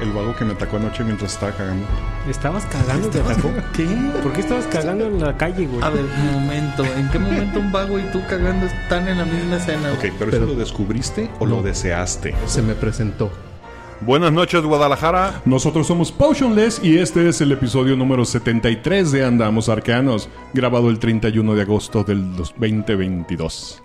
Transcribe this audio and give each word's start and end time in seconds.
El 0.00 0.10
vago 0.12 0.34
que 0.34 0.44
me 0.44 0.52
atacó 0.52 0.76
anoche 0.76 1.04
mientras 1.04 1.34
estaba 1.34 1.52
cagando. 1.52 1.86
¿Estabas 2.28 2.64
cagando? 2.66 3.08
¿Te 3.08 3.20
atacó? 3.20 3.50
¿Qué? 3.74 3.86
¿Por 4.22 4.32
qué 4.32 4.40
estabas 4.40 4.66
cagando 4.66 5.06
en 5.06 5.20
la 5.20 5.36
calle, 5.36 5.66
güey? 5.66 5.82
A 5.82 5.90
ver, 5.90 6.04
un 6.04 6.32
momento. 6.32 6.84
¿En 6.84 7.08
qué 7.10 7.18
momento 7.18 7.60
un 7.60 7.70
vago 7.70 7.98
y 7.98 8.02
tú 8.12 8.20
cagando 8.28 8.66
están 8.66 9.06
en 9.08 9.18
la 9.18 9.24
misma 9.24 9.56
escena? 9.56 9.92
Ok, 9.92 10.00
pero, 10.18 10.30
Pero- 10.30 10.36
¿eso 10.44 10.46
lo 10.46 10.54
descubriste 10.56 11.30
o 11.38 11.46
No. 11.46 11.56
lo 11.56 11.62
deseaste? 11.62 12.34
Se 12.46 12.60
me 12.60 12.74
presentó. 12.74 13.30
Buenas 14.00 14.32
noches, 14.32 14.62
Guadalajara. 14.62 15.40
Nosotros 15.44 15.86
somos 15.86 16.10
Potionless 16.10 16.80
y 16.82 16.98
este 16.98 17.28
es 17.28 17.40
el 17.40 17.52
episodio 17.52 17.96
número 17.96 18.24
73 18.24 19.12
de 19.12 19.24
Andamos 19.24 19.68
Arcanos, 19.68 20.28
grabado 20.52 20.90
el 20.90 20.98
31 20.98 21.54
de 21.54 21.62
agosto 21.62 22.02
del 22.02 22.36
dos- 22.36 22.52
2022. 22.58 23.80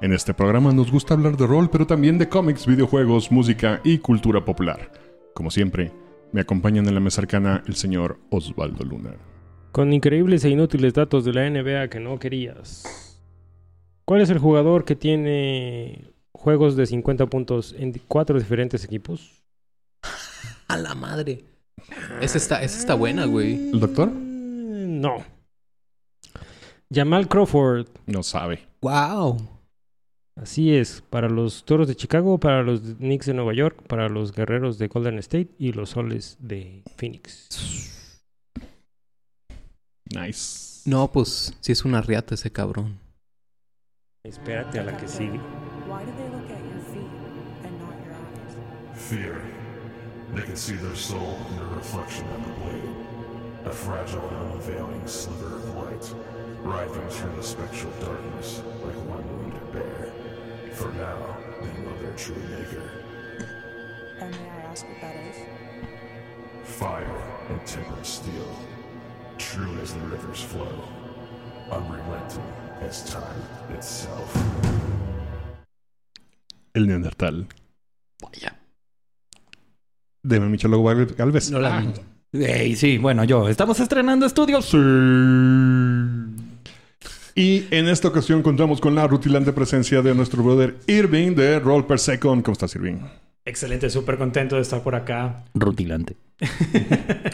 En 0.00 0.12
este 0.12 0.34
programa 0.34 0.72
nos 0.72 0.90
gusta 0.90 1.14
hablar 1.14 1.36
de 1.36 1.46
rol, 1.46 1.70
pero 1.70 1.86
también 1.86 2.18
de 2.18 2.28
cómics, 2.28 2.66
videojuegos, 2.66 3.30
música 3.30 3.80
y 3.84 3.98
cultura 3.98 4.44
popular. 4.44 4.90
Como 5.34 5.50
siempre, 5.50 5.92
me 6.32 6.40
acompañan 6.40 6.86
en 6.86 6.94
la 6.94 7.00
mesa 7.00 7.22
arcana 7.22 7.62
el 7.66 7.74
señor 7.74 8.18
Osvaldo 8.30 8.84
Luna. 8.84 9.14
Con 9.70 9.92
increíbles 9.92 10.44
e 10.44 10.50
inútiles 10.50 10.92
datos 10.94 11.24
de 11.24 11.32
la 11.32 11.48
NBA 11.48 11.88
que 11.88 12.00
no 12.00 12.18
querías. 12.18 13.18
¿Cuál 14.04 14.20
es 14.20 14.30
el 14.30 14.38
jugador 14.38 14.84
que 14.84 14.96
tiene 14.96 16.12
juegos 16.32 16.76
de 16.76 16.86
50 16.86 17.26
puntos 17.26 17.74
en 17.78 17.92
cuatro 18.08 18.38
diferentes 18.38 18.84
equipos? 18.84 19.42
A 20.68 20.76
la 20.76 20.94
madre. 20.94 21.44
Esa 22.20 22.38
está, 22.38 22.62
esa 22.62 22.78
está 22.78 22.94
buena, 22.94 23.24
güey. 23.24 23.70
¿El 23.70 23.80
doctor? 23.80 24.10
No. 24.10 25.24
Jamal 26.92 27.28
Crawford. 27.28 27.88
No 28.06 28.22
sabe. 28.22 28.68
Wow. 28.82 29.38
Así 30.34 30.74
es, 30.74 31.02
para 31.02 31.28
los 31.28 31.64
Toros 31.64 31.88
de 31.88 31.94
Chicago, 31.94 32.38
para 32.38 32.62
los 32.62 32.80
Knicks 32.80 33.26
de 33.26 33.34
Nueva 33.34 33.52
York, 33.52 33.82
para 33.86 34.08
los 34.08 34.32
Guerreros 34.32 34.78
de 34.78 34.88
Golden 34.88 35.18
State 35.18 35.50
y 35.58 35.72
los 35.72 35.90
Soles 35.90 36.38
de 36.40 36.82
Phoenix. 36.96 37.48
Nice. 40.06 40.88
No, 40.88 41.12
pues 41.12 41.54
sí 41.60 41.72
es 41.72 41.84
una 41.84 42.00
riata 42.00 42.34
ese 42.34 42.50
cabrón. 42.50 42.98
Espérate 44.24 44.78
a 44.78 44.84
la 44.84 44.96
que 44.96 45.06
sigue. 45.06 45.38
Why 45.88 46.04
do 46.04 46.12
they 46.16 46.28
look 46.28 46.50
at 46.50 46.62
your 46.64 46.80
feet 46.92 47.10
and 47.64 47.78
not 47.78 47.94
your 48.04 48.14
eyes? 48.14 48.56
Fear. 48.94 49.40
They 50.34 50.42
can 50.42 50.56
see 50.56 50.76
their 50.76 50.96
soul 50.96 51.36
in 51.50 51.56
the 51.58 51.74
reflection 51.76 52.24
of 52.30 52.44
the 52.46 52.52
blade. 52.64 53.66
A 53.66 53.70
fragile 53.70 54.28
and 54.28 54.54
unveiling 54.54 55.06
sliver 55.06 55.56
of 55.56 55.74
light, 55.76 56.14
writhing 56.62 57.08
through 57.10 57.36
the 57.36 57.42
spectral 57.42 57.92
darkness 58.00 58.62
like 58.82 58.96
one. 59.08 59.31
For 60.74 60.90
now, 60.94 61.36
they 61.60 61.72
know 61.82 61.94
their 62.02 62.14
true 62.16 62.36
maker. 62.50 62.82
And 64.20 64.30
may 64.30 64.48
I 64.50 64.70
ask 64.70 64.86
what 64.88 65.00
that 65.00 65.14
is? 65.30 65.36
Fire 66.64 67.22
and 67.50 67.60
tempered 67.66 68.06
steel. 68.06 68.48
True 69.38 69.78
as 69.82 69.92
the 69.94 70.00
rivers 70.00 70.40
flow. 70.42 70.72
Unrelenting 71.70 72.50
as 72.80 73.04
time 73.10 73.42
itself. 73.76 74.34
El 76.74 76.86
Neandertal. 76.86 77.46
Vaya. 78.22 78.56
De 80.22 80.40
Michelo 80.40 80.82
Galvez. 80.82 81.50
No 81.50 81.58
la 81.60 81.78
Ah, 81.78 81.84
Ey, 82.34 82.76
sí, 82.76 82.96
bueno, 82.96 83.24
yo. 83.24 83.46
Estamos 83.48 83.78
estrenando 83.78 84.24
estudios. 84.24 84.72
Y 87.34 87.64
en 87.70 87.88
esta 87.88 88.08
ocasión 88.08 88.42
contamos 88.42 88.80
con 88.80 88.94
la 88.94 89.06
rutilante 89.06 89.52
presencia 89.52 90.02
de 90.02 90.14
nuestro 90.14 90.42
brother 90.42 90.76
Irving 90.86 91.34
de 91.34 91.58
Roll 91.60 91.86
Per 91.86 91.98
Second. 91.98 92.42
¿Cómo 92.42 92.52
estás, 92.52 92.74
Irving? 92.74 92.98
Excelente, 93.44 93.88
súper 93.90 94.18
contento 94.18 94.56
de 94.56 94.62
estar 94.62 94.82
por 94.82 94.94
acá. 94.94 95.44
Rutilante. 95.54 96.16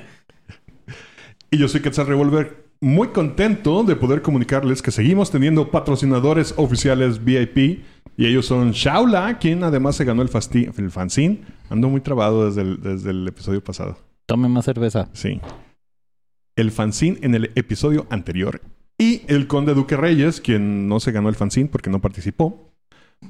Y 1.51 1.57
yo 1.57 1.67
soy 1.67 1.81
Quetzal 1.81 2.07
Revolver, 2.07 2.65
muy 2.83 3.09
contento 3.09 3.83
de 3.83 3.97
poder 3.97 4.21
comunicarles 4.21 4.83
que 4.83 4.91
seguimos 4.91 5.31
teniendo 5.31 5.71
patrocinadores 5.71 6.53
oficiales 6.59 7.25
VIP. 7.25 7.83
Y 8.19 8.27
ellos 8.27 8.45
son 8.45 8.73
Shaula, 8.73 9.39
quien 9.39 9.63
además 9.65 9.97
se 9.97 10.05
ganó 10.05 10.21
el, 10.21 10.29
fasti- 10.29 10.71
el 10.77 10.91
fanzine. 10.91 11.41
Ando 11.71 11.89
muy 11.89 12.03
trabado 12.03 12.47
desde 12.47 12.61
el, 12.61 12.83
desde 12.83 13.11
el 13.13 13.27
episodio 13.27 13.65
pasado. 13.65 13.97
Tome 14.27 14.49
más 14.49 14.67
cerveza. 14.67 15.09
Sí. 15.15 15.41
El 16.55 16.71
fanzine 16.71 17.17
en 17.23 17.35
el 17.35 17.51
episodio 17.55 18.07
anterior. 18.11 18.61
Y 18.99 19.23
el 19.29 19.47
Conde 19.47 19.75
Duque 19.75 19.97
Reyes, 19.97 20.41
quien 20.41 20.89
no 20.89 20.99
se 20.99 21.13
ganó 21.13 21.29
el 21.29 21.37
fanzine 21.37 21.69
porque 21.69 21.89
no 21.89 22.01
participó. 22.01 22.73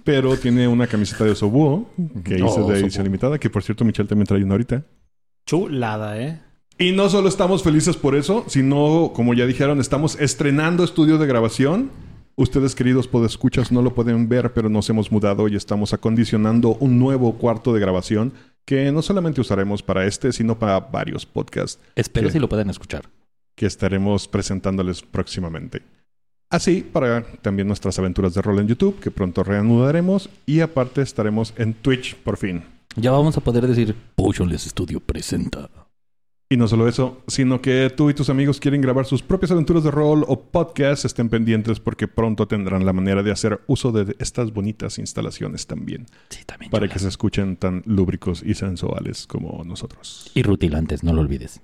Pero 0.05 0.37
tiene 0.37 0.67
una 0.67 0.87
camiseta 0.87 1.25
de 1.25 1.31
Osobúo 1.31 1.91
que 2.25 2.43
Oh, 2.43 2.47
hice 2.47 2.61
de 2.62 2.81
edición 2.81 3.05
limitada. 3.05 3.39
Que 3.39 3.51
por 3.51 3.62
cierto, 3.62 3.84
Michelle 3.84 4.09
también 4.09 4.27
trae 4.27 4.43
una 4.43 4.55
ahorita. 4.55 4.84
Chulada, 5.47 6.21
¿eh? 6.21 6.41
Y 6.79 6.93
no 6.93 7.09
solo 7.09 7.29
estamos 7.29 7.62
felices 7.62 7.97
por 7.97 8.15
eso, 8.15 8.45
sino, 8.49 9.12
como 9.15 9.34
ya 9.34 9.47
dijeron, 9.47 9.81
estamos 9.81 10.19
estrenando 10.21 10.84
estudio 10.84 11.19
de 11.19 11.27
grabación. 11.27 11.91
Ustedes, 12.37 12.75
queridos 12.77 13.09
podescuchas, 13.09 13.73
no 13.73 13.83
lo 13.83 13.95
pueden 13.95 14.29
ver, 14.29 14.53
pero 14.53 14.69
nos 14.69 14.89
hemos 14.89 15.11
mudado 15.11 15.49
y 15.49 15.56
estamos 15.56 15.93
acondicionando 15.93 16.77
un 16.77 16.99
nuevo 16.99 17.37
cuarto 17.37 17.75
de 17.75 17.81
grabación 17.81 18.33
que 18.65 18.93
no 18.93 19.03
solamente 19.03 19.41
usaremos 19.41 19.83
para 19.83 20.06
este, 20.06 20.33
sino 20.33 20.59
para 20.59 20.79
varios 20.79 21.27
podcasts 21.27 21.81
Espero 21.97 22.31
si 22.31 22.39
lo 22.39 22.49
pueden 22.49 22.71
escuchar. 22.71 23.09
Que 23.58 23.66
estaremos 23.66 24.28
presentándoles 24.28 25.02
próximamente. 25.02 25.82
Así, 26.48 26.80
para 26.80 27.24
también 27.42 27.66
nuestras 27.66 27.98
aventuras 27.98 28.32
de 28.34 28.41
rol 28.41 28.60
en 28.60 28.69
YouTube, 28.69 29.00
que 29.00 29.10
pronto 29.10 29.42
reanudaremos, 29.42 30.30
y 30.46 30.60
aparte 30.60 31.02
estaremos 31.02 31.52
en 31.58 31.74
Twitch 31.74 32.14
por 32.14 32.36
fin. 32.36 32.62
Ya 32.94 33.10
vamos 33.10 33.36
a 33.36 33.41
poder 33.41 33.66
decir 33.66 33.96
Potionless 34.14 34.62
Studio 34.62 35.00
presenta. 35.00 35.69
Y 36.48 36.56
no 36.56 36.66
solo 36.69 36.88
eso, 36.88 37.20
sino 37.26 37.60
que 37.60 37.92
tú 37.94 38.08
y 38.08 38.14
tus 38.14 38.30
amigos 38.30 38.60
quieren 38.60 38.80
grabar 38.80 39.04
sus 39.04 39.22
propias 39.22 39.50
aventuras 39.50 39.82
de 39.84 39.90
rol 39.90 40.25
o 40.28 40.40
podcasts, 40.40 41.04
estén 41.04 41.28
pendientes 41.28 41.80
porque 41.80 42.08
pronto 42.08 42.46
tendrán 42.48 42.86
la 42.86 42.94
manera 42.94 43.22
de 43.22 43.32
hacer 43.32 43.60
uso 43.66 43.92
de 43.92 44.14
estas 44.20 44.52
bonitas 44.54 44.98
instalaciones 44.98 45.66
también, 45.66 46.06
Sí, 46.30 46.44
también. 46.46 46.70
para 46.70 46.88
que 46.88 46.98
se 47.00 47.08
escuchen 47.08 47.56
tan 47.56 47.82
lúbricos 47.84 48.42
y 48.42 48.54
sensuales 48.54 49.26
como 49.26 49.62
nosotros. 49.64 50.30
Y 50.34 50.42
rutilantes, 50.42 51.02
no 51.02 51.12
lo 51.12 51.20
olvides. 51.20 51.60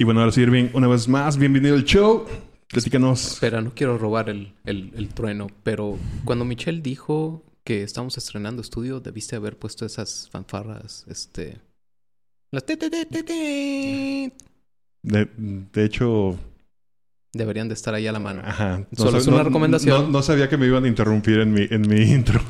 Y 0.00 0.04
bueno, 0.04 0.20
ahora 0.20 0.30
sí, 0.32 0.42
Irving, 0.42 0.68
una 0.74 0.86
vez 0.86 1.08
más, 1.08 1.36
bienvenido 1.38 1.74
al 1.74 1.84
show. 1.84 2.24
Platícanos. 2.68 3.32
Espera, 3.32 3.60
no 3.60 3.72
quiero 3.74 3.98
robar 3.98 4.28
el, 4.30 4.52
el, 4.64 4.92
el 4.94 5.08
trueno, 5.08 5.48
pero 5.64 5.98
cuando 6.24 6.44
Michelle 6.44 6.80
dijo 6.80 7.42
que 7.64 7.82
estamos 7.82 8.16
estrenando 8.16 8.62
estudio, 8.62 9.00
debiste 9.00 9.34
haber 9.36 9.58
puesto 9.58 9.84
esas 9.84 10.28
fanfarras, 10.30 11.04
este... 11.08 11.58
Las 12.52 12.64
te, 12.64 12.76
te, 12.76 12.88
te, 12.88 13.04
te, 13.04 13.22
te. 13.24 14.32
De, 15.02 15.28
de 15.36 15.84
hecho, 15.84 16.38
Deberían 17.34 17.68
de 17.68 17.74
estar 17.74 17.92
ahí 17.92 18.06
a 18.06 18.12
la 18.12 18.20
mano. 18.20 18.40
ajá. 18.42 18.86
Solo 18.96 19.10
sa- 19.12 19.18
es 19.18 19.26
una 19.26 19.42
recomendación. 19.42 20.04
No, 20.04 20.08
no 20.10 20.22
sabía 20.22 20.48
que 20.48 20.56
me 20.56 20.66
iban 20.66 20.84
a 20.84 20.88
interrumpir 20.88 21.40
en 21.40 21.52
mi, 21.52 21.66
en 21.68 21.82
mi 21.82 22.00
intro. 22.12 22.40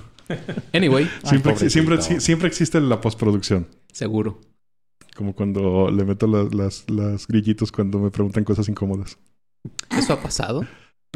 Anyway, 0.73 1.09
Siempre, 1.25 1.57
siempre, 1.71 2.01
siempre 2.21 2.47
existe 2.49 2.81
la 2.81 3.01
postproducción. 3.01 3.67
seguro. 3.93 4.41
Como 5.19 5.35
cuando 5.35 5.91
le 5.91 6.05
meto 6.05 6.29
las, 6.29 6.55
las, 6.55 6.89
las 6.89 7.27
grillitos 7.27 7.73
cuando 7.73 7.99
me 7.99 8.09
preguntan 8.09 8.45
cosas 8.45 8.69
incómodas. 8.69 9.19
¿Eso 9.91 10.13
ha 10.13 10.23
pasado? 10.23 10.65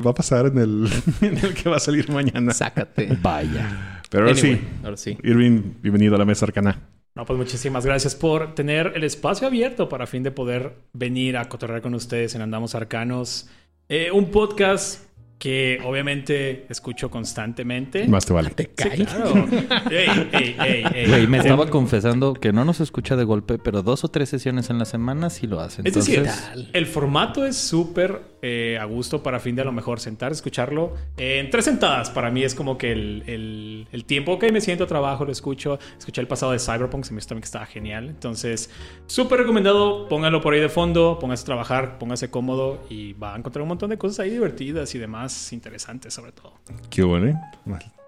Va 0.04 0.10
a 0.10 0.14
pasar 0.14 0.46
en 0.46 0.58
el, 0.58 0.88
en 1.20 1.38
el 1.38 1.54
que 1.54 1.68
va 1.68 1.76
a 1.76 1.78
salir 1.78 2.10
mañana. 2.10 2.52
Sácate. 2.52 3.16
Vaya. 3.22 4.02
Pero 4.10 4.24
ahora 4.24 4.36
Anyway, 4.36 4.56
sí, 4.56 4.68
ahora 4.82 4.96
sí. 4.96 5.16
Irving, 5.22 5.74
bienvenido 5.80 6.16
a 6.16 6.18
la 6.18 6.24
mesa 6.24 6.46
arcana. 6.46 6.80
No, 7.14 7.24
pues 7.24 7.38
muchísimas 7.38 7.86
gracias 7.86 8.16
por 8.16 8.56
tener 8.56 8.90
el 8.96 9.04
espacio 9.04 9.46
abierto 9.46 9.88
para 9.88 10.08
fin 10.08 10.24
de 10.24 10.32
poder 10.32 10.78
venir 10.92 11.36
a 11.36 11.48
cotorrear 11.48 11.80
con 11.80 11.94
ustedes 11.94 12.34
en 12.34 12.42
Andamos 12.42 12.74
Arcanos. 12.74 13.50
Eh, 13.88 14.10
un 14.10 14.32
podcast 14.32 15.11
que 15.42 15.80
obviamente 15.84 16.66
escucho 16.68 17.10
constantemente. 17.10 18.06
Más 18.06 18.24
te 18.24 18.32
vale. 18.32 18.50
Te 18.50 18.62
Sí, 18.62 18.70
cae. 18.76 19.04
claro. 19.04 19.48
Ey, 19.90 20.06
ey, 20.32 20.56
ey, 20.60 20.84
ey. 20.94 21.06
Güey, 21.08 21.26
me 21.26 21.38
estaba 21.38 21.68
confesando 21.68 22.32
que 22.34 22.52
no 22.52 22.64
nos 22.64 22.78
escucha 22.80 23.16
de 23.16 23.24
golpe, 23.24 23.58
pero 23.58 23.82
dos 23.82 24.04
o 24.04 24.08
tres 24.08 24.28
sesiones 24.28 24.70
en 24.70 24.78
la 24.78 24.84
semana 24.84 25.30
sí 25.30 25.48
lo 25.48 25.58
hacen. 25.58 25.84
Es 25.84 25.94
decir, 25.94 26.20
Entonces, 26.20 26.68
el 26.72 26.86
formato 26.86 27.44
es 27.44 27.56
súper 27.56 28.22
eh, 28.42 28.76
a 28.80 28.84
gusto 28.84 29.22
para 29.22 29.38
fin 29.38 29.54
de 29.54 29.62
a 29.62 29.64
lo 29.64 29.72
mejor 29.72 30.00
sentar, 30.00 30.32
escucharlo. 30.32 30.94
Eh, 31.16 31.38
en 31.38 31.48
tres 31.50 31.64
sentadas 31.64 32.10
para 32.10 32.30
mí 32.30 32.42
es 32.42 32.54
como 32.54 32.76
que 32.76 32.90
el, 32.92 33.22
el, 33.26 33.86
el 33.92 34.04
tiempo 34.04 34.38
que 34.38 34.50
me 34.50 34.60
siento 34.60 34.84
a 34.84 34.86
trabajo, 34.88 35.24
lo 35.24 35.32
escucho. 35.32 35.78
Escuché 35.96 36.20
el 36.20 36.26
pasado 36.26 36.52
de 36.52 36.58
Cyberpunk, 36.58 37.04
se 37.04 37.14
me 37.14 37.18
hizo 37.20 37.28
también 37.28 37.42
que 37.42 37.46
estaba 37.46 37.66
genial. 37.66 38.08
Entonces, 38.08 38.68
súper 39.06 39.38
recomendado, 39.40 40.08
póngalo 40.08 40.40
por 40.40 40.54
ahí 40.54 40.60
de 40.60 40.68
fondo, 40.68 41.18
póngase 41.20 41.42
a 41.42 41.46
trabajar, 41.46 41.98
póngase 41.98 42.30
cómodo 42.30 42.84
y 42.90 43.12
va 43.14 43.34
a 43.34 43.38
encontrar 43.38 43.62
un 43.62 43.68
montón 43.68 43.90
de 43.90 43.96
cosas 43.98 44.20
ahí 44.20 44.30
divertidas 44.30 44.94
y 44.94 44.98
demás 44.98 45.52
interesantes 45.52 46.12
sobre 46.12 46.32
todo. 46.32 46.54
Qué 46.90 47.02
bueno, 47.04 47.28
¿eh? 47.28 47.34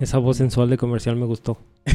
Esa 0.01 0.19
voz 0.19 0.37
sensual 0.39 0.69
de 0.69 0.77
comercial 0.77 1.15
me 1.17 1.27
gustó. 1.27 1.59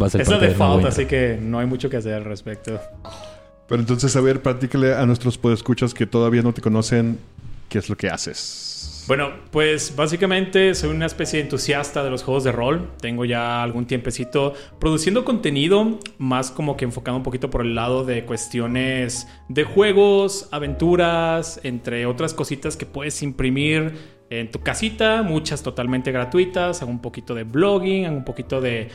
Va 0.00 0.06
a 0.06 0.10
ser 0.10 0.20
Es 0.20 0.28
la 0.28 0.38
parte 0.38 0.46
de 0.46 0.52
intro. 0.52 0.88
así 0.88 1.06
que 1.06 1.38
no 1.40 1.58
hay 1.58 1.66
mucho 1.66 1.88
que 1.88 1.96
hacer 1.96 2.14
al 2.14 2.24
respecto. 2.24 2.78
Pero 3.68 3.80
entonces, 3.80 4.14
a 4.16 4.20
ver, 4.20 4.42
platícale 4.42 4.94
a 4.94 5.06
nuestros 5.06 5.38
podescuchas 5.38 5.94
que 5.94 6.06
todavía 6.06 6.42
no 6.42 6.52
te 6.52 6.60
conocen 6.60 7.18
qué 7.68 7.78
es 7.78 7.88
lo 7.88 7.96
que 7.96 8.08
haces. 8.08 9.04
Bueno, 9.06 9.32
pues 9.50 9.94
básicamente 9.94 10.74
soy 10.74 10.88
una 10.88 11.04
especie 11.04 11.38
de 11.38 11.44
entusiasta 11.44 12.02
de 12.02 12.08
los 12.08 12.22
juegos 12.22 12.42
de 12.42 12.52
rol. 12.52 12.90
Tengo 13.00 13.26
ya 13.26 13.62
algún 13.62 13.84
tiempecito 13.84 14.54
produciendo 14.80 15.26
contenido, 15.26 15.98
más 16.16 16.50
como 16.50 16.78
que 16.78 16.86
enfocado 16.86 17.18
un 17.18 17.22
poquito 17.22 17.50
por 17.50 17.60
el 17.60 17.74
lado 17.74 18.04
de 18.04 18.24
cuestiones 18.24 19.28
de 19.50 19.64
juegos, 19.64 20.48
aventuras, 20.52 21.60
entre 21.64 22.06
otras 22.06 22.32
cositas 22.32 22.78
que 22.78 22.86
puedes 22.86 23.22
imprimir 23.22 23.92
en 24.30 24.50
tu 24.50 24.62
casita, 24.62 25.22
muchas 25.22 25.62
totalmente 25.62 26.10
gratuitas. 26.10 26.80
Hago 26.80 26.90
un 26.90 27.02
poquito 27.02 27.34
de 27.34 27.44
blogging, 27.44 28.06
hago 28.06 28.16
un 28.16 28.24
poquito 28.24 28.62
de 28.62 28.88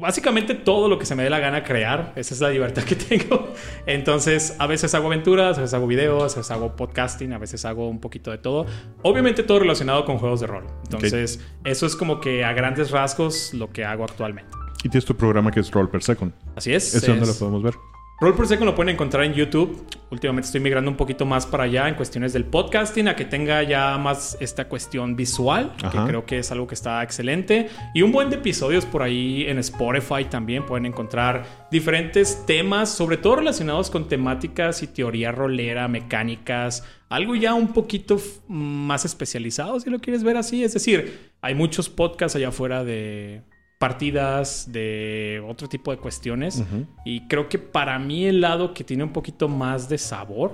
básicamente 0.00 0.54
todo 0.54 0.88
lo 0.88 0.98
que 0.98 1.06
se 1.06 1.14
me 1.14 1.22
dé 1.22 1.30
la 1.30 1.38
gana 1.38 1.62
crear. 1.64 2.12
Esa 2.16 2.34
es 2.34 2.40
la 2.40 2.50
libertad 2.50 2.82
que 2.82 2.94
tengo. 2.96 3.52
Entonces, 3.86 4.56
a 4.58 4.66
veces 4.66 4.94
hago 4.94 5.06
aventuras, 5.08 5.58
a 5.58 5.62
veces 5.62 5.74
hago 5.74 5.86
videos, 5.86 6.34
a 6.34 6.40
veces 6.40 6.50
hago 6.50 6.76
podcasting, 6.76 7.32
a 7.32 7.38
veces 7.38 7.64
hago 7.64 7.88
un 7.88 8.00
poquito 8.00 8.30
de 8.30 8.38
todo. 8.38 8.66
Obviamente 9.02 9.42
todo 9.42 9.58
relacionado 9.60 10.04
con 10.04 10.18
juegos 10.18 10.40
de 10.40 10.46
rol. 10.46 10.64
Entonces, 10.84 11.40
eso 11.64 11.86
es 11.86 11.96
como 11.96 12.20
que 12.20 12.44
a 12.44 12.52
grandes 12.52 12.90
rasgos 12.90 13.54
lo 13.54 13.70
que 13.70 13.84
hago 13.84 14.04
actualmente. 14.04 14.50
Y 14.84 14.88
tienes 14.88 15.04
tu 15.04 15.16
programa 15.16 15.50
que 15.50 15.60
es 15.60 15.70
Roll 15.70 15.88
Per 15.88 16.02
Second. 16.02 16.32
Así 16.56 16.72
es. 16.74 16.94
¿Ese 16.94 17.06
dónde 17.06 17.22
es- 17.22 17.28
lo 17.28 17.34
podemos 17.38 17.62
ver? 17.62 17.74
Roll 18.22 18.36
per 18.36 18.46
Second 18.46 18.66
lo 18.66 18.74
pueden 18.76 18.94
encontrar 18.94 19.24
en 19.24 19.34
YouTube. 19.34 19.84
Últimamente 20.12 20.46
estoy 20.46 20.60
migrando 20.60 20.88
un 20.88 20.96
poquito 20.96 21.26
más 21.26 21.44
para 21.44 21.64
allá 21.64 21.88
en 21.88 21.96
cuestiones 21.96 22.32
del 22.32 22.44
podcasting, 22.44 23.08
a 23.08 23.16
que 23.16 23.24
tenga 23.24 23.64
ya 23.64 23.98
más 23.98 24.36
esta 24.38 24.68
cuestión 24.68 25.16
visual, 25.16 25.72
Ajá. 25.82 25.90
que 25.90 26.08
creo 26.08 26.24
que 26.24 26.38
es 26.38 26.52
algo 26.52 26.68
que 26.68 26.76
está 26.76 27.02
excelente. 27.02 27.68
Y 27.94 28.02
un 28.02 28.12
buen 28.12 28.30
de 28.30 28.36
episodios 28.36 28.86
por 28.86 29.02
ahí 29.02 29.46
en 29.48 29.58
Spotify 29.58 30.26
también 30.30 30.64
pueden 30.64 30.86
encontrar 30.86 31.66
diferentes 31.72 32.46
temas, 32.46 32.90
sobre 32.90 33.16
todo 33.16 33.34
relacionados 33.34 33.90
con 33.90 34.06
temáticas 34.06 34.84
y 34.84 34.86
teoría 34.86 35.32
rolera, 35.32 35.88
mecánicas, 35.88 36.84
algo 37.08 37.34
ya 37.34 37.54
un 37.54 37.72
poquito 37.72 38.20
más 38.46 39.04
especializado, 39.04 39.80
si 39.80 39.90
lo 39.90 39.98
quieres 39.98 40.22
ver 40.22 40.36
así. 40.36 40.62
Es 40.62 40.74
decir, 40.74 41.32
hay 41.40 41.56
muchos 41.56 41.88
podcasts 41.88 42.36
allá 42.36 42.50
afuera 42.50 42.84
de 42.84 43.42
partidas, 43.82 44.70
de 44.70 45.42
otro 45.44 45.68
tipo 45.68 45.90
de 45.90 45.96
cuestiones. 45.98 46.62
Y 47.04 47.26
creo 47.26 47.48
que 47.48 47.58
para 47.58 47.98
mí 47.98 48.26
el 48.26 48.40
lado 48.40 48.74
que 48.74 48.84
tiene 48.84 49.02
un 49.02 49.12
poquito 49.12 49.48
más 49.48 49.88
de 49.88 49.98
sabor 49.98 50.52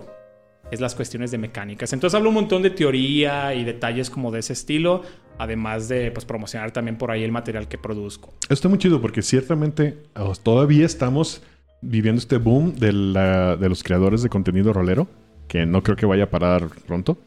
es 0.71 0.81
las 0.81 0.95
cuestiones 0.95 1.31
de 1.31 1.37
mecánicas. 1.37 1.93
Entonces 1.93 2.17
hablo 2.17 2.31
un 2.31 2.37
montón 2.37 2.63
de 2.63 2.71
teoría 2.71 3.53
y 3.55 3.65
detalles 3.65 4.09
como 4.09 4.31
de 4.31 4.39
ese 4.41 4.55
estilo, 4.55 5.03
además 5.39 5.89
de 5.89 6.11
pues, 6.11 6.25
promocionar 6.25 6.71
también 6.71 6.97
por 6.97 7.11
ahí 7.11 7.23
el 7.23 7.31
material 7.31 7.69
que 7.69 7.77
produzco. 7.77 8.33
Está 8.49 8.67
muy 8.71 8.79
chido 8.79 8.99
porque 9.03 9.21
ciertamente 9.21 9.99
oh, 10.17 10.35
todavía 10.35 10.87
estamos 10.87 11.43
viviendo 11.83 12.19
este 12.21 12.39
boom 12.39 12.77
de, 12.77 12.93
la- 12.95 13.57
de 13.57 13.69
los 13.69 13.83
creadores 13.83 14.23
de 14.23 14.31
contenido 14.31 14.73
rolero, 14.73 15.07
que 15.49 15.67
no 15.67 15.83
creo 15.83 15.97
que 15.97 16.07
vaya 16.07 16.25
a 16.25 16.31
parar 16.31 16.67
pronto. 16.87 17.19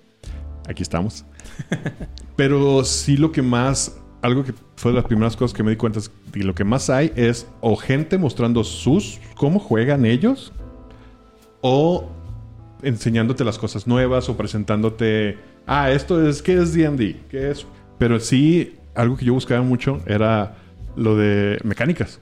Aquí 0.67 0.81
estamos. 0.81 1.25
Pero 2.35 2.83
sí 2.85 3.17
lo 3.17 3.31
que 3.31 3.43
más, 3.43 4.00
algo 4.21 4.43
que 4.43 4.53
fue 4.75 4.91
de 4.91 4.97
las 4.97 5.05
primeras 5.05 5.35
cosas 5.35 5.55
que 5.55 5.63
me 5.63 5.71
di 5.71 5.77
cuenta 5.77 5.99
es 5.99 6.11
lo 6.33 6.53
que 6.53 6.63
más 6.63 6.89
hay 6.89 7.11
es 7.15 7.47
o 7.59 7.75
gente 7.75 8.17
mostrando 8.17 8.63
sus, 8.63 9.19
cómo 9.35 9.59
juegan 9.59 10.05
ellos, 10.05 10.53
o 11.61 12.09
enseñándote 12.83 13.43
las 13.43 13.57
cosas 13.57 13.87
nuevas 13.87 14.29
o 14.29 14.37
presentándote, 14.37 15.37
ah, 15.67 15.91
esto 15.91 16.27
es, 16.27 16.41
¿qué 16.41 16.53
es 16.53 16.73
D&D? 16.73 17.21
¿Qué 17.29 17.51
es? 17.51 17.65
Pero 17.97 18.19
sí, 18.19 18.75
algo 18.95 19.17
que 19.17 19.25
yo 19.25 19.33
buscaba 19.33 19.61
mucho 19.61 19.99
era 20.07 20.57
lo 20.95 21.15
de 21.15 21.59
mecánicas. 21.63 22.21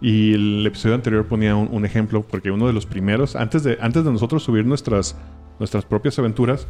Y 0.00 0.34
el 0.34 0.66
episodio 0.66 0.96
anterior 0.96 1.26
ponía 1.26 1.54
un, 1.54 1.68
un 1.70 1.84
ejemplo, 1.84 2.22
porque 2.22 2.50
uno 2.50 2.66
de 2.66 2.72
los 2.72 2.86
primeros, 2.86 3.36
antes 3.36 3.62
de, 3.62 3.78
antes 3.80 4.04
de 4.04 4.10
nosotros 4.10 4.42
subir 4.42 4.66
nuestras, 4.66 5.16
nuestras 5.60 5.84
propias 5.84 6.18
aventuras, 6.18 6.66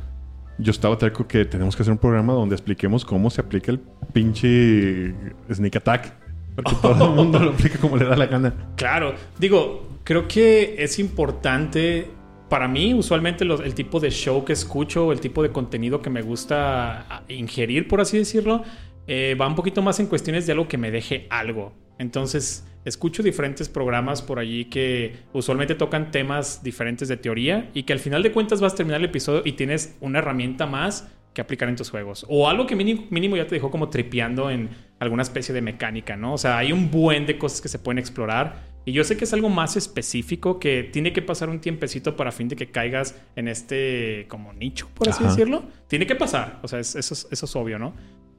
yo 0.58 0.70
estaba 0.70 0.96
terco 0.98 1.26
que 1.26 1.44
tenemos 1.44 1.76
que 1.76 1.82
hacer 1.82 1.92
un 1.92 1.98
programa 1.98 2.32
donde 2.32 2.54
expliquemos 2.54 3.04
cómo 3.04 3.30
se 3.30 3.40
aplica 3.40 3.72
el 3.72 3.80
pinche 4.12 5.14
sneak 5.52 5.76
attack. 5.76 6.14
Porque 6.54 6.74
todo 6.82 7.10
el 7.10 7.14
mundo 7.16 7.38
lo 7.38 7.50
aplica 7.50 7.78
como 7.78 7.96
le 7.96 8.04
da 8.04 8.16
la 8.16 8.26
gana. 8.26 8.54
Claro, 8.76 9.14
digo, 9.38 9.88
creo 10.04 10.28
que 10.28 10.76
es 10.78 10.98
importante 10.98 12.10
para 12.52 12.68
mí, 12.68 12.92
usualmente 12.92 13.44
el 13.44 13.74
tipo 13.74 13.98
de 13.98 14.10
show 14.10 14.44
que 14.44 14.52
escucho, 14.52 15.10
el 15.10 15.20
tipo 15.20 15.42
de 15.42 15.50
contenido 15.50 16.02
que 16.02 16.10
me 16.10 16.20
gusta 16.20 17.06
ah, 17.08 17.22
ingerir, 17.28 17.88
por 17.88 18.02
así 18.02 18.18
decirlo, 18.18 18.62
eh, 19.06 19.34
va 19.40 19.46
un 19.46 19.54
poquito 19.54 19.80
más 19.80 19.98
en 20.00 20.06
cuestiones 20.06 20.46
de 20.46 20.52
algo 20.52 20.68
que 20.68 20.76
me 20.76 20.90
deje 20.90 21.26
algo. 21.30 21.72
Entonces, 21.98 22.66
escucho 22.84 23.22
diferentes 23.22 23.68
programas 23.68 24.22
por 24.22 24.38
allí 24.38 24.64
que 24.66 25.14
usualmente 25.32 25.74
tocan 25.74 26.10
temas 26.10 26.62
diferentes 26.62 27.08
de 27.08 27.16
teoría 27.16 27.70
y 27.74 27.84
que 27.84 27.92
al 27.92 27.98
final 27.98 28.22
de 28.22 28.32
cuentas 28.32 28.60
vas 28.60 28.72
a 28.72 28.76
terminar 28.76 29.00
el 29.00 29.06
episodio 29.06 29.42
y 29.44 29.52
tienes 29.52 29.96
una 30.00 30.18
herramienta 30.18 30.66
más 30.66 31.08
que 31.32 31.40
aplicar 31.40 31.68
en 31.70 31.76
tus 31.76 31.88
juegos. 31.90 32.26
O 32.28 32.48
algo 32.48 32.66
que 32.66 32.76
mínimo, 32.76 33.06
mínimo 33.08 33.36
ya 33.38 33.46
te 33.46 33.54
dejó 33.54 33.70
como 33.70 33.88
tripeando 33.88 34.50
en 34.50 34.68
alguna 34.98 35.22
especie 35.22 35.54
de 35.54 35.62
mecánica, 35.62 36.14
¿no? 36.16 36.34
O 36.34 36.38
sea, 36.38 36.58
hay 36.58 36.72
un 36.72 36.90
buen 36.90 37.24
de 37.24 37.38
cosas 37.38 37.60
que 37.62 37.68
se 37.68 37.78
pueden 37.78 37.98
explorar. 37.98 38.70
Y 38.84 38.92
yo 38.92 39.02
sé 39.04 39.16
que 39.16 39.24
es 39.24 39.32
algo 39.32 39.48
más 39.48 39.76
específico 39.76 40.58
que 40.58 40.82
tiene 40.82 41.12
que 41.14 41.22
pasar 41.22 41.48
un 41.48 41.60
tiempecito 41.60 42.16
para 42.16 42.32
fin 42.32 42.48
de 42.48 42.56
que 42.56 42.66
caigas 42.70 43.18
en 43.36 43.46
este 43.48 44.26
como 44.28 44.52
nicho, 44.52 44.88
por 44.92 45.08
así 45.08 45.22
Ajá. 45.22 45.30
decirlo. 45.32 45.62
Tiene 45.86 46.06
que 46.06 46.16
pasar, 46.16 46.58
o 46.62 46.68
sea, 46.68 46.80
es- 46.80 46.96
eso, 46.96 47.14
es- 47.14 47.28
eso 47.30 47.46
es 47.46 47.56
obvio, 47.56 47.78
¿no? 47.78 47.94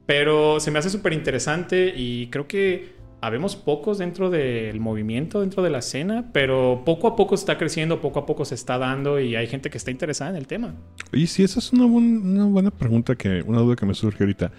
Pero 0.06 0.60
se 0.60 0.70
me 0.70 0.78
hace 0.78 0.90
súper 0.90 1.14
interesante 1.14 1.92
y 1.96 2.26
creo 2.28 2.46
que 2.46 2.92
habemos 3.20 3.56
pocos 3.56 3.98
dentro 3.98 4.30
del 4.30 4.80
movimiento, 4.80 5.40
dentro 5.40 5.62
de 5.62 5.70
la 5.70 5.78
escena, 5.78 6.30
pero 6.32 6.82
poco 6.84 7.08
a 7.08 7.16
poco 7.16 7.34
está 7.34 7.56
creciendo, 7.58 8.00
poco 8.00 8.18
a 8.20 8.26
poco 8.26 8.44
se 8.44 8.54
está 8.54 8.76
dando 8.78 9.18
y 9.20 9.34
hay 9.36 9.46
gente 9.46 9.70
que 9.70 9.78
está 9.78 9.90
interesada 9.90 10.30
en 10.30 10.36
el 10.36 10.46
tema. 10.46 10.74
Y 11.12 11.26
sí, 11.26 11.42
esa 11.42 11.58
es 11.58 11.72
una, 11.72 11.86
buen- 11.86 12.22
una 12.26 12.44
buena 12.46 12.70
pregunta, 12.70 13.14
que 13.16 13.42
una 13.46 13.60
duda 13.60 13.76
que 13.76 13.86
me 13.86 13.94
surge 13.94 14.22
ahorita. 14.22 14.52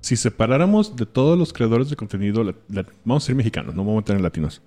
Si 0.00 0.16
separáramos 0.16 0.96
de 0.96 1.06
todos 1.06 1.38
los 1.38 1.52
creadores 1.52 1.90
de 1.90 1.96
contenido, 1.96 2.44
la- 2.44 2.54
la- 2.68 2.86
vamos 3.04 3.24
a 3.24 3.26
ser 3.26 3.34
mexicanos, 3.36 3.74
no 3.74 3.82
vamos 3.84 3.94
a 3.98 4.00
meter 4.02 4.16
en 4.16 4.22
latinos, 4.22 4.62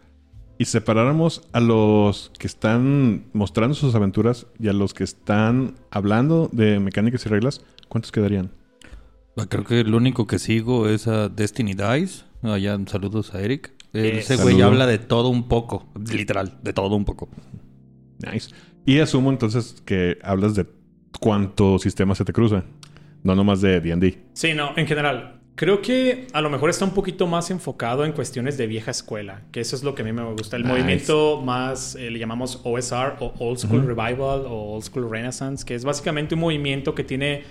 y 0.57 0.66
separáramos 0.66 1.48
a 1.54 1.60
los 1.60 2.31
que 2.39 2.48
están 2.48 3.25
mostrando 3.34 3.75
sus 3.75 3.94
aventuras 3.94 4.48
y 4.60 4.67
a 4.70 4.74
los 4.74 4.94
que 4.96 5.03
están 5.03 5.75
hablando 5.91 6.50
de 6.51 6.79
mecánicas 6.79 7.25
y 7.27 7.29
reglas, 7.29 7.63
¿cuántos 7.88 8.12
quedarían? 8.12 8.50
Creo 9.50 9.63
que 9.65 9.82
el 9.82 9.94
único 9.94 10.25
que 10.25 10.39
sigo 10.39 10.89
es 10.89 11.08
a 11.08 11.29
Destiny 11.29 11.75
Dice. 11.75 12.24
Allá 12.44 12.77
saludos 12.88 13.34
a 13.34 13.41
Eric. 13.41 13.72
Eh, 13.94 14.20
Ese 14.20 14.36
güey 14.36 14.50
saludo. 14.56 14.67
habla 14.67 14.86
de 14.88 14.98
todo 15.00 15.29
un 15.29 15.48
poco. 15.48 15.88
Literal, 16.12 16.58
de 16.62 16.74
todo 16.74 16.96
un 16.96 17.06
poco. 17.06 17.29
Nice. 18.20 18.51
Y 18.86 19.00
asumo 19.00 19.29
entonces 19.32 19.82
que 19.86 20.17
hablas 20.24 20.56
de 20.56 20.65
cuánto 21.20 21.79
sistema 21.79 22.15
se 22.15 22.24
te 22.25 22.34
cruza, 22.34 22.63
no 23.24 23.36
nomás 23.36 23.62
de 23.62 23.82
D&D. 23.82 24.17
Sí, 24.34 24.53
no, 24.53 24.72
en 24.75 24.88
general. 24.88 25.34
Creo 25.56 25.82
que 25.82 26.27
a 26.34 26.41
lo 26.41 26.51
mejor 26.51 26.70
está 26.70 26.86
un 26.86 26.91
poquito 26.94 27.25
más 27.25 27.50
enfocado 27.50 28.06
en 28.06 28.12
cuestiones 28.12 28.58
de 28.60 28.67
vieja 28.67 28.91
escuela, 28.91 29.41
que 29.51 29.60
eso 29.60 29.75
es 29.75 29.84
lo 29.84 29.96
que 29.96 30.03
a 30.03 30.06
mí 30.06 30.13
me 30.13 30.24
gusta. 30.34 30.56
El 30.56 30.62
Nice. 30.63 30.74
movimiento 30.74 31.41
más, 31.41 31.96
eh, 31.96 32.12
le 32.12 32.20
llamamos 32.20 32.62
OSR 32.63 33.15
o 33.20 33.34
Old 33.39 33.58
School 33.58 33.82
Revival 33.88 34.46
o 34.46 34.75
Old 34.75 34.84
School 34.84 35.10
Renaissance, 35.10 35.65
que 35.65 35.74
es 35.74 35.84
básicamente 35.84 36.36
un 36.36 36.41
movimiento 36.41 36.94
que 36.94 37.03
tiene 37.03 37.44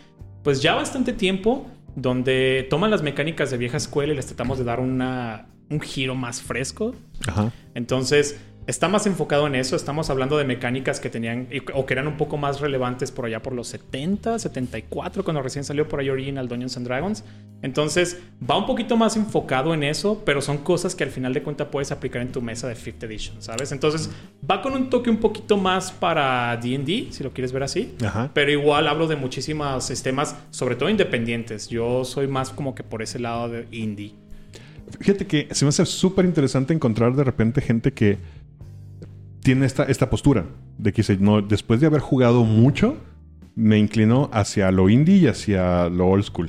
pues 0.45 0.63
ya 0.63 0.77
bastante 0.77 1.13
tiempo, 1.13 1.67
donde 1.97 2.67
toman 2.71 2.91
las 2.91 3.03
mecánicas 3.03 3.51
de 3.51 3.57
vieja 3.57 3.79
escuela 3.79 4.13
y 4.13 4.17
les 4.17 4.27
tratamos 4.27 4.59
de 4.59 4.65
dar 4.65 4.79
una, 4.79 5.47
un 5.71 5.81
giro 5.81 6.15
más 6.15 6.41
fresco. 6.41 6.95
Ajá. 7.27 7.53
Entonces, 7.75 8.39
está 8.67 8.89
más 8.89 9.07
enfocado 9.07 9.47
en 9.47 9.55
eso. 9.55 9.77
Estamos 9.77 10.11
hablando 10.11 10.37
de 10.37 10.45
mecánicas 10.45 11.01
que 11.01 11.09
tenían 11.09 11.49
o 11.75 11.87
que 11.87 11.95
eran 11.95 12.07
un 12.07 12.17
poco 12.17 12.37
más 12.37 12.61
relevantes 12.61 13.11
por 13.11 13.27
allá 13.27 13.43
por 13.43 13.53
los 13.53 13.69
70, 13.69 14.39
74, 14.39 15.25
cuando 15.25 15.43
recién 15.43 15.65
salió 15.65 15.89
por 15.89 16.01
ahí 16.01 16.11
Original 16.11 16.49
Dungeons 16.49 16.77
and 16.77 16.87
Dragons. 16.87 17.25
Entonces, 17.63 18.21
va 18.49 18.59
un 18.59 18.67
poquito 18.67 18.97
más 18.97 19.17
enfocado 19.17 19.73
en 19.73 19.83
eso, 19.83 20.23
pero 20.25 20.43
son 20.43 20.59
cosas 20.59 20.95
que 20.95 21.05
al 21.05 21.11
final 21.11 21.33
de 21.33 21.43
cuentas 21.43 21.69
puedes 21.71 21.91
aplicar 21.91 22.23
en 22.23 22.33
tu 22.33 22.43
mesa 22.43 22.69
de 22.69 22.75
5th 22.75 23.05
Edition, 23.05 23.43
¿sabes? 23.43 23.73
Entonces, 23.73 24.11
va 24.49 24.61
con 24.61 24.75
un 24.75 24.91
toque 24.91 25.11
un 25.11 25.19
poquito 25.19 25.57
más 25.57 25.91
para 25.91 26.57
DD, 26.57 27.13
si 27.13 27.25
lo 27.25 27.33
quieres 27.33 27.53
ver 27.53 27.63
así. 27.63 27.95
Ajá. 28.05 28.31
Pero 28.35 28.51
igual 28.51 28.89
hablo 28.89 29.07
de 29.07 29.17
muchísimos 29.17 29.85
sistemas, 29.85 30.37
sobre 30.51 30.77
todo 30.77 30.91
independientes. 30.91 31.69
Yo 31.69 32.05
soy 32.05 32.27
más 32.27 32.51
como 32.51 32.75
que 32.75 32.83
por 32.83 33.03
ese 33.03 33.19
lado 33.19 33.49
de 33.49 33.67
indie. 33.71 34.15
Fíjate 35.01 35.27
que 35.27 35.49
se 35.51 35.65
me 35.65 35.71
hace 35.71 35.85
súper 35.85 36.25
interesante 36.25 36.73
encontrar 36.73 37.15
de 37.15 37.25
repente 37.25 37.61
gente 37.61 37.93
que 37.93 38.19
tiene 39.47 39.65
esta, 39.65 39.85
esta 39.85 40.11
postura 40.11 40.45
de 40.77 40.93
que 40.93 41.03
dice, 41.03 41.17
no, 41.21 41.41
después 41.41 41.81
de 41.81 41.87
haber 41.87 42.01
jugado 42.01 42.43
mucho, 42.45 42.97
me 43.55 43.79
inclinó 43.79 44.29
hacia 44.33 44.71
lo 44.73 44.89
indie 44.91 45.17
y 45.19 45.27
hacia 45.29 45.89
lo 45.89 46.09
old 46.09 46.25
school. 46.25 46.49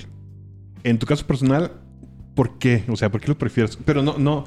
En 0.84 0.98
tu 0.98 1.06
caso 1.06 1.25
personal, 1.27 1.72
¿por 2.36 2.58
qué? 2.58 2.84
O 2.89 2.96
sea, 2.96 3.12
¿por 3.12 3.22
qué 3.22 3.27
lo 3.27 3.38
prefieres? 3.38 3.77
Pero 3.86 4.01
no, 4.01 4.18
no. 4.18 4.46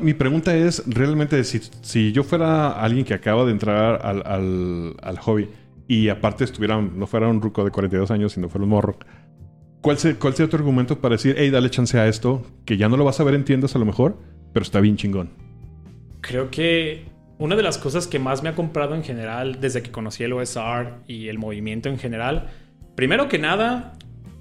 mi 0.00 0.14
pregunta 0.14 0.56
es 0.56 0.84
realmente 0.86 1.42
si, 1.44 1.60
si 1.82 2.12
yo 2.12 2.22
fuera 2.22 2.70
alguien 2.70 3.04
que 3.04 3.14
acaba 3.14 3.44
de 3.44 3.50
entrar 3.50 4.00
al, 4.06 4.22
al- 4.24 4.94
al 5.02 5.18
hobby 5.18 5.48
y 5.88 6.08
aparte 6.08 6.44
estuviera, 6.44 6.80
no 6.80 7.06
fuera 7.08 7.26
un 7.28 7.40
ruco 7.42 7.64
de 7.64 7.70
42 7.72 8.10
años, 8.12 8.32
sino 8.32 8.48
fuera 8.48 8.62
un 8.64 8.70
morro, 8.70 8.96
¿cuál, 9.80 9.98
se- 9.98 10.14
¿cuál 10.16 10.34
sería 10.34 10.48
tu 10.50 10.56
argumento 10.56 11.00
para 11.00 11.16
decir, 11.16 11.34
hey, 11.36 11.50
dale 11.50 11.68
chance 11.70 11.98
a 11.98 12.06
esto, 12.06 12.42
que 12.64 12.76
ya 12.76 12.88
no 12.88 12.96
lo 12.96 13.04
vas 13.04 13.18
a 13.20 13.24
ver 13.24 13.34
en 13.34 13.44
tiendas 13.44 13.74
a 13.74 13.78
lo 13.80 13.84
mejor, 13.86 14.16
pero 14.52 14.62
está 14.62 14.80
bien 14.80 14.96
chingón? 14.96 15.30
Creo 16.20 16.50
que 16.50 17.04
una 17.38 17.56
de 17.56 17.62
las 17.62 17.78
cosas 17.78 18.06
que 18.06 18.18
más 18.18 18.42
me 18.42 18.48
ha 18.48 18.54
comprado 18.54 18.94
en 18.94 19.02
general 19.02 19.60
desde 19.60 19.82
que 19.82 19.90
conocí 19.90 20.24
el 20.24 20.32
OSR 20.32 21.02
y 21.06 21.28
el 21.28 21.38
movimiento 21.38 21.88
en 21.88 21.98
general, 21.98 22.48
primero 22.94 23.28
que 23.28 23.38
nada, 23.38 23.92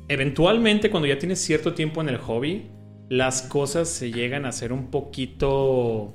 eventualmente 0.08 0.90
cuando 0.90 1.08
ya 1.08 1.20
tienes 1.20 1.40
cierto 1.40 1.74
tiempo 1.74 2.02
en 2.02 2.10
el 2.10 2.18
hobby, 2.18 2.68
las 3.10 3.42
cosas 3.44 3.90
se 3.90 4.12
llegan 4.12 4.46
a 4.46 4.52
ser 4.52 4.74
un 4.74 4.90
poquito 4.90 6.14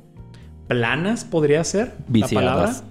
planas, 0.68 1.25
podría 1.25 1.62
ser 1.64 1.94
Viciadas. 2.08 2.32
la 2.32 2.40
palabra. 2.40 2.82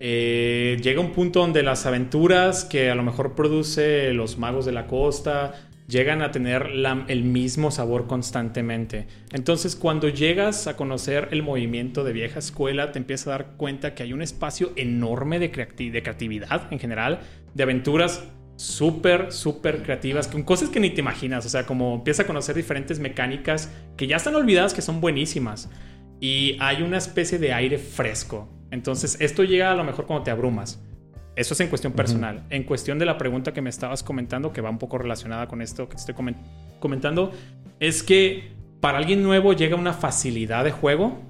Eh, 0.00 0.78
llega 0.82 1.00
un 1.00 1.12
punto 1.12 1.40
donde 1.40 1.62
las 1.62 1.86
aventuras 1.86 2.64
que 2.64 2.90
a 2.90 2.94
lo 2.96 3.04
mejor 3.04 3.36
produce 3.36 4.12
los 4.12 4.36
magos 4.36 4.66
de 4.66 4.72
la 4.72 4.88
costa 4.88 5.54
llegan 5.92 6.22
a 6.22 6.30
tener 6.30 6.70
la- 6.70 7.04
el 7.08 7.22
mismo 7.22 7.70
sabor 7.70 8.06
constantemente. 8.06 9.06
Entonces, 9.32 9.76
cuando 9.76 10.08
llegas 10.08 10.66
a 10.66 10.74
conocer 10.76 11.28
el 11.32 11.42
movimiento 11.42 12.02
de 12.02 12.14
vieja 12.14 12.38
escuela, 12.38 12.92
te 12.92 12.98
empiezas 12.98 13.26
a 13.26 13.30
dar 13.32 13.46
cuenta 13.58 13.94
que 13.94 14.02
hay 14.02 14.12
un 14.14 14.22
espacio 14.22 14.72
enorme 14.76 15.38
de, 15.38 15.48
de 15.48 16.02
creatividad 16.02 16.72
en 16.72 16.78
general, 16.78 17.20
de 17.52 17.62
aventuras 17.62 18.24
súper, 18.56 19.32
súper 19.32 19.82
creativas, 19.82 20.28
con 20.28 20.42
cosas 20.44 20.70
que 20.70 20.80
ni 20.80 20.90
te 20.90 21.00
imaginas. 21.00 21.44
O 21.44 21.48
sea, 21.50 21.66
como 21.66 21.94
empiezas 21.96 22.24
a 22.24 22.26
conocer 22.26 22.54
diferentes 22.56 22.98
mecánicas 22.98 23.70
que 23.96 24.06
ya 24.06 24.16
están 24.16 24.34
olvidadas, 24.34 24.72
que 24.72 24.82
son 24.82 25.00
buenísimas. 25.00 25.68
Y 26.20 26.56
hay 26.60 26.82
una 26.82 26.98
especie 26.98 27.38
de 27.38 27.52
aire 27.52 27.76
fresco. 27.78 28.48
Entonces, 28.70 29.18
esto 29.20 29.44
llega 29.44 29.70
a 29.70 29.74
lo 29.74 29.84
mejor 29.84 30.06
cuando 30.06 30.24
te 30.24 30.30
abrumas. 30.30 30.82
Eso 31.34 31.54
es 31.54 31.60
en 31.60 31.68
cuestión 31.68 31.92
personal. 31.94 32.42
En 32.50 32.64
cuestión 32.64 32.98
de 32.98 33.06
la 33.06 33.16
pregunta 33.16 33.52
que 33.52 33.62
me 33.62 33.70
estabas 33.70 34.02
comentando, 34.02 34.52
que 34.52 34.60
va 34.60 34.68
un 34.70 34.78
poco 34.78 34.98
relacionada 34.98 35.48
con 35.48 35.62
esto 35.62 35.88
que 35.88 35.94
te 35.94 36.00
estoy 36.00 36.14
comen- 36.14 36.36
comentando, 36.78 37.32
es 37.80 38.02
que 38.02 38.50
para 38.80 38.98
alguien 38.98 39.22
nuevo 39.22 39.52
llega 39.54 39.76
una 39.76 39.94
facilidad 39.94 40.64
de 40.64 40.72
juego. 40.72 41.20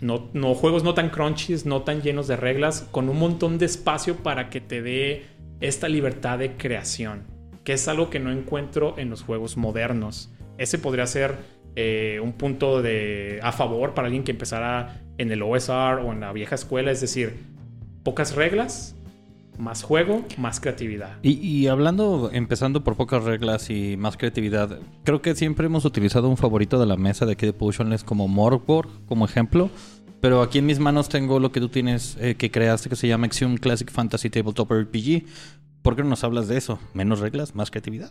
No, 0.00 0.28
no 0.32 0.54
juegos 0.54 0.82
no 0.82 0.94
tan 0.94 1.10
crunchies, 1.10 1.64
no 1.66 1.82
tan 1.82 2.02
llenos 2.02 2.26
de 2.26 2.36
reglas, 2.36 2.88
con 2.90 3.08
un 3.08 3.18
montón 3.18 3.58
de 3.58 3.66
espacio 3.66 4.16
para 4.16 4.50
que 4.50 4.60
te 4.60 4.82
dé 4.82 5.26
esta 5.60 5.88
libertad 5.88 6.40
de 6.40 6.56
creación, 6.56 7.22
que 7.62 7.74
es 7.74 7.86
algo 7.86 8.10
que 8.10 8.18
no 8.18 8.32
encuentro 8.32 8.94
en 8.98 9.10
los 9.10 9.22
juegos 9.22 9.56
modernos. 9.56 10.32
Ese 10.58 10.78
podría 10.78 11.06
ser 11.06 11.36
eh, 11.76 12.18
un 12.20 12.32
punto 12.32 12.82
de, 12.82 13.38
a 13.44 13.52
favor 13.52 13.94
para 13.94 14.06
alguien 14.06 14.24
que 14.24 14.32
empezara 14.32 15.00
en 15.18 15.30
el 15.30 15.40
OSR 15.42 16.00
o 16.04 16.12
en 16.12 16.18
la 16.18 16.32
vieja 16.32 16.56
escuela, 16.56 16.90
es 16.90 17.00
decir, 17.00 17.36
pocas 18.02 18.34
reglas, 18.34 18.96
más 19.58 19.82
juego, 19.82 20.24
más 20.38 20.60
creatividad. 20.60 21.16
Y, 21.22 21.32
y 21.32 21.66
hablando, 21.68 22.30
empezando 22.32 22.82
por 22.84 22.96
pocas 22.96 23.24
reglas 23.24 23.70
y 23.70 23.96
más 23.96 24.16
creatividad, 24.16 24.80
creo 25.04 25.22
que 25.22 25.34
siempre 25.34 25.66
hemos 25.66 25.84
utilizado 25.84 26.28
un 26.28 26.36
favorito 26.36 26.78
de 26.78 26.86
la 26.86 26.96
mesa 26.96 27.26
de 27.26 27.32
aquí 27.32 27.46
de 27.46 27.52
Potionless 27.52 28.04
como 28.04 28.28
Morgborg, 28.28 28.88
como 29.06 29.24
ejemplo. 29.24 29.70
Pero 30.20 30.40
aquí 30.40 30.58
en 30.58 30.66
mis 30.66 30.78
manos 30.78 31.08
tengo 31.08 31.40
lo 31.40 31.50
que 31.50 31.58
tú 31.58 31.68
tienes 31.68 32.16
eh, 32.20 32.36
que 32.36 32.50
creaste 32.50 32.88
que 32.88 32.94
se 32.94 33.08
llama 33.08 33.26
Axiom 33.26 33.56
Classic 33.56 33.90
Fantasy 33.90 34.30
Tabletop 34.30 34.70
RPG. 34.70 35.24
¿Por 35.82 35.96
qué 35.96 36.02
no 36.04 36.10
nos 36.10 36.22
hablas 36.22 36.46
de 36.46 36.56
eso? 36.56 36.78
Menos 36.94 37.18
reglas, 37.18 37.56
más 37.56 37.72
creatividad. 37.72 38.08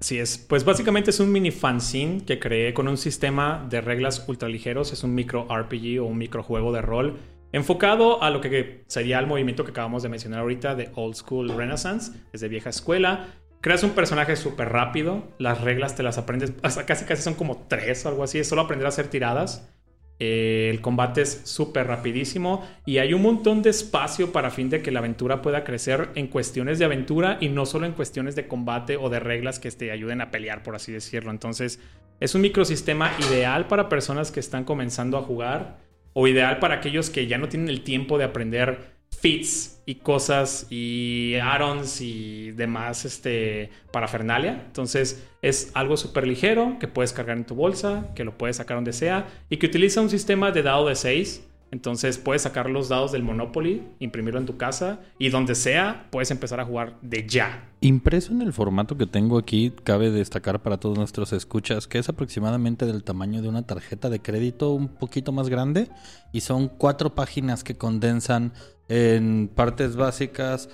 Así 0.00 0.18
es. 0.18 0.38
Pues 0.38 0.64
básicamente 0.64 1.10
es 1.10 1.20
un 1.20 1.30
mini 1.30 1.50
fanzine 1.50 2.24
que 2.24 2.38
creé 2.38 2.72
con 2.72 2.88
un 2.88 2.96
sistema 2.96 3.66
de 3.68 3.82
reglas 3.82 4.24
ultra 4.26 4.48
ligeros. 4.48 4.94
Es 4.94 5.04
un 5.04 5.14
micro 5.14 5.46
RPG 5.54 6.00
o 6.00 6.04
un 6.04 6.16
micro 6.16 6.42
juego 6.42 6.72
de 6.72 6.80
rol 6.80 7.18
enfocado 7.54 8.20
a 8.20 8.30
lo 8.30 8.40
que 8.40 8.82
sería 8.88 9.20
el 9.20 9.28
movimiento 9.28 9.64
que 9.64 9.70
acabamos 9.70 10.02
de 10.02 10.08
mencionar 10.08 10.40
ahorita 10.40 10.74
de 10.74 10.90
Old 10.96 11.14
School 11.14 11.56
Renaissance, 11.56 12.10
es 12.32 12.40
de 12.40 12.48
vieja 12.48 12.70
escuela. 12.70 13.28
Creas 13.60 13.84
un 13.84 13.90
personaje 13.90 14.34
súper 14.34 14.70
rápido, 14.70 15.28
las 15.38 15.60
reglas 15.60 15.94
te 15.94 16.02
las 16.02 16.18
aprendes, 16.18 16.52
casi 16.84 17.04
casi 17.04 17.22
son 17.22 17.34
como 17.34 17.66
tres 17.68 18.04
o 18.04 18.08
algo 18.08 18.24
así, 18.24 18.40
es 18.40 18.48
solo 18.48 18.62
aprender 18.62 18.86
a 18.86 18.88
hacer 18.88 19.06
tiradas. 19.06 19.70
Eh, 20.18 20.68
el 20.68 20.80
combate 20.80 21.22
es 21.22 21.42
súper 21.44 21.86
rapidísimo 21.86 22.66
y 22.86 22.98
hay 22.98 23.14
un 23.14 23.22
montón 23.22 23.62
de 23.62 23.70
espacio 23.70 24.32
para 24.32 24.50
fin 24.50 24.68
de 24.68 24.82
que 24.82 24.90
la 24.90 24.98
aventura 24.98 25.40
pueda 25.40 25.62
crecer 25.62 26.08
en 26.16 26.26
cuestiones 26.26 26.80
de 26.80 26.86
aventura 26.86 27.38
y 27.40 27.50
no 27.50 27.66
solo 27.66 27.86
en 27.86 27.92
cuestiones 27.92 28.34
de 28.34 28.48
combate 28.48 28.96
o 28.96 29.10
de 29.10 29.20
reglas 29.20 29.60
que 29.60 29.70
te 29.70 29.92
ayuden 29.92 30.20
a 30.20 30.32
pelear, 30.32 30.64
por 30.64 30.74
así 30.74 30.90
decirlo. 30.90 31.30
Entonces, 31.30 31.78
es 32.18 32.34
un 32.34 32.40
microsistema 32.40 33.12
ideal 33.28 33.68
para 33.68 33.88
personas 33.88 34.32
que 34.32 34.40
están 34.40 34.64
comenzando 34.64 35.18
a 35.18 35.22
jugar 35.22 35.83
o 36.14 36.26
ideal 36.26 36.58
para 36.58 36.76
aquellos 36.76 37.10
que 37.10 37.26
ya 37.26 37.36
no 37.36 37.48
tienen 37.48 37.68
el 37.68 37.82
tiempo 37.82 38.16
de 38.16 38.24
aprender 38.24 38.94
feats 39.20 39.82
y 39.86 39.96
cosas 39.96 40.66
y 40.70 41.34
add-ons 41.42 42.00
y 42.00 42.52
demás 42.52 43.04
este, 43.04 43.70
parafernalia. 43.92 44.62
Entonces 44.66 45.26
es 45.42 45.70
algo 45.74 45.96
súper 45.96 46.26
ligero 46.26 46.76
que 46.80 46.88
puedes 46.88 47.12
cargar 47.12 47.36
en 47.36 47.44
tu 47.44 47.54
bolsa, 47.54 48.12
que 48.14 48.24
lo 48.24 48.38
puedes 48.38 48.56
sacar 48.56 48.76
donde 48.76 48.92
sea 48.92 49.26
y 49.50 49.58
que 49.58 49.66
utiliza 49.66 50.00
un 50.00 50.10
sistema 50.10 50.50
de 50.50 50.62
dado 50.62 50.88
de 50.88 50.94
6. 50.94 51.46
Entonces 51.74 52.18
puedes 52.18 52.42
sacar 52.42 52.70
los 52.70 52.88
dados 52.88 53.10
del 53.10 53.24
Monopoly, 53.24 53.82
imprimirlo 53.98 54.38
en 54.38 54.46
tu 54.46 54.56
casa 54.56 55.00
y 55.18 55.30
donde 55.30 55.56
sea 55.56 56.06
puedes 56.12 56.30
empezar 56.30 56.60
a 56.60 56.64
jugar 56.64 57.00
de 57.02 57.26
ya. 57.26 57.68
Impreso 57.80 58.32
en 58.32 58.42
el 58.42 58.52
formato 58.52 58.96
que 58.96 59.08
tengo 59.08 59.36
aquí, 59.36 59.72
cabe 59.82 60.12
destacar 60.12 60.62
para 60.62 60.78
todos 60.78 60.96
nuestros 60.96 61.32
escuchas 61.32 61.88
que 61.88 61.98
es 61.98 62.08
aproximadamente 62.08 62.86
del 62.86 63.02
tamaño 63.02 63.42
de 63.42 63.48
una 63.48 63.66
tarjeta 63.66 64.08
de 64.08 64.22
crédito 64.22 64.70
un 64.70 64.86
poquito 64.86 65.32
más 65.32 65.48
grande 65.48 65.88
y 66.32 66.42
son 66.42 66.68
cuatro 66.68 67.16
páginas 67.16 67.64
que 67.64 67.76
condensan 67.76 68.52
en 68.88 69.50
partes 69.52 69.96
básicas 69.96 70.68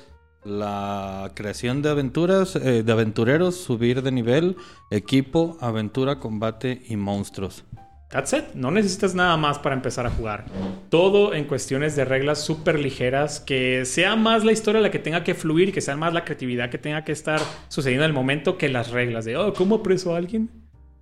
la 0.45 1.33
creación 1.35 1.81
de 1.81 1.89
aventuras, 1.89 2.57
eh, 2.57 2.83
de 2.83 2.93
aventureros, 2.93 3.57
subir 3.57 4.03
de 4.03 4.13
nivel, 4.13 4.57
equipo, 4.91 5.57
aventura, 5.63 6.19
combate 6.19 6.83
y 6.87 6.97
monstruos. 6.97 7.65
That's 8.11 8.33
it. 8.33 8.55
No 8.55 8.73
necesitas 8.73 9.15
nada 9.15 9.37
más 9.37 9.61
para 9.61 9.77
empezar 9.77 10.05
a 10.05 10.11
jugar. 10.11 10.45
Todo 10.89 11.33
en 11.33 11.45
cuestiones 11.45 11.95
de 11.95 12.05
reglas 12.05 12.45
súper 12.45 12.79
ligeras, 12.81 13.39
que 13.39 13.85
sea 13.85 14.17
más 14.17 14.45
la 14.45 14.51
historia 14.51 14.81
la 14.81 14.91
que 14.91 14.99
tenga 14.99 15.23
que 15.23 15.35
fluir 15.35 15.73
que 15.73 15.81
sea 15.81 15.97
más 15.97 16.13
la 16.13 16.25
creatividad 16.25 16.71
que 16.71 16.79
tenga 16.79 17.05
que 17.05 17.13
estar 17.13 17.41
sucediendo 17.69 18.05
en 18.05 18.11
el 18.11 18.15
momento 18.15 18.59
que 18.59 18.69
las 18.69 18.91
reglas 18.91 19.25
de, 19.25 19.37
oh, 19.37 19.55
¿cómo 19.55 19.77
apreso 19.77 20.13
a 20.13 20.19
alguien? 20.19 20.51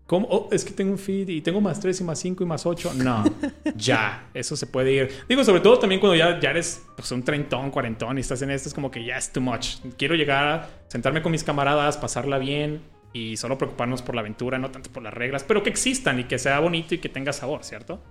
¿Cómo? 0.07 0.27
Oh, 0.31 0.49
es 0.53 0.65
que 0.65 0.73
tengo 0.73 0.93
un 0.93 0.99
feed 0.99 1.29
y 1.29 1.41
tengo 1.41 1.61
más 1.63 1.81
3 1.81 2.01
y 2.01 2.05
más 2.05 2.19
5 2.19 2.43
y 2.43 2.47
más 2.47 2.67
8. 2.67 2.93
No, 2.95 3.25
ya, 3.75 4.29
eso 4.35 4.55
se 4.57 4.67
puede 4.67 4.93
ir. 4.93 5.11
Digo, 5.29 5.45
sobre 5.45 5.61
todo 5.61 5.79
también 5.79 6.01
cuando 6.01 6.17
ya, 6.17 6.39
ya 6.41 6.51
eres 6.51 6.83
pues, 6.95 7.11
un 7.13 7.23
treintón, 7.23 7.71
cuarentón 7.71 8.19
y 8.19 8.21
estás 8.21 8.43
en 8.43 8.51
esto, 8.51 8.69
es 8.69 8.75
como 8.75 8.91
que 8.91 9.03
ya 9.03 9.17
es 9.17 9.33
too 9.33 9.41
much. 9.41 9.77
Quiero 9.97 10.15
llegar 10.15 10.47
a 10.47 10.69
sentarme 10.89 11.23
con 11.23 11.33
mis 11.33 11.45
camaradas, 11.45 11.97
pasarla 11.97 12.39
bien 12.39 12.83
y 13.13 13.37
solo 13.37 13.57
preocuparnos 13.59 14.03
por 14.03 14.15
la 14.15 14.21
aventura, 14.21 14.59
no 14.59 14.71
tanto 14.71 14.91
por 14.91 15.03
las 15.03 15.15
reglas, 15.15 15.45
pero 15.45 15.63
que 15.63 15.71
existan 15.71 16.21
y 16.21 16.25
que 16.25 16.39
sea 16.39 16.61
bonito 16.61 16.95
y 16.95 16.99
que 16.99 17.09
tenga 17.09 17.33
sabor, 17.33 17.65
¿cierto? 17.65 18.03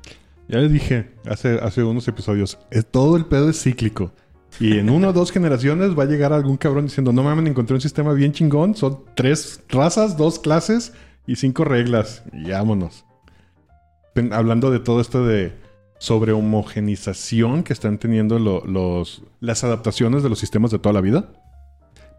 Ya 0.47 0.59
les 0.59 0.71
dije 0.71 1.11
hace, 1.29 1.59
hace 1.61 1.83
unos 1.83 2.07
episodios, 2.07 2.57
es, 2.71 2.85
todo 2.85 3.17
el 3.17 3.25
pedo 3.25 3.49
es 3.49 3.61
cíclico. 3.61 4.11
Y 4.59 4.79
en 4.79 4.89
una 4.89 5.09
o 5.09 5.13
dos 5.13 5.31
generaciones 5.31 5.97
va 5.97 6.03
a 6.03 6.07
llegar 6.07 6.33
algún 6.33 6.57
cabrón 6.57 6.85
diciendo, 6.85 7.11
no 7.11 7.21
mames, 7.21 7.45
encontré 7.47 7.75
un 7.75 7.81
sistema 7.81 8.13
bien 8.13 8.31
chingón, 8.31 8.75
son 8.75 9.03
tres 9.13 9.61
razas, 9.69 10.17
dos 10.17 10.39
clases 10.39 10.93
y 11.27 11.35
cinco 11.35 11.63
reglas. 11.63 12.23
Y 12.33 12.49
vámonos. 12.49 13.05
Hablando 14.31 14.71
de 14.71 14.79
todo 14.79 14.99
esto 14.99 15.25
de 15.25 15.53
sobre 15.99 16.31
homogenización 16.31 17.63
que 17.63 17.73
están 17.73 17.97
teniendo 17.99 18.39
lo- 18.39 18.65
los, 18.65 19.23
las 19.41 19.63
adaptaciones 19.63 20.23
de 20.23 20.29
los 20.29 20.39
sistemas 20.39 20.71
de 20.71 20.79
toda 20.79 20.93
la 20.93 21.01
vida 21.01 21.33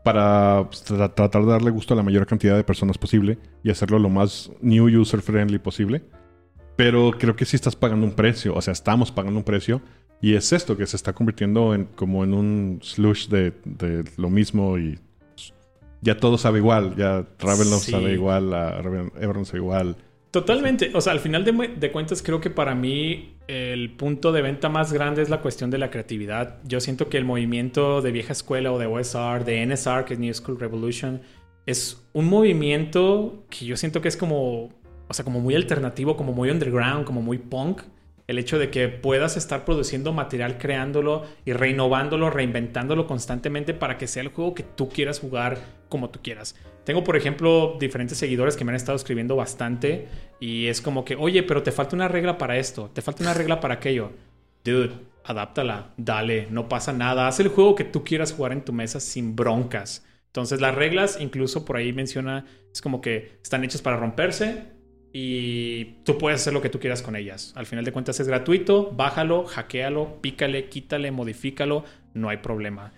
para 0.05 0.63
tra- 0.71 1.13
tratar 1.15 1.45
de 1.45 1.51
darle 1.51 1.71
gusto 1.71 1.95
a 1.95 1.97
la 1.97 2.03
mayor 2.03 2.27
cantidad 2.27 2.57
de 2.57 2.65
personas 2.65 2.97
posible 2.99 3.39
y 3.63 3.71
hacerlo 3.71 3.99
lo 3.99 4.09
más 4.09 4.51
new 4.61 4.87
user 5.01 5.21
friendly 5.21 5.59
posible. 5.59 6.03
Pero 6.77 7.11
creo 7.19 7.35
que 7.37 7.45
sí 7.45 7.57
estás 7.57 7.75
pagando 7.77 8.07
un 8.07 8.13
precio, 8.13 8.55
o 8.55 8.63
sea, 8.63 8.73
estamos 8.73 9.11
pagando 9.11 9.39
un 9.39 9.45
precio. 9.45 9.81
Y 10.21 10.35
es 10.35 10.53
esto 10.53 10.77
que 10.77 10.87
se 10.87 10.97
está 10.97 11.13
convirtiendo 11.13 11.75
en 11.75 11.85
como 11.85 12.25
en 12.25 12.35
un 12.35 12.81
slush 12.83 13.29
de, 13.29 13.53
de 13.65 14.05
lo 14.17 14.31
mismo 14.31 14.77
y 14.79 14.99
ya 16.01 16.17
todo 16.19 16.39
sabe 16.39 16.59
igual. 16.59 16.97
Ya 16.97 17.25
Ravenloft 17.39 17.85
Sí. 17.85 17.93
sabe 17.93 18.13
igual, 18.15 18.53
a 18.53 18.81
Raven- 18.83 19.13
Everon 19.21 19.45
sabe 19.45 19.59
igual. 19.59 19.97
Totalmente. 20.31 20.91
O 20.95 21.01
sea, 21.01 21.13
al 21.13 21.21
final 21.21 21.45
de, 21.45 21.91
cuentas, 21.91 22.23
creo 22.23 22.41
que 22.41 22.51
para 22.51 22.75
mí 22.75 23.37
el 23.47 23.93
punto 23.97 24.31
de 24.31 24.43
venta 24.43 24.69
más 24.69 24.93
grande 24.93 25.23
es 25.23 25.31
la 25.31 25.41
cuestión 25.41 25.71
de 25.71 25.79
la 25.79 25.91
creatividad. 25.91 26.59
Yo 26.65 26.81
siento 26.81 27.09
que 27.09 27.17
el 27.17 27.25
movimiento 27.25 28.03
de 28.03 28.13
vieja 28.13 28.33
escuela 28.33 28.71
o 28.71 28.79
de 28.79 28.87
OSR, 28.87 29.45
de 29.45 29.65
NSR, 29.65 30.05
que 30.05 30.15
es 30.15 30.21
New 30.21 30.35
School 30.35 30.61
Revolution, 30.61 31.23
es 31.65 32.07
un 32.13 32.27
movimiento 32.27 33.47
que 33.49 33.65
yo 33.65 33.77
siento 33.79 34.03
que 34.03 34.09
es 34.09 34.19
como, 34.19 34.71
o 35.09 35.15
sea, 35.15 35.25
como 35.25 35.41
muy 35.41 35.55
alternativo, 35.55 36.17
como 36.17 36.33
muy 36.35 36.51
underground, 36.51 37.05
como 37.05 37.23
muy 37.23 37.39
punk. 37.39 37.83
el 38.27 38.39
hecho 38.39 38.59
de 38.59 38.71
que 38.71 38.89
puedas 38.89 39.39
estar 39.39 39.65
produciendo 39.65 40.13
material, 40.13 40.59
creándolo 40.59 41.23
y 41.47 41.55
renovándolo, 41.55 42.29
reinventándolo 42.29 43.07
constantemente 43.07 43.73
para 43.73 43.97
que 43.97 44.07
sea 44.07 44.23
el 44.23 44.29
juego 44.29 44.55
que 44.55 44.63
tú 44.63 44.91
quieras 44.91 45.21
jugar 45.21 45.57
como 45.89 46.11
tú 46.11 46.21
quieras. 46.23 46.55
Tengo, 46.89 47.05
por 47.05 47.19
ejemplo, 47.19 47.77
diferentes 47.79 48.17
seguidores 48.17 48.57
que 48.57 48.65
me 48.65 48.73
han 48.73 48.77
estado 48.77 48.97
escribiendo 48.97 49.37
bastante 49.37 50.09
y 50.41 50.69
es 50.69 50.81
como 50.81 51.05
que, 51.05 51.17
oye, 51.17 51.43
pero 51.43 51.63
te 51.63 51.71
falta 51.71 51.95
una 51.95 52.09
regla 52.09 52.39
para 52.39 52.57
esto, 52.57 52.91
te 52.95 53.03
falta 53.03 53.23
una 53.23 53.35
regla 53.35 53.61
para 53.61 53.75
aquello. 53.75 54.13
Dude, 54.65 54.93
adáptala, 55.23 55.93
dale, 55.99 56.49
no 56.51 56.67
pasa 56.71 56.95
nada. 56.95 57.29
Haz 57.29 57.41
el 57.41 57.49
juego 57.49 57.75
que 57.75 57.85
tú 57.85 58.05
quieras 58.05 58.33
jugar 58.33 58.53
en 58.53 58.65
tu 58.65 58.73
mesa 58.73 59.01
sin 59.01 59.37
broncas. 59.37 60.07
Entonces 60.29 60.63
las 60.63 60.75
reglas, 60.75 61.19
incluso 61.21 61.67
por 61.67 61.77
ahí 61.77 61.93
menciona, 61.93 62.47
es 62.73 62.81
como 62.81 63.03
que 63.03 63.39
están 63.43 63.65
hechas 63.65 63.83
para 63.83 63.99
romperse 63.99 64.73
y 65.13 65.85
tú 66.05 66.17
puedes 66.17 66.41
hacer 66.41 66.55
lo 66.55 66.63
que 66.63 66.71
tú 66.71 66.81
quieras 66.81 67.03
con 67.03 67.17
ellas. 67.17 67.53
Al 67.55 67.67
final 67.67 67.85
de 67.85 67.93
cuentas 67.93 68.19
es 68.19 68.29
gratuito, 68.29 68.93
bájalo, 68.93 69.45
hackealo, 69.45 70.23
pícale, 70.23 70.71
quítale, 70.71 71.11
modifícalo, 71.11 71.85
no 72.15 72.31
hay 72.31 72.39
problema. 72.39 72.95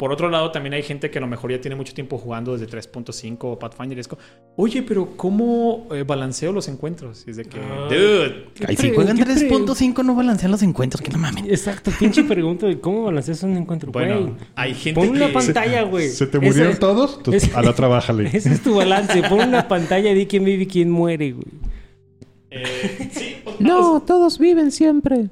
Por 0.00 0.12
otro 0.12 0.30
lado, 0.30 0.50
también 0.50 0.72
hay 0.72 0.82
gente 0.82 1.10
que 1.10 1.18
a 1.18 1.20
lo 1.20 1.26
mejor 1.26 1.50
ya 1.50 1.60
tiene 1.60 1.76
mucho 1.76 1.92
tiempo 1.92 2.16
jugando 2.16 2.56
desde 2.56 2.66
3.5 2.74 3.36
o 3.42 3.58
Pathfinder 3.58 3.98
y 3.98 4.00
es 4.00 4.08
como, 4.08 4.22
oye, 4.56 4.82
pero 4.82 5.14
¿cómo 5.14 5.86
eh, 5.92 6.04
balanceo 6.04 6.52
los 6.52 6.68
encuentros? 6.68 7.24
Y 7.26 7.32
es 7.32 7.36
de 7.36 7.44
que, 7.44 7.58
Ah. 7.60 7.86
dude, 7.90 8.46
Ay, 8.66 8.76
si 8.76 8.94
juegan 8.94 9.18
qué 9.18 9.24
pre- 9.26 9.34
3.5 9.34 10.02
no 10.02 10.14
balancean 10.14 10.50
los 10.52 10.62
encuentros, 10.62 11.02
que 11.02 11.10
no 11.10 11.18
mames. 11.18 11.44
Exacto, 11.48 11.90
pinche 11.98 12.24
pregunta 12.24 12.66
de 12.66 12.80
cómo 12.80 13.04
balanceas 13.04 13.42
un 13.42 13.58
encuentro, 13.58 13.92
bueno, 13.92 14.38
hay 14.54 14.72
gente 14.72 14.98
Pon 14.98 15.10
una 15.10 15.26
que... 15.26 15.32
pantalla, 15.34 15.82
güey. 15.82 16.08
¿Se 16.08 16.26
te 16.26 16.38
murieron 16.40 16.78
todos? 16.78 17.16
Entonces, 17.18 17.44
es- 17.50 17.54
a 17.54 17.60
la 17.60 17.70
otra 17.72 17.86
bájale. 17.86 18.30
Ese 18.32 18.54
es 18.54 18.62
tu 18.62 18.74
balance. 18.76 19.22
Pon 19.28 19.48
una 19.48 19.68
pantalla 19.68 20.10
y 20.12 20.14
di 20.14 20.24
quién 20.24 20.44
vive 20.46 20.62
y 20.62 20.66
quién 20.66 20.90
muere, 20.90 21.32
güey. 21.32 21.44
eh, 22.50 23.10
sí, 23.12 23.36
pues, 23.44 23.58
todos 24.06 24.38
viven 24.38 24.72
siempre. 24.72 25.28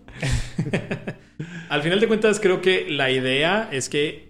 Al 1.71 1.83
final 1.83 2.01
de 2.01 2.07
cuentas, 2.09 2.39
creo 2.39 2.61
que 2.61 2.87
la 2.91 3.11
idea 3.11 3.69
es 3.73 3.89
que 3.89 4.28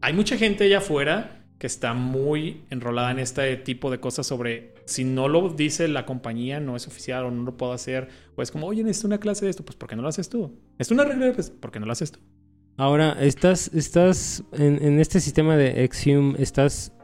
hay 0.00 0.12
mucha 0.12 0.36
gente 0.36 0.64
allá 0.64 0.78
afuera 0.78 1.44
que 1.58 1.66
está 1.66 1.92
muy 1.92 2.64
enrolada 2.70 3.10
en 3.10 3.18
este 3.18 3.54
tipo 3.58 3.90
de 3.90 4.00
cosas 4.00 4.26
sobre 4.26 4.74
si 4.86 5.04
no 5.04 5.28
lo 5.28 5.50
dice 5.50 5.88
la 5.88 6.06
compañía, 6.06 6.58
no 6.58 6.74
es 6.74 6.86
oficial 6.86 7.26
o 7.26 7.30
no 7.30 7.42
lo 7.44 7.56
puedo 7.58 7.72
hacer. 7.72 8.08
O 8.34 8.42
es 8.42 8.50
como, 8.50 8.66
oye, 8.66 8.82
necesito 8.82 9.08
una 9.08 9.20
clase 9.20 9.44
de 9.44 9.50
esto, 9.50 9.64
pues 9.64 9.76
¿por 9.76 9.88
qué 9.88 9.94
no 9.94 10.02
lo 10.02 10.08
haces 10.08 10.30
tú? 10.30 10.58
Es 10.78 10.90
una 10.90 11.04
regla, 11.04 11.32
pues 11.34 11.50
¿por 11.50 11.70
qué 11.70 11.78
no 11.78 11.86
lo 11.86 11.92
haces 11.92 12.12
tú? 12.12 12.20
Ahora, 12.78 13.14
estás, 13.20 13.70
estás 13.74 14.42
en, 14.52 14.82
en 14.82 15.00
este 15.00 15.20
sistema 15.20 15.54
de 15.56 15.84
Exhume, 15.84 16.34
¿estás 16.38 16.94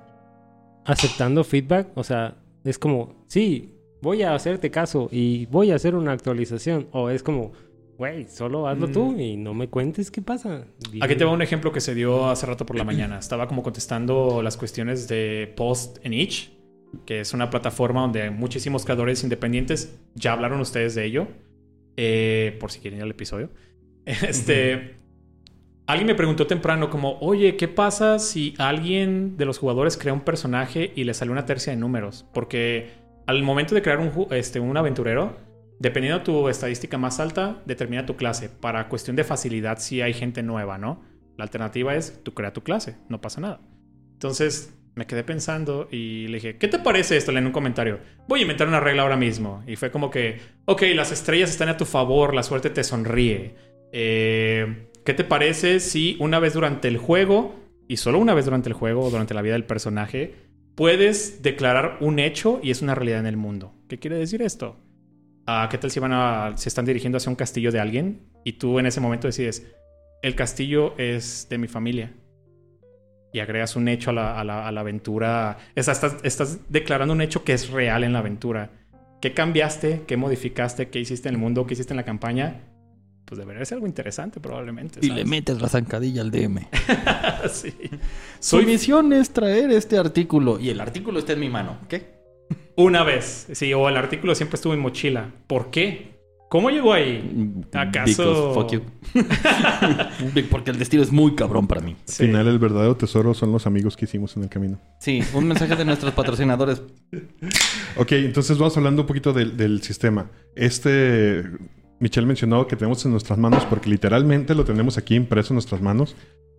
aceptando 0.87 1.45
feedback? 1.45 1.89
O 1.95 2.03
sea, 2.03 2.39
es 2.65 2.79
como, 2.79 3.27
sí, 3.27 3.75
voy 4.01 4.23
a 4.23 4.35
hacerte 4.35 4.71
caso 4.71 5.09
y 5.13 5.45
voy 5.47 5.71
a 5.71 5.75
hacer 5.75 5.95
una 5.95 6.13
actualización. 6.13 6.89
O 6.93 7.11
es 7.11 7.23
como, 7.23 7.53
güey, 7.97 8.27
solo 8.29 8.69
hazlo 8.69 8.89
Mm. 8.89 8.93
tú 8.93 9.17
y 9.19 9.37
no 9.37 9.55
me 9.55 9.69
cuentes 9.69 10.11
qué 10.11 10.23
pasa. 10.23 10.67
Aquí 11.01 11.17
te 11.17 11.25
va 11.25 11.33
un 11.33 11.43
ejemplo 11.43 11.73
que 11.73 11.81
se 11.81 11.95
dio 11.95 12.29
hace 12.29 12.47
rato 12.47 12.67
por 12.67 12.77
la 12.77 12.85
mañana. 12.85 13.19
Estaba 13.19 13.49
como 13.49 13.63
contestando 13.63 14.43
las 14.43 14.57
cuestiones 14.57 15.09
de 15.09 15.53
Post 15.57 15.99
en 16.05 16.13
Itch, 16.13 16.51
que 17.05 17.21
es 17.21 17.33
una 17.35 17.51
plataforma 17.51 18.03
donde 18.03 18.31
muchísimos 18.31 18.85
creadores 18.85 19.23
independientes 19.23 19.99
ya 20.15 20.33
hablaron 20.33 20.61
ustedes 20.61 20.95
de 20.95 21.05
ello. 21.05 21.29
Eh, 21.97 22.57
por 22.61 22.71
si 22.71 22.81
quieren 22.81 22.99
ir 22.99 23.05
al 23.05 23.11
episodio. 23.11 23.51
Este. 24.05 24.97
Alguien 25.89 26.09
me 26.09 26.15
preguntó 26.17 26.49
temprano 26.49 26.91
como, 26.91 27.17
oye, 27.21 27.57
¿qué 27.57 27.69
pasa 27.69 28.19
si 28.19 28.55
alguien 28.59 29.37
de 29.37 29.45
los 29.45 29.59
jugadores 29.59 29.97
crea 29.97 30.13
un 30.13 30.23
personaje 30.23 30.93
y 30.97 31.05
le 31.05 31.15
sale 31.15 31.31
una 31.31 31.47
tercia 31.47 31.73
de 31.73 31.79
números? 31.79 32.27
Porque 32.35 32.89
al 33.27 33.43
momento 33.45 33.73
de 33.77 33.83
crear 33.83 34.01
un, 34.01 34.11
este, 34.33 34.59
un 34.59 34.77
aventurero, 34.77 35.37
dependiendo 35.79 36.19
de 36.19 36.25
tu 36.25 36.49
estadística 36.49 36.99
más 36.99 37.21
alta, 37.21 37.63
determina 37.67 38.07
tu 38.07 38.17
clase. 38.17 38.49
Para 38.49 38.89
cuestión 38.89 39.17
de 39.17 39.25
facilidad, 39.25 39.79
si 39.79 40.01
hay 40.01 40.15
gente 40.15 40.43
nueva, 40.43 40.79
¿no? 40.79 41.03
La 41.37 41.45
alternativa 41.45 41.95
es, 41.95 42.23
tú 42.23 42.35
crea 42.35 42.53
tu 42.53 42.63
clase, 42.63 42.97
no 43.09 43.21
pasa 43.21 43.41
nada. 43.41 43.61
Entonces 44.13 44.75
me 44.95 45.07
quedé 45.07 45.23
pensando 45.23 45.89
y 45.91 46.27
le 46.29 46.35
dije, 46.39 46.57
¿qué 46.57 46.69
te 46.69 46.79
parece 46.79 47.19
esto? 47.19 47.31
Le 47.31 47.39
en 47.39 47.47
un 47.47 47.53
comentario. 47.53 48.01
Voy 48.27 48.41
a 48.41 48.43
inventar 48.43 48.67
una 48.67 48.81
regla 48.81 49.03
ahora 49.03 49.17
mismo. 49.17 49.63
Y 49.67 49.77
fue 49.77 49.91
como 49.91 50.11
que, 50.11 50.41
ok, 50.65 50.83
las 50.95 51.13
estrellas 51.13 51.51
están 51.51 51.69
a 51.69 51.77
tu 51.77 51.85
favor, 51.85 52.35
la 52.35 52.43
suerte 52.43 52.71
te 52.71 52.83
sonríe. 52.83 53.55
Eh, 53.93 54.89
¿Qué 55.05 55.13
te 55.13 55.23
parece 55.23 55.81
si 55.81 56.17
una 56.19 56.39
vez 56.39 56.55
durante 56.55 56.89
el 56.89 56.97
juego, 56.97 57.55
y 57.87 57.99
solo 57.99 58.19
una 58.19 58.33
vez 58.33 58.47
durante 58.47 58.71
el 58.71 58.75
juego 58.75 59.03
o 59.03 59.11
durante 59.11 59.35
la 59.35 59.43
vida 59.43 59.53
del 59.53 59.65
personaje, 59.65 60.35
puedes 60.75 61.43
declarar 61.43 61.99
un 62.01 62.19
hecho 62.19 62.59
y 62.63 62.71
es 62.71 62.81
una 62.81 62.95
realidad 62.95 63.21
en 63.21 63.27
el 63.27 63.37
mundo? 63.37 63.75
¿Qué 63.89 63.99
quiere 63.99 64.17
decir 64.17 64.41
esto? 64.41 64.79
Ah, 65.47 65.69
¿Qué 65.71 65.79
tal 65.79 65.91
si 65.91 66.01
van 66.01 66.13
a, 66.13 66.53
se 66.57 66.69
están 66.69 66.85
dirigiendo 66.85 67.19
hacia 67.19 67.31
un 67.31 67.37
castillo 67.37 67.71
de 67.71 67.79
alguien 67.81 68.29
y 68.45 68.55
tú 68.55 68.79
en 68.79 68.87
ese 68.87 69.01
momento 69.01 69.29
decides, 69.29 69.65
el 70.23 70.35
castillo 70.35 70.95
es 70.99 71.47
de 71.49 71.59
mi 71.59 71.69
familia? 71.69 72.13
Y 73.33 73.39
agregas 73.41 73.77
un 73.77 73.87
hecho 73.89 74.11
a 74.11 74.13
la, 74.13 74.41
a 74.41 74.45
la- 74.45 74.67
a 74.67 74.73
la 74.73 74.81
aventura. 74.81 75.59
O 75.77 75.83
sea, 75.83 75.93
estás, 75.93 76.17
estás 76.23 76.59
declarando 76.71 77.13
un 77.13 77.21
hecho 77.21 77.45
que 77.45 77.53
es 77.53 77.71
real 77.71 78.03
en 78.03 78.13
la 78.15 78.21
aventura. 78.21 78.71
¿Qué 79.21 79.35
cambiaste? 79.35 80.03
¿Qué 80.07 80.17
modificaste? 80.17 80.89
¿Qué 80.89 81.01
hiciste 81.01 81.29
en 81.29 81.35
el 81.35 81.41
mundo? 81.41 81.67
¿Qué 81.67 81.75
hiciste 81.75 81.93
en 81.93 81.99
la 81.99 82.05
campaña? 82.05 82.63
Pues 83.27 83.39
debería 83.39 83.65
ser 83.65 83.77
algo 83.77 83.87
interesante 83.87 84.41
probablemente. 84.41 85.01
Y 85.03 85.09
¿sabes? 85.09 85.25
le 85.25 85.29
metes 85.31 85.61
la 85.61 85.69
zancadilla 85.69 86.23
al 86.23 86.31
DM. 86.31 86.61
sí. 87.51 87.75
Su 88.41 88.57
Soy 88.57 88.67
misión 88.67 89.13
es 89.13 89.31
traer 89.31 89.71
este 89.71 89.99
artículo. 89.99 90.59
Y 90.59 90.71
el 90.71 90.81
artículo 90.81 91.19
está 91.19 91.33
en 91.35 91.41
mi 91.41 91.49
mano. 91.51 91.79
¿Qué? 91.89 92.16
Una 92.77 93.03
vez. 93.05 93.49
Sí, 93.53 93.73
o 93.75 93.89
el 93.89 93.97
artículo 93.97 94.35
siempre 94.35 94.57
estuvo 94.57 94.75
en 94.75 94.81
mochila. 94.81 95.31
¿Por 95.47 95.71
qué? 95.71 96.15
¿Cómo 96.49 96.71
llegó 96.71 96.93
ahí? 96.93 97.65
¿Acaso- 97.73 98.53
Because 98.53 98.55
fuck 98.55 98.73
you. 98.73 98.83
Porque 100.51 100.71
el 100.71 100.79
destino 100.79 101.03
es 101.03 101.11
muy 101.11 101.35
cabrón 101.35 101.67
para 101.67 101.81
mí. 101.81 101.97
Al 102.07 102.15
final, 102.15 102.47
el 102.47 102.59
verdadero 102.59 102.97
tesoro 102.97 103.35
son 103.35 103.51
los 103.53 103.67
amigos 103.67 103.97
que 103.97 104.05
hicimos 104.05 104.37
en 104.37 104.45
el 104.45 104.49
camino. 104.49 104.79
Sí, 105.01 105.23
un 105.35 105.49
mensaje 105.49 105.75
de 105.75 105.85
nuestros 105.85 106.13
patrocinadores. 106.15 106.83
Ok, 107.97 108.13
entonces 108.13 108.57
vamos 108.59 108.77
hablando 108.77 109.03
un 109.03 109.09
poquito 109.09 109.33
del, 109.33 109.57
del 109.57 109.83
sistema. 109.83 110.31
Este, 110.55 111.43
Michelle 111.99 112.27
mencionó 112.27 112.67
que 112.67 112.77
tenemos 112.77 113.05
en 113.05 113.11
nuestras 113.13 113.39
manos, 113.39 113.65
porque 113.67 113.91
literalmente 113.91 114.55
lo 114.55 114.65
tenemos 114.65 114.99
aquí 114.99 115.15
impreso 115.17 115.53
en 115.53 115.57
nuestras 115.57 115.81
manos. 115.81 116.15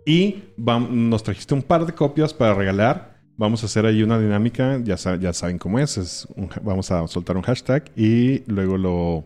Y 0.06 0.44
vam- 0.58 0.90
nos 0.90 1.24
trajiste 1.24 1.54
un 1.54 1.64
par 1.64 1.86
de 1.86 1.94
copias 1.94 2.34
para 2.34 2.54
regalar. 2.54 3.17
Vamos 3.38 3.62
a 3.62 3.68
hacer 3.68 3.86
ahí 3.86 4.02
una 4.02 4.20
dinámica, 4.20 4.80
ya, 4.84 4.96
ya 4.96 5.32
saben 5.32 5.60
cómo 5.60 5.80
es. 5.80 5.98
es 5.98 6.28
un 6.36 6.50
vamos 6.64 6.90
a 6.92 7.08
soltar 7.08 7.38
un 7.38 7.44
hashtag 7.44 7.92
y 7.96 8.44
luego 8.52 8.78
lo, 8.78 9.26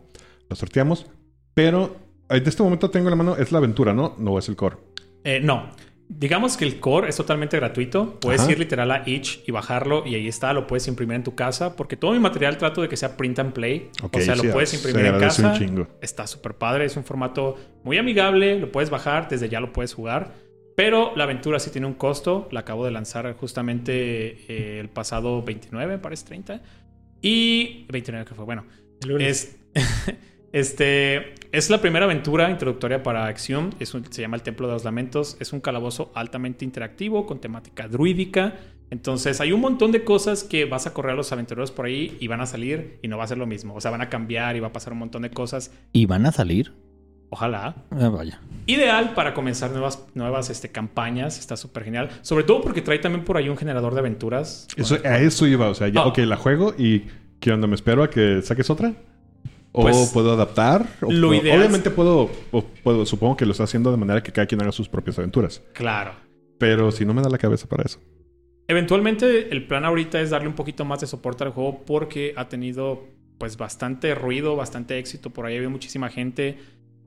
lo 0.50 0.56
sorteamos. 0.56 1.08
Pero 1.54 1.96
en 2.30 2.48
este 2.48 2.62
momento 2.62 2.90
tengo 2.90 3.08
en 3.08 3.12
la 3.12 3.16
mano, 3.16 3.36
es 3.38 3.52
la 3.52 3.58
aventura, 3.58 3.94
¿no? 3.94 4.16
No 4.18 4.38
es 4.38 4.48
el 4.50 4.56
core. 4.56 4.78
Eh, 5.24 5.40
no. 5.42 5.70
Digamos 6.08 6.58
que 6.58 6.66
el 6.66 6.82
core 6.82 7.08
es 7.08 7.16
totalmente 7.16 7.56
gratuito. 7.56 8.20
Puedes 8.20 8.42
Ajá. 8.42 8.52
ir 8.52 8.60
literal 8.60 8.92
a 8.92 9.04
itch 9.06 9.48
y 9.48 9.52
bajarlo 9.52 10.06
y 10.06 10.16
ahí 10.16 10.28
está. 10.28 10.52
Lo 10.52 10.68
puedes 10.68 10.86
imprimir 10.90 11.16
en 11.16 11.24
tu 11.24 11.36
casa. 11.36 11.78
Porque 11.78 11.96
todo 11.96 12.12
mi 12.12 12.20
material 12.20 12.58
trato 12.58 12.82
de 12.82 12.90
que 12.90 12.98
sea 12.98 13.16
print 13.16 13.40
and 13.40 13.54
play. 13.54 13.90
Ok, 14.04 14.18
o 14.18 14.20
sea, 14.20 14.36
sí, 14.36 14.46
lo 14.46 14.52
puedes 14.52 14.74
imprimir 14.74 15.06
en 15.06 15.20
casa. 15.20 15.58
Está 16.02 16.28
súper 16.28 16.56
padre. 16.56 16.84
Es 16.84 16.98
un 16.98 17.06
formato 17.06 17.56
muy 17.86 17.98
amigable. 17.98 18.60
Lo 18.60 18.74
puedes 18.74 18.90
bajar. 18.90 19.30
Desde 19.30 19.48
ya 19.48 19.62
lo 19.62 19.72
puedes 19.72 19.94
jugar. 19.94 20.34
Pero 20.76 21.14
la 21.16 21.26
aventura 21.26 21.60
sí 21.60 21.70
tiene 21.70 21.88
un 21.88 21.94
costo. 21.96 22.48
La 22.52 22.62
acabo 22.62 22.86
de 22.86 22.92
lanzar 22.92 23.34
justamente 23.36 23.92
eh, 24.48 24.80
el 24.80 24.90
pasado 24.90 25.42
29, 25.44 25.98
parece 26.00 26.26
30. 26.26 26.62
Y 27.22 27.86
29 27.90 28.26
que 28.26 28.34
fue, 28.36 28.46
bueno. 28.46 28.66
Es, 29.20 29.58
este, 30.54 31.36
es 31.52 31.70
la 31.70 31.80
primera 31.82 32.06
aventura 32.06 32.50
introductoria 32.50 33.04
para 33.04 33.28
Axiom. 33.28 33.72
Es 33.80 33.94
un- 33.94 34.12
se 34.12 34.22
llama 34.22 34.36
El 34.38 34.44
Templo 34.44 34.68
de 34.68 34.74
los 34.74 34.84
Lamentos. 34.84 35.38
Es 35.40 35.54
un 35.54 35.60
calabozo 35.60 36.12
altamente 36.16 36.66
interactivo 36.66 37.26
con 37.26 37.40
temática 37.40 37.88
druídica. 37.88 38.56
Entonces 38.90 39.40
hay 39.40 39.54
un 39.54 39.62
montón 39.62 39.92
de 39.94 40.04
cosas 40.04 40.44
que 40.44 40.66
vas 40.66 40.86
a 40.86 40.94
correr 40.94 41.14
a 41.14 41.16
los 41.16 41.32
aventureros 41.32 41.72
por 41.72 41.86
ahí 41.86 42.18
y 42.20 42.28
van 42.28 42.42
a 42.42 42.46
salir 42.46 43.00
y 43.02 43.08
no 43.08 43.18
va 43.18 43.24
a 43.24 43.28
ser 43.28 43.38
lo 43.38 43.48
mismo. 43.48 43.74
O 43.74 43.80
sea, 43.82 43.90
van 43.92 44.02
a 44.02 44.10
cambiar 44.10 44.56
y 44.58 44.60
va 44.60 44.68
a 44.68 44.74
pasar 44.74 44.92
un 44.94 45.00
montón 45.00 45.22
de 45.22 45.30
cosas. 45.32 45.72
¿Y 45.94 46.06
van 46.08 46.26
a 46.26 46.32
salir? 46.34 46.74
Ojalá. 47.34 47.76
Ah, 47.92 48.10
vaya. 48.10 48.40
Ideal 48.68 49.14
para 49.14 49.34
comenzar 49.34 49.72
nuevas, 49.72 50.06
nuevas 50.14 50.50
este, 50.50 50.70
campañas. 50.70 51.40
Está 51.40 51.56
súper 51.58 51.86
genial. 51.86 52.10
Sobre 52.22 52.44
todo 52.44 52.62
porque 52.62 52.82
trae 52.82 53.00
también 53.00 53.24
por 53.26 53.38
ahí 53.38 53.48
un 53.50 53.58
generador 53.58 53.94
de 53.94 54.02
aventuras. 54.02 54.68
Eso, 54.76 54.98
a 55.04 55.18
eso 55.20 55.48
iba, 55.48 55.70
o 55.70 55.74
sea, 55.74 55.88
ya, 55.88 56.02
Ah. 56.02 56.08
ok, 56.08 56.20
la 56.20 56.36
juego 56.38 56.76
y 56.78 57.06
¿qué 57.40 57.52
onda? 57.52 57.68
¿Me 57.68 57.76
espero 57.76 58.04
a 58.04 58.10
que 58.10 58.42
saques 58.42 58.70
otra? 58.70 58.94
¿O 59.72 59.84
Pues, 59.84 60.12
puedo 60.14 60.34
adaptar? 60.34 60.86
O- 61.02 61.12
lo 61.12 61.34
ideal- 61.34 61.58
Obviamente 61.60 61.90
puedo, 61.90 62.30
o 62.52 62.62
puedo, 62.84 63.06
supongo 63.06 63.38
que 63.38 63.46
lo 63.46 63.54
está 63.54 63.64
haciendo 63.64 63.90
de 63.92 63.98
manera 63.98 64.22
que 64.22 64.34
cada 64.34 64.46
quien 64.46 64.62
haga 64.62 64.74
sus 64.74 64.90
propias 64.90 65.18
aventuras. 65.18 65.62
Claro. 65.74 66.12
Pero 66.60 66.92
si 66.92 67.06
no 67.06 67.14
me 67.14 67.22
da 67.22 67.30
la 67.30 67.38
cabeza 67.38 67.68
para 67.68 67.84
eso. 67.84 67.98
Eventualmente 68.68 69.52
el 69.52 69.66
plan 69.68 69.86
ahorita 69.86 70.20
es 70.22 70.30
darle 70.30 70.48
un 70.48 70.54
poquito 70.56 70.86
más 70.86 71.02
de 71.02 71.08
soporte 71.08 71.44
al 71.44 71.52
juego 71.52 71.84
porque 71.86 72.34
ha 72.38 72.48
tenido 72.50 73.06
pues 73.38 73.58
bastante 73.58 74.14
ruido, 74.14 74.56
bastante 74.56 75.00
éxito. 75.00 75.32
Por 75.32 75.46
ahí 75.46 75.58
había 75.58 75.70
muchísima 75.70 76.10
gente 76.10 76.60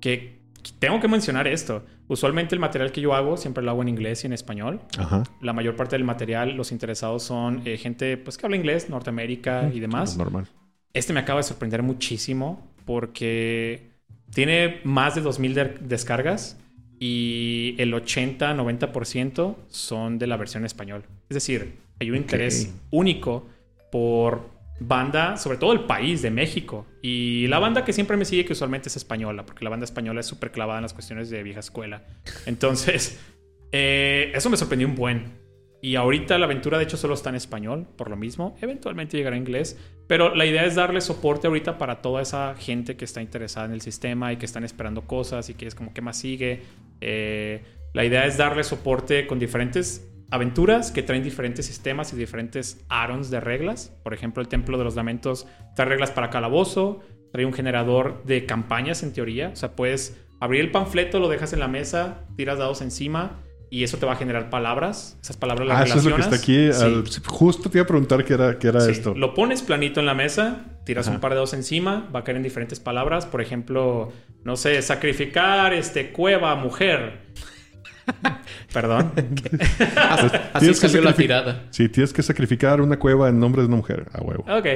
que... 0.05 0.45
Tengo 0.79 0.99
que 1.01 1.09
mencionar 1.09 1.47
esto. 1.47 1.83
Usualmente 2.09 2.55
el 2.55 2.61
material 2.61 2.91
que 2.93 3.01
yo 3.03 3.15
hago 3.15 3.37
siempre 3.37 3.63
lo 3.63 3.71
hago 3.71 3.83
en 3.83 3.89
inglés 3.89 4.25
y 4.25 4.27
en 4.27 4.33
español. 4.33 4.81
Ajá. 4.99 5.23
La 5.43 5.53
mayor 5.53 5.77
parte 5.77 5.95
del 5.97 6.05
material, 6.05 6.57
los 6.57 6.73
interesados 6.73 7.23
son 7.23 7.61
eh, 7.67 7.77
gente 7.77 8.17
pues 8.17 8.39
que 8.39 8.47
habla 8.47 8.57
inglés, 8.57 8.89
Norteamérica 8.89 9.71
y 9.75 9.81
demás. 9.81 10.17
Normal. 10.17 10.47
Este 10.95 11.13
me 11.13 11.21
acaba 11.21 11.41
de 11.41 11.45
sorprender 11.45 11.83
muchísimo 11.83 12.67
porque 12.87 13.91
Tiene 14.33 14.81
más 14.85 15.15
de 15.15 15.23
2.000 15.23 15.53
de- 15.55 15.79
descargas 15.87 16.57
y 16.99 17.75
el 17.79 17.93
80-90% 17.93 19.57
son 19.69 20.19
de 20.19 20.27
la 20.27 20.37
versión 20.37 20.65
español. 20.65 21.05
Es 21.29 21.35
decir, 21.35 21.75
hay 22.01 22.11
un 22.11 22.17
interés 22.17 22.73
único 22.91 23.47
por 23.93 24.49
banda, 24.81 25.37
sobre 25.37 25.59
todo 25.59 25.73
el 25.73 25.81
país 25.81 26.23
de 26.23 26.31
México. 26.31 26.87
Y 27.03 27.47
la 27.49 27.59
banda 27.59 27.85
que 27.85 27.93
siempre 27.93 28.17
me 28.17 28.25
sigue, 28.25 28.45
que 28.45 28.53
usualmente 28.53 28.89
es 28.89 28.97
española, 28.97 29.47
porque 29.47 29.65
la 29.65 29.71
banda 29.71 29.85
española 29.85 30.21
es 30.21 30.27
súper 30.27 30.51
clavada 30.51 30.79
en 30.79 30.83
las 30.83 30.95
cuestiones 30.95 31.31
de 31.31 31.43
vieja 31.43 31.61
escuela. 31.61 32.05
Entonces, 32.47 33.21
eh, 33.73 34.33
eso 34.35 34.51
me 34.51 34.57
sorprendió 34.57 34.89
un 34.89 34.95
buen. 34.95 35.45
Y 35.81 35.97
ahorita 35.97 36.39
la 36.39 36.47
aventura, 36.47 36.79
de 36.79 36.85
hecho, 36.85 36.97
solo 36.97 37.13
está 37.13 37.29
en 37.29 37.37
español, 37.37 37.87
por 37.97 38.09
lo 38.09 38.17
mismo. 38.17 38.57
Eventualmente 38.63 39.19
llegará 39.19 39.37
a 39.37 39.39
inglés. 39.39 39.79
Pero 40.07 40.35
la 40.35 40.47
idea 40.47 40.65
es 40.65 40.75
darle 40.75 41.03
soporte 41.03 41.47
ahorita 41.47 41.77
para 41.77 42.01
toda 42.01 42.23
esa 42.23 42.55
gente 42.57 42.97
que 42.97 43.05
está 43.05 43.21
interesada 43.21 43.67
en 43.67 43.73
el 43.73 43.83
sistema 43.83 44.33
y 44.33 44.39
que 44.39 44.47
están 44.47 44.65
esperando 44.65 45.03
cosas 45.03 45.51
y 45.51 45.55
que 45.55 45.67
es 45.67 45.75
como, 45.75 45.93
¿qué 45.93 46.01
más 46.01 46.19
sigue? 46.19 46.63
Eh, 47.03 47.63
la 47.93 48.05
idea 48.05 48.25
es 48.25 48.39
darle 48.39 48.65
soporte 48.65 49.27
con 49.27 49.39
diferentes 49.39 50.11
aventuras 50.31 50.91
que 50.91 51.03
traen 51.03 51.23
diferentes 51.23 51.67
sistemas 51.67 52.13
y 52.13 52.17
diferentes 52.17 52.85
add-ons 52.89 53.31
de 53.31 53.41
reglas. 53.41 53.93
Por 54.03 54.15
ejemplo, 54.15 54.41
el 54.43 54.49
Templo 54.49 54.79
de 54.79 54.85
los 54.85 54.95
Lamentos 54.97 55.47
trae 55.77 55.89
reglas 55.89 56.11
para 56.11 56.31
calabozo, 56.31 57.01
trae 57.33 57.45
un 57.47 57.53
generador 57.53 58.23
de 58.25 58.47
campañas 58.47 59.03
en 59.03 59.13
teoría. 59.13 59.51
O 59.53 59.57
sea, 59.57 59.77
puedes 59.77 60.21
abrir 60.41 60.61
el 60.61 60.71
panfleto, 60.71 61.21
lo 61.21 61.29
dejas 61.29 61.53
en 61.53 61.61
la 61.61 61.69
mesa, 61.69 62.25
tiras 62.37 62.59
dados 62.59 62.83
encima 62.83 63.41
y 63.71 63.83
eso 63.83 63.97
te 63.99 64.07
va 64.07 64.13
a 64.13 64.17
generar 64.17 64.51
palabras. 64.51 65.19
Esas 65.23 65.37
palabras 65.37 65.67
las 65.67 65.81
Ah, 65.81 65.85
eso 65.85 65.99
es 65.99 66.05
lo 66.05 66.15
que 66.15 66.21
está 66.23 66.37
relacionas. 66.37 66.79
aquí. 66.81 67.05
Sí. 67.09 67.21
al- 67.23 67.27
Justo 67.27 67.71
te 67.71 67.79
iba 67.79 67.85
a 67.85 67.87
preguntar 67.89 68.25
qué 68.25 68.35
era, 68.35 68.59
qué 68.59 68.69
era 68.69 68.81
Sí, 68.81 68.93
esto. 68.93 69.15
Lo 69.15 69.35
pones 69.35 69.63
planito 69.63 70.01
en 70.01 70.07
la 70.07 70.15
mesa, 70.15 70.65
tiras 70.85 71.07
Ajá. 71.09 71.17
un 71.17 71.21
par 71.21 71.31
de 71.33 71.37
dedos 71.37 71.55
encima, 71.55 72.09
va 72.15 72.21
a 72.21 72.25
caer 72.25 72.37
en 72.37 72.43
diferentes 72.45 72.79
palabras. 72.79 73.27
Por 73.27 73.41
ejemplo, 73.41 74.13
no 74.45 74.57
sé, 74.57 74.81
sacrificar 74.83 75.73
este 75.75 76.13
cueva 76.13 76.55
mujer. 76.57 77.23
Perdón. 78.73 79.13
Así 79.97 80.29
Tienes 80.59 80.81
que 80.81 80.89
salió 80.89 81.03
la 81.03 81.15
tirada. 81.15 81.67
Sí, 81.71 81.89
tienes 81.89 82.13
que 82.13 82.23
sacrificar 82.23 82.81
una 82.81 82.99
cueva 82.99 83.29
en 83.29 83.39
nombre 83.39 83.63
de 83.63 83.69
una 83.69 83.77
mujer. 83.77 84.07
A 84.13 84.23
huevo. 84.23 84.45
Ok. 84.49 84.67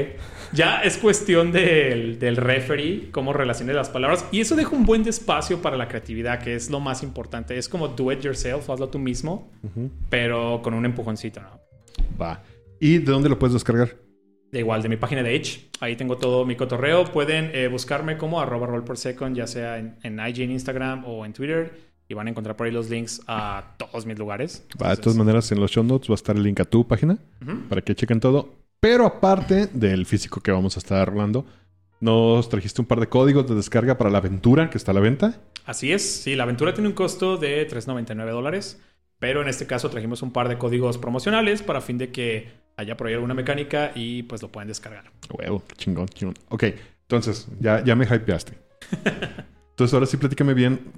Ya 0.53 0.81
es 0.83 0.97
cuestión 0.97 1.53
del, 1.53 2.19
del 2.19 2.37
referee, 2.37 3.11
cómo 3.11 3.33
relacione 3.33 3.73
las 3.73 3.91
palabras. 3.91 4.25
Y 4.33 4.41
eso 4.41 4.57
deja 4.57 4.75
un 4.75 4.87
buen 4.87 5.07
espacio 5.07 5.61
para 5.61 5.77
la 5.77 5.89
creatividad, 5.89 6.41
que 6.41 6.55
es 6.55 6.71
lo 6.71 6.81
más 6.81 7.03
importante. 7.03 7.59
Es 7.59 7.69
como 7.69 7.89
do 7.89 8.13
it 8.13 8.21
yourself, 8.21 8.71
hazlo 8.71 8.89
tú 8.89 8.99
mismo, 8.99 9.51
pero 10.09 10.61
con 10.63 10.75
un 10.75 10.85
empujoncito, 10.85 11.41
¿no? 11.41 11.61
Va. 12.21 12.43
¿Y 12.81 12.99
de 12.99 13.13
dónde 13.13 13.29
lo 13.29 13.39
puedes 13.39 13.55
descargar? 13.55 13.97
De 14.51 14.61
igual, 14.61 14.83
de 14.83 14.89
mi 14.89 14.97
página 14.97 15.23
de 15.23 15.37
Edge. 15.37 15.69
Ahí 15.81 15.95
tengo 15.97 16.17
todo 16.17 16.47
mi 16.47 16.57
cotorreo. 16.57 17.05
Pueden 17.05 17.51
eh, 17.53 17.69
buscarme 17.69 18.17
como 18.17 18.41
arroba 18.41 18.67
roll 18.67 18.85
per 18.85 18.97
second, 18.97 19.37
ya 19.37 19.47
sea 19.47 19.79
en, 19.79 19.99
en 20.03 20.19
IG, 20.19 20.41
en 20.41 20.53
Instagram 20.53 21.05
o 21.05 21.27
en 21.27 21.35
Twitter. 21.35 21.88
Y 22.09 22.15
van 22.15 22.27
a 22.27 22.31
encontrar 22.31 22.57
por 22.57 22.67
ahí 22.67 22.73
los 22.73 22.89
links 22.89 23.21
a 23.27 23.75
todos 23.77 24.07
mis 24.07 24.19
lugares. 24.19 24.67
De 24.79 24.97
todas 24.97 25.17
maneras, 25.17 25.53
en 25.53 25.61
los 25.61 25.71
show 25.71 25.85
notes 25.85 26.09
va 26.09 26.15
a 26.15 26.17
estar 26.17 26.37
el 26.37 26.43
link 26.43 26.59
a 26.61 26.65
tu 26.65 26.87
página 26.87 27.19
para 27.69 27.83
que 27.83 27.95
chequen 27.95 28.21
todo. 28.21 28.55
Pero 28.81 29.05
aparte 29.05 29.67
del 29.67 30.07
físico 30.07 30.41
que 30.41 30.51
vamos 30.51 30.77
a 30.77 30.79
estar 30.79 31.07
rolando, 31.09 31.45
nos 32.01 32.49
trajiste 32.49 32.81
un 32.81 32.87
par 32.87 33.01
de 33.01 33.09
códigos 33.09 33.47
de 33.47 33.55
descarga 33.55 33.99
para 33.99 34.11
la 34.11 34.19
aventura 34.19 34.71
que 34.71 34.79
está 34.79 34.93
a 34.93 34.95
la 34.95 35.01
venta. 35.01 35.41
Así 35.67 35.93
es. 35.93 36.23
Sí, 36.23 36.35
la 36.35 36.45
aventura 36.45 36.73
tiene 36.73 36.89
un 36.89 36.95
costo 36.95 37.37
de 37.37 37.69
3.99 37.69 38.31
dólares. 38.31 38.81
Pero 39.19 39.43
en 39.43 39.49
este 39.49 39.67
caso 39.67 39.91
trajimos 39.91 40.23
un 40.23 40.33
par 40.33 40.49
de 40.49 40.59
códigos 40.59 40.97
promocionales 40.97 41.63
para 41.63 41.81
fin 41.81 41.99
de 41.99 42.11
que 42.11 42.53
haya 42.77 42.97
por 42.97 43.09
ahí 43.09 43.15
alguna 43.15 43.35
mecánica 43.35 43.91
y 43.95 44.23
pues 44.23 44.41
lo 44.43 44.53
pueden 44.53 44.69
descargar. 44.69 45.11
Huevo, 45.29 45.63
chingón, 45.77 46.07
chingón. 46.09 46.37
Ok, 46.49 46.65
entonces, 47.03 47.49
ya, 47.59 47.83
ya 47.85 47.97
me 47.97 48.05
hypeaste. 48.05 48.53
Entonces, 49.71 49.95
ahora 49.95 50.07
sí 50.07 50.17
platícame 50.17 50.55
bien 50.55 50.93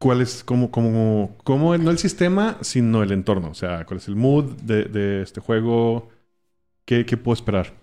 cuál 0.00 0.22
es, 0.22 0.44
cómo, 0.44 0.72
cómo, 0.72 1.36
cómo, 1.44 1.78
no 1.78 1.92
el 1.92 1.98
sistema, 1.98 2.58
sino 2.62 3.04
el 3.04 3.12
entorno. 3.12 3.50
O 3.52 3.54
sea, 3.54 3.86
cuál 3.86 3.98
es 4.00 4.08
el 4.08 4.16
mood 4.16 4.46
de, 4.62 4.86
de 4.86 5.22
este 5.22 5.40
juego. 5.42 6.10
¿Qué, 6.86 7.06
qué 7.06 7.16
puedo 7.18 7.34
esperar? 7.34 7.74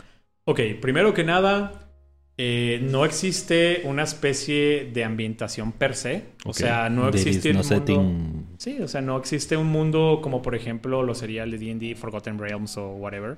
Ok, 0.45 0.61
primero 0.81 1.13
que 1.13 1.23
nada, 1.23 1.91
eh, 2.37 2.79
no 2.83 3.03
existe 3.05 3.81
una 3.85 4.03
especie 4.03 4.89
de 4.93 5.03
ambientación 5.03 5.73
per 5.73 5.95
se. 5.95 6.25
O 6.45 6.53
Ok. 6.53 6.61
sea, 6.61 6.89
no 6.89 7.07
There 7.11 7.19
existe 7.19 7.51
is 7.51 7.51
un 7.51 7.57
no 7.57 7.63
mundo... 7.63 8.15
setting. 8.43 8.57
Sí, 8.57 8.79
o 8.81 8.87
sea, 8.87 9.01
no 9.01 9.17
existe 9.17 9.55
un 9.57 9.67
mundo 9.67 10.19
como 10.23 10.41
por 10.41 10.55
ejemplo 10.55 11.03
lo 11.03 11.13
sería 11.13 11.43
el 11.43 11.51
de 11.51 11.57
D&D, 11.59 11.95
Forgotten 11.95 12.39
Realms 12.39 12.77
o 12.77 12.89
whatever. 12.93 13.37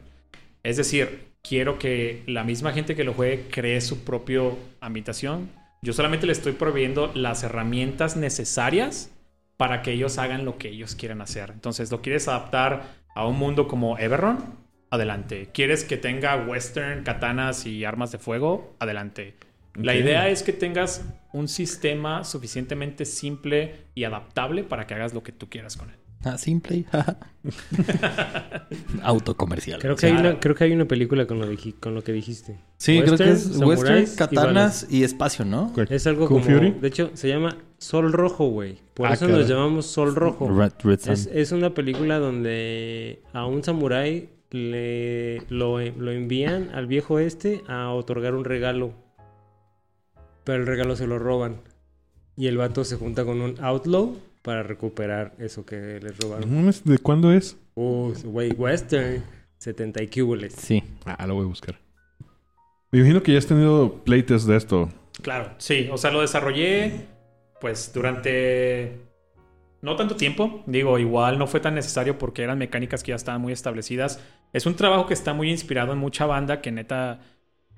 Es 0.63 0.77
decir, 0.77 1.29
quiero 1.43 1.79
que 1.79 2.23
la 2.27 2.43
misma 2.43 2.73
gente 2.73 2.95
que 2.95 3.03
lo 3.03 3.13
juegue 3.13 3.47
cree 3.51 3.81
su 3.81 4.03
propio 4.05 4.57
ambientación. 4.81 5.49
Yo 5.81 5.93
solamente 5.93 6.25
le 6.25 6.33
estoy 6.33 6.51
proveyendo 6.53 7.09
las 7.15 7.43
herramientas 7.43 8.17
necesarias 8.17 9.11
para 9.55 9.81
que 9.81 9.91
ellos 9.91 10.17
hagan 10.17 10.43
lo 10.43 10.57
que 10.57 10.69
ellos 10.69 10.95
quieran 10.95 11.21
hacer. 11.21 11.51
Entonces, 11.51 11.89
¿lo 11.89 12.01
quieres 12.01 12.27
adaptar 12.27 12.83
a 13.15 13.25
un 13.25 13.37
mundo 13.37 13.67
como 13.67 13.97
Everron? 13.97 14.43
Adelante. 14.89 15.49
¿Quieres 15.53 15.85
que 15.85 15.95
tenga 15.95 16.35
western, 16.35 17.03
katanas 17.03 17.65
y 17.65 17.85
armas 17.85 18.11
de 18.11 18.17
fuego? 18.17 18.75
Adelante. 18.79 19.35
La 19.75 19.95
idea 19.95 20.27
es 20.27 20.43
que 20.43 20.51
tengas 20.51 21.05
un 21.31 21.47
sistema 21.47 22.25
suficientemente 22.25 23.05
simple 23.05 23.85
y 23.95 24.03
adaptable 24.03 24.63
para 24.63 24.85
que 24.85 24.95
hagas 24.95 25.13
lo 25.13 25.23
que 25.23 25.31
tú 25.31 25.49
quieras 25.49 25.77
con 25.77 25.89
él. 25.89 25.97
Ah, 26.25 26.37
simple. 26.37 26.83
Autocomercial. 29.03 29.79
Creo 29.79 29.95
que, 29.95 30.07
hay 30.07 30.13
una, 30.13 30.39
creo 30.39 30.55
que 30.55 30.63
hay 30.65 30.71
una 30.73 30.85
película 30.85 31.25
con 31.25 31.39
lo, 31.39 31.51
diji- 31.51 31.75
con 31.79 31.95
lo 31.95 32.03
que 32.03 32.11
dijiste. 32.11 32.59
Sí, 32.77 33.01
creo 33.01 33.17
que 33.17 33.31
es 33.31 33.57
Western, 33.57 34.03
y 34.03 34.15
katanas 34.15 34.87
y, 34.89 35.03
espacio, 35.03 35.45
¿no? 35.45 35.73
Es 35.89 36.07
algo 36.07 36.27
Kung 36.27 36.43
como... 36.43 36.55
Fury? 36.57 36.71
De 36.71 36.87
hecho, 36.87 37.11
se 37.13 37.29
llama 37.29 37.57
Sol 37.77 38.11
Rojo, 38.11 38.47
güey. 38.49 38.77
Por 38.93 39.07
Ah, 39.07 39.13
eso 39.13 39.27
nos 39.27 39.47
llamamos 39.47 39.85
Sol 39.85 40.15
Rojo. 40.15 40.49
Red, 40.49 40.73
Red 40.83 40.99
Sun. 40.99 41.13
Es, 41.13 41.29
es 41.33 41.51
una 41.51 41.73
película 41.73 42.19
donde 42.19 43.21
a 43.33 43.45
un 43.45 43.63
samurái 43.63 44.29
le 44.51 45.43
lo, 45.49 45.79
lo 45.79 46.11
envían 46.11 46.69
al 46.73 46.87
viejo 46.87 47.19
este 47.19 47.63
a 47.67 47.91
otorgar 47.91 48.35
un 48.35 48.45
regalo. 48.45 48.93
Pero 50.43 50.61
el 50.61 50.67
regalo 50.67 50.95
se 50.95 51.07
lo 51.07 51.19
roban. 51.19 51.57
Y 52.35 52.47
el 52.47 52.57
vato 52.57 52.83
se 52.83 52.95
junta 52.95 53.25
con 53.25 53.41
un 53.41 53.55
outlaw 53.63 54.15
para 54.41 54.63
recuperar 54.63 55.33
eso 55.39 55.65
que 55.65 55.99
les 56.01 56.17
robaron. 56.17 56.71
¿De 56.83 56.97
cuándo 56.97 57.31
es? 57.31 57.57
Uh, 57.75 58.13
güey, 58.23 58.51
western. 58.51 59.23
70 59.59 60.03
y 60.03 60.07
cúbules. 60.07 60.53
Sí. 60.53 60.83
Ah, 61.05 61.27
lo 61.27 61.35
voy 61.35 61.43
a 61.43 61.47
buscar. 61.47 61.75
Me 62.91 62.99
imagino 62.99 63.21
que 63.21 63.33
ya 63.33 63.37
has 63.37 63.45
tenido 63.45 64.01
playtest 64.03 64.47
de 64.47 64.55
esto. 64.55 64.89
Claro, 65.21 65.53
sí. 65.57 65.89
O 65.91 65.97
sea, 65.97 66.11
lo 66.11 66.21
desarrollé 66.21 67.07
pues 67.59 67.91
durante 67.93 68.99
no 69.81 69.95
tanto 69.95 70.15
tiempo. 70.15 70.63
Digo, 70.65 70.97
igual 70.97 71.37
no 71.37 71.45
fue 71.45 71.59
tan 71.59 71.75
necesario 71.75 72.17
porque 72.17 72.41
eran 72.41 72.57
mecánicas 72.57 73.03
que 73.03 73.09
ya 73.09 73.15
estaban 73.15 73.41
muy 73.41 73.53
establecidas. 73.53 74.23
Es 74.53 74.65
un 74.65 74.75
trabajo 74.75 75.05
que 75.05 75.13
está 75.13 75.33
muy 75.33 75.51
inspirado 75.51 75.91
en 75.91 75.99
mucha 75.99 76.25
banda 76.25 76.61
que 76.61 76.71
neta 76.71 77.19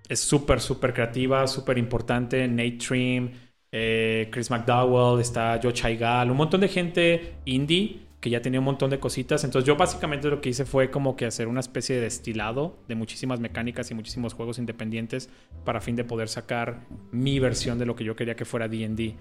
es 0.08 0.20
súper, 0.20 0.62
súper 0.62 0.94
creativa, 0.94 1.48
súper 1.48 1.78
importante. 1.78 2.48
Nate 2.48 2.78
Trim, 2.78 3.32
eh, 3.72 4.28
Chris 4.32 4.50
McDowell, 4.50 5.22
está 5.22 5.60
Joe 5.62 5.74
Chaigal, 5.74 6.30
un 6.32 6.38
montón 6.38 6.62
de 6.62 6.68
gente 6.68 7.36
indie 7.46 8.02
que 8.20 8.30
ya 8.30 8.42
tenía 8.42 8.60
un 8.60 8.66
montón 8.66 8.92
de 8.92 9.00
cositas. 9.00 9.44
Entonces 9.44 9.68
yo 9.68 9.76
básicamente 9.76 10.30
lo 10.30 10.42
que 10.42 10.50
hice 10.50 10.64
fue 10.66 10.92
como 10.92 11.16
que 11.16 11.26
hacer 11.26 11.48
una 11.48 11.60
especie 11.60 11.96
de 11.96 12.04
destilado 12.04 12.76
de 12.88 12.94
muchísimas 12.96 13.40
mecánicas 13.40 13.90
y 13.90 13.96
muchísimos 13.96 14.34
juegos 14.36 14.60
independientes 14.60 15.30
para 15.66 15.82
fin 15.82 15.96
de 15.96 16.04
poder 16.04 16.30
sacar 16.30 16.82
mi 17.12 17.40
versión 17.40 17.80
de 17.80 17.86
lo 17.88 17.96
que 17.96 18.04
yo 18.04 18.16
quería 18.16 18.36
que 18.36 18.46
fuera 18.46 18.68
D&D. 18.68 19.16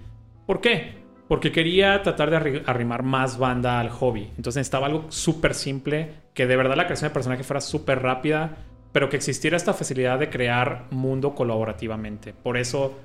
¿Por 0.46 0.60
qué? 0.60 1.08
Porque 1.28 1.50
quería 1.50 2.02
tratar 2.02 2.28
de 2.30 2.36
arri- 2.38 2.62
arrimar 2.66 3.02
más 3.02 3.38
banda 3.38 3.80
al 3.80 3.88
hobby. 3.88 4.24
Entonces 4.36 4.56
necesitaba 4.56 4.86
algo 4.88 5.06
súper 5.10 5.54
simple, 5.54 6.10
que 6.34 6.46
de 6.46 6.56
verdad 6.56 6.76
la 6.76 6.84
creación 6.84 7.08
de 7.08 7.14
personaje 7.14 7.42
fuera 7.44 7.60
súper 7.62 8.02
rápida, 8.02 8.58
pero 8.92 9.08
que 9.08 9.16
existiera 9.16 9.56
esta 9.56 9.72
facilidad 9.72 10.18
de 10.18 10.28
crear 10.28 10.88
mundo 10.90 11.34
colaborativamente. 11.34 12.32
Por 12.34 12.56
eso, 12.56 12.98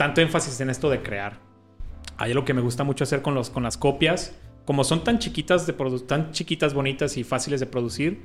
tanto 0.00 0.22
énfasis 0.22 0.58
en 0.62 0.70
esto 0.70 0.88
de 0.88 1.02
crear. 1.02 1.40
Hay 2.16 2.30
algo 2.30 2.46
que 2.46 2.54
me 2.54 2.62
gusta 2.62 2.84
mucho 2.84 3.04
hacer 3.04 3.20
con, 3.20 3.34
los, 3.34 3.50
con 3.50 3.62
las 3.62 3.76
copias. 3.76 4.34
Como 4.64 4.82
son 4.82 5.04
tan 5.04 5.18
chiquitas, 5.18 5.66
de 5.66 5.76
produ- 5.76 6.06
tan 6.06 6.30
chiquitas, 6.32 6.72
bonitas 6.72 7.18
y 7.18 7.22
fáciles 7.22 7.60
de 7.60 7.66
producir, 7.66 8.22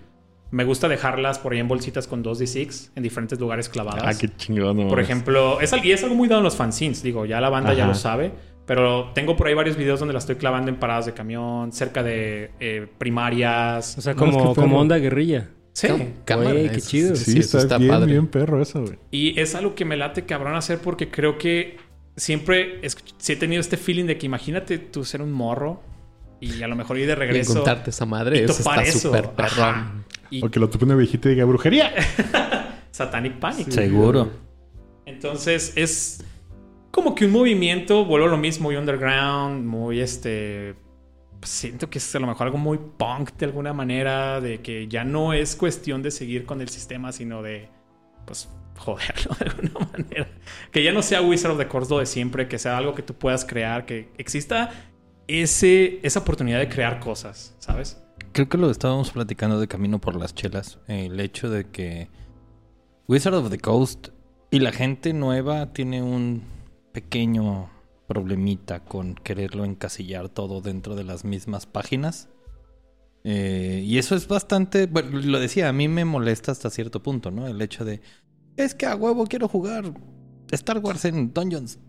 me 0.52 0.64
gusta 0.64 0.88
dejarlas 0.88 1.38
por 1.38 1.52
ahí 1.52 1.60
en 1.60 1.68
bolsitas 1.68 2.08
con 2.08 2.24
2D6 2.24 2.92
en 2.96 3.04
diferentes 3.04 3.38
lugares 3.42 3.68
clavadas. 3.68 4.04
Ah, 4.06 4.18
qué 4.18 4.30
chingón. 4.38 4.78
no 4.78 4.88
Por 4.88 5.02
ejemplo, 5.02 5.60
es, 5.60 5.74
y 5.84 5.92
es 5.92 6.02
algo 6.04 6.16
muy 6.16 6.30
dado 6.30 6.40
en 6.40 6.46
los 6.46 6.56
fanzines, 6.56 7.04
digo, 7.04 7.26
ya 7.26 7.42
la 7.42 7.50
banda 7.50 7.74
ya 7.74 7.84
Ajá. 7.84 7.92
lo 7.92 7.96
sabe, 7.96 8.32
pero 8.66 9.12
tengo 9.14 9.36
por 9.36 9.48
ahí 9.48 9.54
varios 9.54 9.76
videos 9.76 10.00
donde 10.00 10.14
la 10.14 10.20
estoy 10.20 10.36
clavando 10.38 10.70
en 10.70 10.78
paradas 10.78 11.08
de 11.08 11.14
camión, 11.14 11.74
cerca 11.74 12.04
de 12.04 12.52
eh, 12.62 12.88
primarias. 12.98 13.98
O 13.98 14.02
sea, 14.02 14.14
No, 14.14 14.26
es 14.28 14.32
que 14.32 14.38
como, 14.40 14.56
como 14.56 14.80
onda 14.80 14.98
guerrilla. 14.98 15.50
Sí. 15.76 15.88
Cámara, 16.24 16.52
Güey, 16.52 16.70
qué 16.72 16.80
chido. 16.80 17.16
Sí, 17.18 17.40
eso 17.40 17.58
está, 17.58 17.78
bien, 17.78 17.90
padre. 17.92 18.12
bien 18.14 18.28
perro 18.28 18.62
eso, 18.62 18.82
güey. 18.82 18.98
Y 19.12 19.38
es 19.38 19.56
algo 19.56 19.76
que 19.76 19.84
me 19.84 19.98
late 19.98 20.26
cabrón 20.26 20.56
hacer 20.56 20.80
porque 20.80 21.10
creo 21.12 21.38
que 21.38 21.76
siempre 22.16 22.80
sí 23.18 23.34
he 23.34 23.36
tenido 23.36 23.60
este 23.60 23.76
feeling 23.76 24.06
de 24.06 24.18
que 24.18 24.26
imagínate 24.26 24.78
tú 24.78 25.04
ser 25.04 25.22
un 25.22 25.34
morro 25.34 25.84
y 26.40 26.64
a 26.64 26.68
lo 26.70 26.78
mejor 26.78 26.98
ir 26.98 27.08
de 27.08 27.12
Y 27.12 27.16
regreso. 27.16 27.52
encontrarte 27.52 27.90
esa 27.90 28.06
madre, 28.06 28.40
y 28.40 28.44
eso 28.46 28.54
está 28.54 28.86
súper 28.86 29.32
perrón. 29.32 30.06
Y 30.30 30.44
O 30.46 30.50
que 30.50 30.62
lo 30.62 30.70
tupe 30.70 30.86
una 30.86 30.96
viejita 30.96 31.28
y 31.28 31.34
diga 31.34 31.44
brujería. 31.46 31.92
Satanic 32.92 33.34
Panic. 33.40 33.70
Seguro. 33.70 34.32
Entonces 35.06 35.74
es 35.76 36.24
como 36.92 37.14
que 37.16 37.26
un 37.26 37.32
movimiento, 37.32 38.06
vuelvo 38.06 38.28
a 38.28 38.30
lo 38.32 38.38
mismo, 38.38 38.70
muy 38.70 38.78
underground, 38.78 39.66
muy 39.66 40.00
este... 40.00 40.76
Siento 41.46 41.90
que 41.90 42.00
es 42.00 42.16
a 42.16 42.20
lo 42.20 42.28
mejor 42.28 42.48
algo 42.48 42.58
muy 42.58 42.78
punk 42.78 43.32
de 43.38 43.46
alguna 43.46 43.74
manera, 43.74 44.42
de 44.42 44.62
que 44.62 44.88
ya 44.88 45.04
no 45.04 45.34
es 45.34 45.56
cuestión 45.56 46.02
de 46.02 46.12
seguir 46.12 46.46
con 46.46 46.62
el 46.62 46.70
sistema, 46.70 47.12
sino 47.12 47.42
de, 47.42 47.70
pues, 48.26 48.50
joderlo 48.78 49.36
de 49.40 49.46
alguna 49.46 49.88
manera. 49.92 50.28
Que 50.72 50.84
ya 50.84 50.92
no 50.92 51.02
sea 51.02 51.22
Wizard 51.22 51.52
of 51.52 51.58
the 51.58 51.68
Coast 51.68 51.92
lo 51.92 52.00
de 52.00 52.06
siempre, 52.06 52.48
que 52.48 52.60
sea 52.60 52.78
algo 52.78 52.94
que 52.94 53.04
tú 53.04 53.14
puedas 53.14 53.46
crear, 53.46 53.86
que 53.86 54.10
exista 54.18 54.72
ese, 55.28 56.00
esa 56.04 56.20
oportunidad 56.20 56.60
de 56.60 56.70
crear 56.70 57.00
cosas, 57.00 57.56
¿sabes? 57.60 58.02
Creo 58.32 58.50
que 58.50 58.58
lo 58.58 58.70
estábamos 58.70 59.12
platicando 59.12 59.60
de 59.60 59.68
camino 59.68 60.00
por 60.00 60.16
las 60.16 60.36
chelas. 60.36 60.80
El 60.88 61.20
hecho 61.20 61.50
de 61.50 61.70
que 61.70 62.10
Wizard 63.08 63.36
of 63.36 63.50
the 63.50 63.60
Coast 63.60 64.10
y 64.52 64.60
la 64.60 64.72
gente 64.72 65.14
nueva 65.14 65.74
tiene 65.74 66.02
un 66.02 66.44
pequeño 66.92 67.70
problemita 68.08 68.84
con 68.84 69.16
quererlo 69.16 69.66
encasillar 69.66 70.30
todo 70.30 70.62
dentro 70.62 70.96
de 70.96 71.04
las 71.04 71.26
mismas 71.26 71.66
páginas. 71.66 72.30
Eh, 73.24 73.82
y 73.86 73.98
eso 73.98 74.16
es 74.16 74.28
bastante, 74.28 74.86
bueno, 74.86 75.20
lo 75.20 75.40
decía, 75.40 75.68
a 75.70 75.74
mí 75.74 75.88
me 75.88 76.06
molesta 76.06 76.52
hasta 76.52 76.70
cierto 76.70 77.02
punto, 77.02 77.32
¿no? 77.32 77.48
El 77.48 77.62
hecho 77.62 77.84
de, 77.84 78.02
es 78.56 78.76
que 78.76 78.86
a 78.86 78.96
huevo 78.96 79.26
quiero 79.26 79.48
jugar 79.48 79.94
Star 80.52 80.78
Wars 80.80 81.06
en 81.06 81.34
Dungeons. 81.34 81.80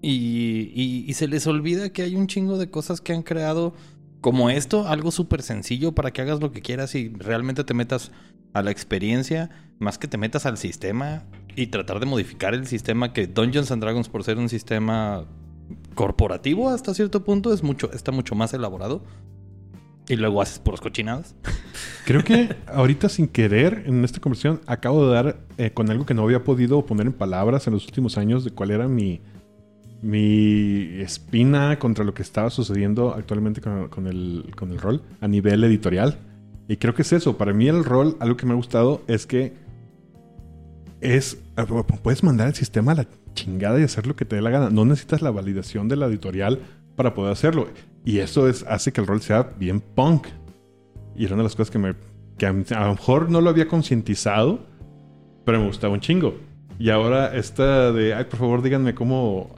Y, 0.00 0.70
y- 0.76 1.04
y 1.08 1.14
se 1.14 1.26
les 1.26 1.46
olvida 1.48 1.88
que 1.90 2.02
hay 2.02 2.14
un 2.14 2.28
chingo 2.28 2.56
de 2.56 2.70
cosas 2.70 3.00
que 3.00 3.12
han 3.12 3.22
creado 3.24 3.74
como 4.20 4.48
esto, 4.50 4.86
algo 4.86 5.10
súper 5.10 5.42
sencillo 5.42 5.92
para 5.92 6.12
que 6.12 6.22
hagas 6.22 6.40
lo 6.40 6.52
que 6.52 6.60
quieras 6.62 6.94
y 6.94 7.08
realmente 7.08 7.64
te 7.64 7.74
metas 7.74 8.12
a 8.52 8.62
la 8.62 8.70
experiencia, 8.70 9.50
más 9.80 9.98
que 9.98 10.06
te 10.06 10.16
metas 10.16 10.46
al 10.46 10.56
sistema 10.56 11.24
y 11.56 11.66
tratar 11.68 11.98
de 11.98 12.06
modificar 12.06 12.54
el 12.54 12.66
sistema 12.68 13.12
que 13.12 13.26
Dungeons 13.26 13.72
and 13.72 13.82
Dragons 13.82 14.08
por 14.08 14.22
ser 14.22 14.38
un 14.38 14.48
sistema 14.48 15.26
corporativo 15.94 16.70
hasta 16.70 16.94
cierto 16.94 17.24
punto 17.24 17.52
es 17.52 17.62
mucho 17.62 17.90
está 17.92 18.12
mucho 18.12 18.34
más 18.34 18.54
elaborado 18.54 19.02
y 20.08 20.16
luego 20.16 20.40
haces 20.40 20.58
puros 20.58 20.80
cochinadas. 20.80 21.34
Creo 22.06 22.24
que 22.24 22.56
ahorita 22.66 23.08
sin 23.08 23.28
querer 23.28 23.84
en 23.86 24.04
esta 24.04 24.20
conversación 24.20 24.60
acabo 24.66 25.06
de 25.06 25.14
dar 25.14 25.40
eh, 25.58 25.70
con 25.72 25.90
algo 25.90 26.06
que 26.06 26.14
no 26.14 26.22
había 26.22 26.44
podido 26.44 26.84
poner 26.86 27.06
en 27.06 27.12
palabras 27.12 27.66
en 27.66 27.74
los 27.74 27.84
últimos 27.84 28.16
años 28.16 28.44
de 28.44 28.50
cuál 28.50 28.70
era 28.70 28.88
mi, 28.88 29.20
mi 30.00 31.00
espina 31.00 31.78
contra 31.78 32.04
lo 32.04 32.14
que 32.14 32.22
estaba 32.22 32.48
sucediendo 32.50 33.14
actualmente 33.14 33.60
con, 33.60 33.88
con 33.88 34.06
el, 34.06 34.52
con 34.56 34.70
el 34.70 34.78
rol 34.78 35.02
a 35.20 35.28
nivel 35.28 35.62
editorial. 35.64 36.18
Y 36.68 36.76
creo 36.76 36.94
que 36.94 37.02
es 37.02 37.12
eso. 37.12 37.36
Para 37.36 37.52
mí 37.52 37.68
el 37.68 37.84
rol, 37.84 38.16
algo 38.20 38.36
que 38.36 38.46
me 38.46 38.52
ha 38.52 38.56
gustado 38.56 39.02
es 39.08 39.26
que 39.26 39.54
es... 41.00 41.38
ah, 41.56 41.66
Puedes 41.66 42.22
mandar 42.22 42.48
el 42.48 42.54
sistema 42.54 42.92
a 42.92 42.96
la 42.96 43.08
chingada 43.44 43.78
y 43.80 43.82
hacer 43.84 44.06
lo 44.06 44.16
que 44.16 44.24
te 44.24 44.36
dé 44.36 44.42
la 44.42 44.50
gana. 44.50 44.70
No 44.70 44.84
necesitas 44.84 45.22
la 45.22 45.30
validación 45.30 45.88
de 45.88 45.96
la 45.96 46.06
editorial 46.06 46.60
para 46.96 47.14
poder 47.14 47.32
hacerlo. 47.32 47.68
Y 48.04 48.18
eso 48.18 48.48
es, 48.48 48.64
hace 48.68 48.92
que 48.92 49.00
el 49.00 49.06
rol 49.06 49.20
sea 49.20 49.50
bien 49.58 49.80
punk. 49.80 50.26
Y 51.16 51.24
era 51.24 51.34
una 51.34 51.42
de 51.42 51.48
las 51.48 51.56
cosas 51.56 51.70
que 51.70 51.78
me... 51.78 51.94
Que 52.36 52.46
a, 52.46 52.52
lo 52.52 52.90
mejor 52.94 53.30
no 53.30 53.40
lo 53.40 53.50
había 53.50 53.66
concientizado, 53.66 54.60
pero 55.44 55.58
me 55.60 55.66
gustaba 55.66 55.92
un 55.94 56.00
chingo. 56.00 56.36
Y 56.78 56.90
ahora 56.90 57.34
esta 57.34 57.92
de, 57.92 58.14
ay, 58.14 58.24
por 58.24 58.38
favor 58.38 58.62
díganme 58.62 58.94
cómo... 58.94 59.54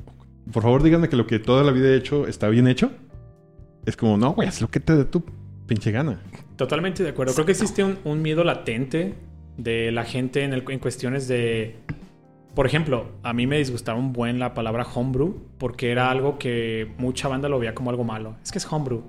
Por 0.52 0.62
favor 0.62 0.82
díganme 0.82 1.08
que 1.08 1.16
lo 1.16 1.26
que 1.26 1.38
toda 1.38 1.62
la 1.62 1.72
vida 1.72 1.88
he 1.88 1.96
hecho 1.96 2.26
está 2.26 2.48
bien 2.48 2.66
hecho. 2.66 2.90
Es 3.86 3.96
como, 3.96 4.16
no, 4.16 4.32
güey, 4.32 4.48
haz 4.48 4.60
lo 4.60 4.68
que 4.68 4.80
te 4.80 4.96
dé 4.96 5.04
tu 5.04 5.22
pinche 5.66 5.90
gana. 5.92 6.20
Totalmente 6.56 7.02
de 7.02 7.10
acuerdo. 7.10 7.34
Creo 7.34 7.46
que 7.46 7.52
existe 7.52 7.84
un, 7.84 7.98
un 8.04 8.20
miedo 8.22 8.42
latente 8.44 9.14
de 9.56 9.92
la 9.92 10.04
gente 10.04 10.42
en, 10.42 10.52
el- 10.54 10.64
en 10.68 10.78
cuestiones 10.78 11.28
de... 11.28 11.76
Por 12.54 12.66
ejemplo, 12.66 13.12
a 13.22 13.32
mí 13.32 13.46
me 13.46 13.58
disgustaba 13.58 13.98
un 13.98 14.12
buen 14.12 14.38
la 14.38 14.54
palabra 14.54 14.86
homebrew 14.94 15.36
porque 15.58 15.90
era 15.90 16.10
algo 16.10 16.38
que 16.38 16.92
mucha 16.98 17.28
banda 17.28 17.48
lo 17.48 17.58
veía 17.58 17.74
como 17.74 17.90
algo 17.90 18.04
malo. 18.04 18.36
Es 18.42 18.50
que 18.50 18.58
es 18.58 18.70
homebrew. 18.70 19.02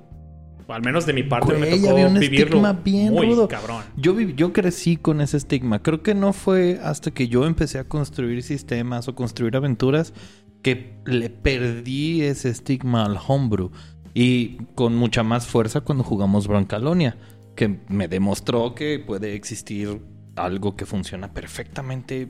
O 0.67 0.73
al 0.73 0.83
menos 0.83 1.05
de 1.05 1.13
mi 1.13 1.23
parte 1.23 1.53
me 1.53 1.67
tocó 1.67 1.89
había 1.89 2.07
un 2.07 2.19
vivirlo 2.19 2.45
estigma 2.45 2.73
bien 2.73 3.13
muy 3.13 3.27
rudo. 3.27 3.47
cabrón. 3.47 3.83
Yo, 3.97 4.19
yo 4.19 4.53
crecí 4.53 4.95
con 4.95 5.21
ese 5.21 5.37
estigma. 5.37 5.81
Creo 5.81 6.03
que 6.03 6.13
no 6.13 6.33
fue 6.33 6.79
hasta 6.83 7.11
que 7.11 7.27
yo 7.27 7.45
empecé 7.45 7.79
a 7.79 7.85
construir 7.85 8.43
sistemas 8.43 9.07
o 9.07 9.15
construir 9.15 9.55
aventuras 9.55 10.13
que 10.61 10.99
le 11.05 11.29
perdí 11.29 12.21
ese 12.21 12.49
estigma 12.49 13.05
al 13.05 13.17
homebrew. 13.27 13.71
Y 14.13 14.57
con 14.75 14.95
mucha 14.95 15.23
más 15.23 15.47
fuerza 15.47 15.81
cuando 15.81 16.03
jugamos 16.03 16.47
Brancalonia, 16.47 17.17
que 17.55 17.79
me 17.87 18.07
demostró 18.07 18.75
que 18.75 18.99
puede 18.99 19.33
existir 19.33 20.01
algo 20.35 20.75
que 20.75 20.85
funciona 20.85 21.33
perfectamente 21.33 22.27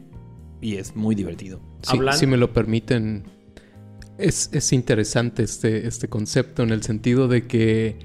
y 0.62 0.76
es 0.76 0.96
muy 0.96 1.16
divertido. 1.16 1.60
Si, 1.82 1.98
Hablan- 1.98 2.14
si 2.14 2.28
me 2.28 2.38
lo 2.38 2.54
permiten, 2.54 3.24
es, 4.18 4.50
es 4.54 4.72
interesante 4.74 5.44
este, 5.44 5.88
este 5.88 6.08
concepto 6.08 6.64
en 6.64 6.70
el 6.70 6.84
sentido 6.84 7.28
de 7.28 7.48
que 7.48 7.98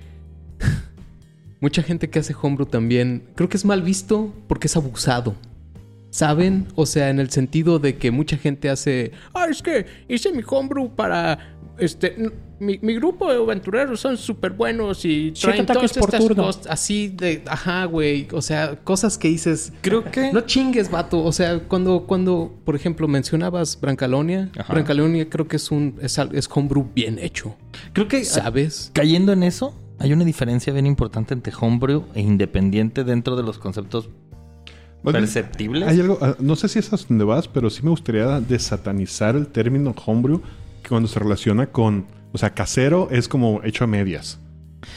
mucha 1.60 1.82
gente 1.82 2.10
que 2.10 2.18
hace 2.18 2.34
homebrew 2.40 2.66
también 2.66 3.28
creo 3.34 3.48
que 3.48 3.56
es 3.56 3.64
mal 3.64 3.82
visto 3.82 4.32
porque 4.48 4.66
es 4.66 4.76
abusado. 4.76 5.34
¿Saben? 6.10 6.68
O 6.76 6.86
sea, 6.86 7.10
en 7.10 7.20
el 7.20 7.28
sentido 7.28 7.78
de 7.78 7.96
que 7.98 8.10
mucha 8.10 8.38
gente 8.38 8.70
hace, 8.70 9.12
ah, 9.34 9.48
es 9.50 9.60
que 9.60 9.84
hice 10.08 10.32
mi 10.32 10.42
homebrew 10.48 10.94
para, 10.94 11.55
este, 11.78 12.32
mi, 12.58 12.78
mi 12.80 12.94
grupo 12.94 13.30
de 13.30 13.38
aventureros 13.38 14.00
son 14.00 14.16
súper 14.16 14.52
buenos 14.52 15.04
y 15.04 15.32
traen 15.32 15.66
todas 15.66 15.92
por 15.92 16.08
estas 16.08 16.20
turno. 16.20 16.44
cosas 16.44 16.66
así 16.68 17.08
de, 17.08 17.42
ajá, 17.46 17.84
güey, 17.84 18.28
o 18.32 18.42
sea, 18.42 18.76
cosas 18.82 19.18
que 19.18 19.28
dices, 19.28 19.72
Creo 19.82 20.04
que... 20.04 20.32
no 20.32 20.40
chingues, 20.42 20.90
vato. 20.90 21.22
O 21.22 21.32
sea, 21.32 21.60
cuando, 21.60 22.04
cuando 22.06 22.54
por 22.64 22.76
ejemplo, 22.76 23.08
mencionabas 23.08 23.78
Brancalonia, 23.80 24.50
Ajá. 24.58 24.72
Brancalonia 24.72 25.28
creo 25.28 25.46
que 25.48 25.56
es 25.56 25.70
un 25.70 25.96
es, 26.00 26.18
es 26.18 26.48
homebrew 26.52 26.88
bien 26.94 27.18
hecho. 27.18 27.56
Creo 27.92 28.08
que 28.08 28.24
¿Sabes? 28.24 28.90
Cayendo 28.94 29.32
en 29.32 29.42
eso, 29.42 29.74
hay 29.98 30.12
una 30.12 30.24
diferencia 30.24 30.72
bien 30.72 30.86
importante 30.86 31.34
entre 31.34 31.52
homebrew 31.58 32.04
e 32.14 32.20
independiente 32.20 33.04
dentro 33.04 33.36
de 33.36 33.42
los 33.42 33.58
conceptos 33.58 34.10
perceptibles. 35.02 35.88
Hay 35.88 36.00
algo, 36.00 36.18
ah, 36.20 36.36
no 36.38 36.56
sé 36.56 36.68
si 36.68 36.78
es 36.78 36.92
a 36.92 36.96
donde 36.96 37.24
vas, 37.24 37.48
pero 37.48 37.70
sí 37.70 37.82
me 37.82 37.90
gustaría 37.90 38.40
desatanizar 38.40 39.36
el 39.36 39.46
término 39.46 39.94
homebrew 40.04 40.40
que 40.86 40.90
cuando 40.90 41.08
se 41.08 41.18
relaciona 41.18 41.66
con, 41.66 42.06
o 42.32 42.38
sea, 42.38 42.54
casero 42.54 43.08
es 43.10 43.26
como 43.26 43.60
hecho 43.64 43.82
a 43.82 43.86
medias. 43.88 44.38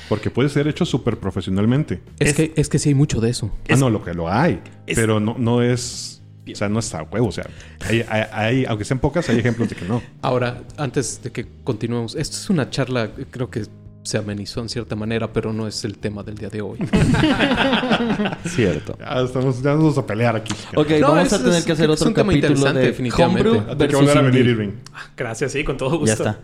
Porque 0.08 0.30
puede 0.30 0.50
ser 0.50 0.68
hecho 0.68 0.86
súper 0.86 1.18
profesionalmente. 1.18 2.02
Es, 2.20 2.30
Es- 2.30 2.36
que 2.36 2.54
es 2.56 2.70
que 2.70 2.78
sí 2.78 2.90
hay 2.90 2.96
mucho 2.96 3.20
de 3.20 3.32
eso. 3.32 3.52
Ah, 3.70 3.76
no, 3.76 3.90
lo 3.90 4.04
que 4.04 4.14
lo 4.14 4.30
hay. 4.32 4.62
es- 4.86 4.96
pero 4.96 5.20
no, 5.20 5.36
no 5.40 5.64
es. 5.64 6.22
O 6.52 6.56
sea, 6.56 6.70
no 6.70 6.78
está 6.80 7.00
a 7.00 7.04
huevo. 7.04 7.28
O 7.28 7.32
sea, 7.32 7.48
hay, 7.88 8.04
hay- 8.08 8.24
hay- 8.32 8.66
aunque 8.66 8.86
sean 8.86 9.00
pocas, 9.00 9.28
hay 9.30 9.40
ejemplos 9.40 9.68
de 9.70 9.76
que 9.76 9.86
no. 9.86 10.02
Ahora, 10.22 10.62
antes 10.78 11.22
de 11.24 11.32
que 11.32 11.48
continuemos, 11.64 12.14
esto 12.16 12.38
es 12.38 12.50
una 12.52 12.70
charla, 12.70 13.10
creo 13.32 13.50
que 13.50 13.66
se 14.04 14.18
amenizó 14.18 14.62
en 14.62 14.70
cierta 14.70 14.96
manera, 14.96 15.32
pero 15.32 15.52
no 15.54 15.68
es 15.68 15.84
el 15.86 15.98
tema 15.98 16.24
del 16.24 16.36
día 16.36 16.50
de 16.50 16.62
hoy. 16.62 16.80
Cierto. 18.46 18.98
Ya 19.00 19.22
estamos, 19.22 19.62
ya 19.62 19.72
nos 19.72 19.80
vamos 19.82 19.98
a 19.98 20.06
pelear 20.08 20.36
aquí. 20.36 20.54
Ok, 20.76 20.90
No, 21.02 21.10
vamos 21.10 21.28
es- 21.28 21.34
a 21.34 21.44
tener 21.44 21.64
que 21.64 21.72
hacer 21.74 21.90
otro 21.90 22.14
capítulo 22.14 22.34
interesante, 22.36 22.80
de 22.80 22.86
definitivamente. 22.88 23.50
Homebrew 23.50 23.62
Hay 23.70 23.76
que 23.78 23.84
versus 23.84 24.00
volver 24.00 24.18
a 24.18 24.22
venir. 24.22 24.48
Irving. 24.48 24.70
Gracias, 25.18 25.52
sí, 25.52 25.64
con 25.64 25.78
todo 25.78 25.92
gusto. 26.00 26.06
Ya 26.06 26.14
está. 26.14 26.40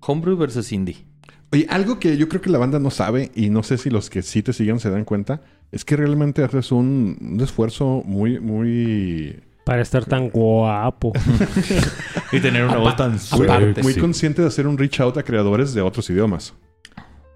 Homebrew 0.00 0.36
versus 0.36 0.70
indie. 0.72 1.04
Oye, 1.52 1.66
algo 1.70 1.98
que 1.98 2.16
yo 2.16 2.28
creo 2.28 2.40
que 2.40 2.50
la 2.50 2.58
banda 2.58 2.78
no 2.78 2.90
sabe, 2.90 3.30
y 3.34 3.50
no 3.50 3.62
sé 3.62 3.78
si 3.78 3.90
los 3.90 4.10
que 4.10 4.22
sí 4.22 4.42
te 4.42 4.52
siguen 4.52 4.80
se 4.80 4.90
dan 4.90 5.04
cuenta, 5.04 5.42
es 5.72 5.84
que 5.84 5.96
realmente 5.96 6.42
haces 6.42 6.72
un, 6.72 7.16
un 7.20 7.40
esfuerzo 7.40 8.02
muy, 8.04 8.40
muy, 8.40 9.40
Para 9.64 9.82
estar 9.82 10.04
tan 10.04 10.30
guapo. 10.30 11.12
Y 12.32 12.40
tener 12.40 12.64
una 12.64 12.78
voz 12.78 12.96
tan 12.96 13.16
muy, 13.36 13.46
Aparte, 13.46 13.82
muy 13.82 13.92
sí. 13.92 14.00
consciente 14.00 14.42
de 14.42 14.48
hacer 14.48 14.66
un 14.66 14.76
reach 14.76 14.98
out 15.00 15.16
a 15.18 15.22
creadores 15.22 15.72
de 15.74 15.82
otros 15.82 16.08
idiomas. 16.10 16.52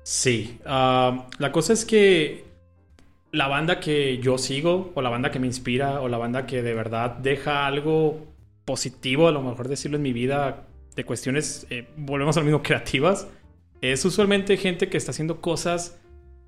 Sí. 0.09 0.59
la 0.64 1.53
cosa 1.53 1.75
es 1.75 1.85
que 1.85 2.47
la 3.31 3.47
banda 3.47 3.79
que 3.79 4.16
yo 4.16 4.38
sigo, 4.38 4.90
o 4.94 5.03
la 5.03 5.11
banda 5.11 5.31
que 5.31 5.38
me 5.38 5.47
inspira, 5.47 6.01
o 6.01 6.09
la 6.09 6.16
banda 6.16 6.47
que 6.47 6.62
de 6.62 6.73
verdad 6.73 7.18
deja 7.18 7.66
algo 7.66 8.27
positivo, 8.64 9.29
a 9.29 9.33
lo 9.33 9.42
mejor 9.42 9.68
decirlo 9.68 9.99
en 9.99 10.03
mi 10.03 10.14
vida, 10.14 10.64
de 10.97 11.05
cuestiones, 11.05 11.66
eh, 11.68 11.88
volvemos 11.99 12.38
al 12.38 12.44
mismo, 12.44 12.62
creativas, 12.62 13.29
es 13.83 14.03
usualmente 14.07 14.57
gente 14.57 14.88
que 14.88 14.97
está 14.97 15.11
haciendo 15.11 15.42
cosas 15.42 16.01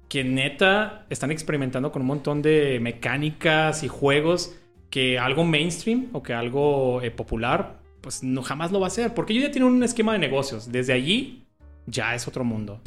que 0.09 0.25
neta 0.25 1.05
están 1.11 1.31
experimentando 1.31 1.93
con 1.93 2.01
un 2.01 2.09
montón 2.09 2.41
de 2.41 2.81
mecánicas 2.81 3.83
y 3.83 3.89
juegos 3.89 4.57
que 4.89 5.19
algo 5.19 5.45
mainstream 5.45 6.09
o 6.15 6.23
que 6.23 6.33
algo 6.33 7.03
eh, 7.03 7.11
popular, 7.11 7.79
pues 8.01 8.23
no 8.23 8.43
jamás 8.43 8.73
lo 8.73 8.81
va 8.81 8.87
a 8.87 8.89
hacer, 8.89 9.13
porque 9.13 9.35
ellos 9.35 9.45
ya 9.45 9.51
tienen 9.51 9.71
un 9.71 9.83
esquema 9.83 10.15
de 10.15 10.19
negocios. 10.19 10.73
Desde 10.73 10.95
allí 10.95 11.45
ya 11.91 12.15
es 12.15 12.29
otro 12.29 12.45
mundo. 12.45 12.81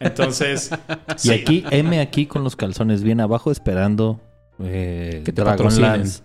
Entonces, 0.00 0.70
Y 1.16 1.18
sí. 1.18 1.32
aquí, 1.32 1.64
M 1.70 2.00
aquí 2.00 2.26
con 2.26 2.44
los 2.44 2.56
calzones 2.56 3.02
bien 3.02 3.20
abajo 3.20 3.50
esperando 3.50 4.20
eh, 4.62 5.22
Que 5.24 5.32
te. 5.32 5.42
Dragonlance. 5.42 6.22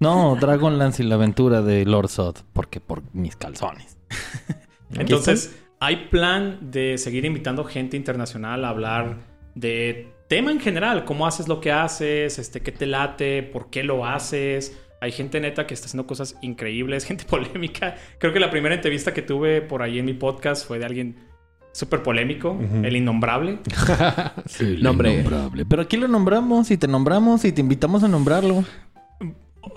No, 0.00 0.36
Dragonlance 0.36 1.02
y 1.02 1.06
la 1.06 1.14
aventura 1.14 1.62
de 1.62 1.84
Lord 1.84 2.08
Sod. 2.08 2.36
Porque 2.52 2.80
por 2.80 3.02
mis 3.14 3.36
calzones. 3.36 3.96
Entonces, 4.94 5.56
hay 5.80 6.08
plan 6.10 6.58
de 6.70 6.98
seguir 6.98 7.24
invitando 7.24 7.64
gente 7.64 7.96
internacional 7.96 8.64
a 8.64 8.68
hablar 8.68 9.18
de 9.54 10.12
tema 10.28 10.50
en 10.50 10.60
general, 10.60 11.04
cómo 11.04 11.26
haces 11.26 11.48
lo 11.48 11.60
que 11.60 11.72
haces, 11.72 12.38
este, 12.38 12.60
qué 12.60 12.72
te 12.72 12.86
late, 12.86 13.42
por 13.42 13.68
qué 13.70 13.82
lo 13.82 14.06
haces, 14.06 14.78
Hay 15.00 15.10
gente 15.10 15.40
neta 15.40 15.66
que 15.66 15.74
está 15.74 15.86
haciendo 15.86 16.06
cosas 16.06 16.36
increíbles, 16.42 17.04
gente 17.10 17.24
polémica. 17.24 17.96
Creo 18.18 18.32
que 18.32 18.40
la 18.40 18.50
primera 18.50 18.74
entrevista 18.74 19.12
que 19.12 19.22
tuve 19.22 19.60
por 19.60 19.82
ahí 19.82 19.98
en 19.98 20.04
mi 20.04 20.14
podcast 20.14 20.66
fue 20.66 20.78
de 20.78 20.84
alguien 20.84 21.31
súper 21.72 22.02
polémico, 22.02 22.58
el 22.82 22.96
innombrable. 22.96 23.58
Sí, 24.46 24.78
No, 24.80 24.90
hombre. 24.90 25.12
innombrable. 25.14 25.64
Pero 25.66 25.82
aquí 25.82 25.96
lo 25.96 26.08
nombramos 26.08 26.70
y 26.70 26.76
te 26.76 26.86
nombramos 26.88 27.44
y 27.44 27.52
te 27.52 27.60
invitamos 27.60 28.02
a 28.04 28.08
nombrarlo. 28.08 28.64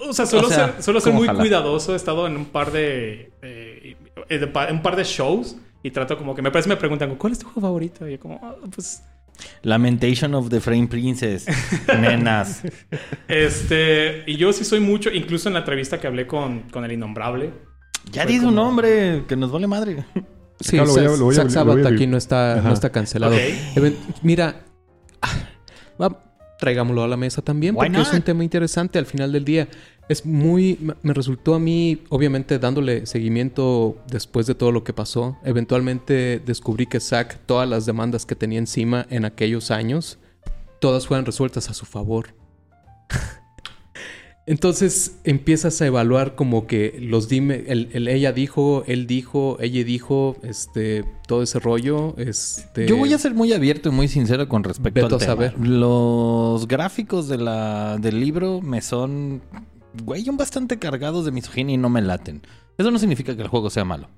O 0.08 0.14
sea, 0.14 0.26
suelo 0.26 0.48
O 0.48 0.50
sea, 0.52 0.74
ser, 0.74 0.84
suelo 0.84 1.00
ser 1.00 1.12
¿cómo 1.12 1.20
muy 1.20 1.28
jala? 1.28 1.40
cuidadoso. 1.40 1.94
He 1.94 1.96
estado 1.96 2.28
en 2.28 2.36
un 2.38 2.46
par 2.46 2.72
de, 2.72 3.32
eh, 3.42 3.96
un 4.72 4.82
par 4.82 4.96
de 4.96 5.04
shows 5.04 5.56
y 5.84 5.92
trato 5.92 6.18
como 6.18 6.34
que 6.36 6.42
me 6.42 6.50
parece 6.52 6.68
me 6.68 6.76
preguntan 6.76 7.16
¿cuál 7.16 7.34
es 7.34 7.40
tu 7.40 7.46
juego 7.46 7.62
favorito? 7.62 8.08
Y 8.08 8.14
yo 8.14 8.20
como 8.20 8.40
"Ah, 8.44 8.56
pues 8.74 9.04
Lamentation 9.64 10.34
of 10.34 10.50
the 10.50 10.60
Frame 10.60 10.88
Princess. 10.88 11.46
Nenas. 11.88 12.64
este 13.28 14.24
y 14.28 14.38
yo 14.38 14.52
sí 14.54 14.64
soy 14.64 14.80
mucho 14.80 15.12
incluso 15.12 15.50
en 15.50 15.54
la 15.54 15.60
entrevista 15.60 16.00
que 16.00 16.08
hablé 16.08 16.26
con, 16.28 16.62
con 16.72 16.84
el 16.86 16.92
innombrable. 16.92 17.52
Ya 18.12 18.26
di 18.26 18.40
su 18.40 18.52
nombre, 18.52 19.24
que 19.28 19.36
nos 19.36 19.52
vale 19.52 19.68
madre. 19.68 20.06
Sí, 20.60 20.78
Acá 20.78 20.86
lo 20.86 20.94
voy 20.94 21.02
a- 21.02 21.10
Zack- 21.10 21.18
lo 21.20 21.26
voy 21.26 21.34
a- 21.34 21.36
Zack 21.38 21.46
lo 21.46 21.52
Sabbath 21.52 21.78
voy 21.78 21.86
a- 21.86 21.90
aquí 21.90 22.08
no 22.08 22.18
está, 22.18 22.54
Ajá. 22.60 22.68
no 22.70 22.74
está 22.74 22.90
cancelado. 22.92 23.36
Mira, 24.24 24.64
ah, 25.22 25.50
va- 26.02 26.22
traigámoslo 26.60 27.04
a 27.04 27.08
la 27.08 27.18
mesa 27.18 27.42
también, 27.42 27.76
Why 27.76 27.88
porque 27.88 28.02
es 28.02 28.14
un 28.14 28.22
tema 28.22 28.44
interesante 28.44 28.98
al 28.98 29.06
final 29.06 29.32
del 29.32 29.44
día. 29.44 29.68
Es 30.08 30.26
muy, 30.26 30.78
me- 30.82 30.94
me 31.02 31.14
resultó 31.14 31.56
a 31.56 31.60
mí, 31.60 32.04
obviamente 32.10 32.58
dándole 32.60 33.06
seguimiento 33.06 33.98
después 34.08 34.46
de 34.48 34.56
todo 34.56 34.72
lo 34.72 34.84
que 34.84 34.94
pasó, 34.94 35.38
eventualmente 35.44 36.40
descubrí 36.46 36.86
que 36.86 37.00
Zack, 37.00 37.40
todas 37.46 37.68
las 37.68 37.86
demandas 37.86 38.26
que 38.26 38.36
tenía 38.36 38.60
encima 38.60 39.06
en 39.10 39.26
aquellos 39.26 39.72
años, 39.72 40.20
todas 40.80 41.08
fueron 41.08 41.26
resueltas 41.26 41.70
a 41.70 41.74
su 41.74 41.86
favor. 41.86 42.28
Entonces 44.48 45.18
empiezas 45.24 45.82
a 45.82 45.88
evaluar 45.88 46.36
como 46.36 46.68
que 46.68 46.98
los 47.02 47.28
dime, 47.28 47.64
el, 47.68 47.90
el 47.94 48.08
ella 48.08 48.32
dijo, 48.32 48.84
él 48.86 49.08
dijo, 49.08 49.58
ella 49.60 49.84
dijo, 49.84 50.38
este, 50.44 51.04
todo 51.28 51.42
ese 51.42 51.60
rollo, 51.60 52.16
este... 52.18 52.88
Yo 52.88 52.96
voy 52.96 53.12
a 53.14 53.18
ser 53.18 53.34
muy 53.34 53.54
abierto 53.54 53.90
y 53.90 53.92
muy 53.92 54.08
sincero 54.08 54.48
con 54.48 54.64
respecto 54.64 55.02
Veto 55.02 55.08
al 55.08 55.14
a 55.16 55.18
tema. 55.18 55.34
saber. 55.34 55.60
Los 55.60 56.68
gráficos 56.68 57.28
de 57.28 57.38
la, 57.38 57.98
del 57.98 58.20
libro 58.20 58.62
me 58.62 58.82
son, 58.82 59.42
güey, 60.04 60.24
son 60.24 60.38
bastante 60.38 60.78
cargados 60.78 61.26
de 61.26 61.32
misoginia 61.32 61.74
y 61.74 61.78
no 61.78 61.90
me 61.90 62.04
laten. 62.04 62.44
Eso 62.78 62.92
no 62.92 63.00
significa 63.00 63.36
que 63.36 63.42
el 63.42 63.48
juego 63.48 63.72
sea 63.72 63.84
malo. 63.84 64.10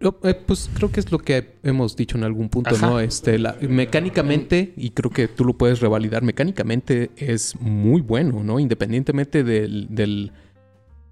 Eh, 0.00 0.34
pues 0.46 0.70
creo 0.72 0.90
que 0.90 1.00
es 1.00 1.12
lo 1.12 1.18
que 1.18 1.56
hemos 1.62 1.94
dicho 1.94 2.16
en 2.16 2.24
algún 2.24 2.48
punto, 2.48 2.74
Ajá. 2.74 2.86
¿no? 2.88 3.00
Este, 3.00 3.38
la- 3.38 3.56
mecánicamente, 3.60 4.72
y 4.76 4.90
creo 4.90 5.10
que 5.10 5.28
tú 5.28 5.44
lo 5.44 5.52
puedes 5.58 5.80
revalidar, 5.80 6.22
mecánicamente 6.22 7.10
es 7.16 7.54
muy 7.60 8.00
bueno, 8.00 8.42
¿no? 8.42 8.58
Independientemente 8.58 9.44
del, 9.44 9.88
del 9.90 10.32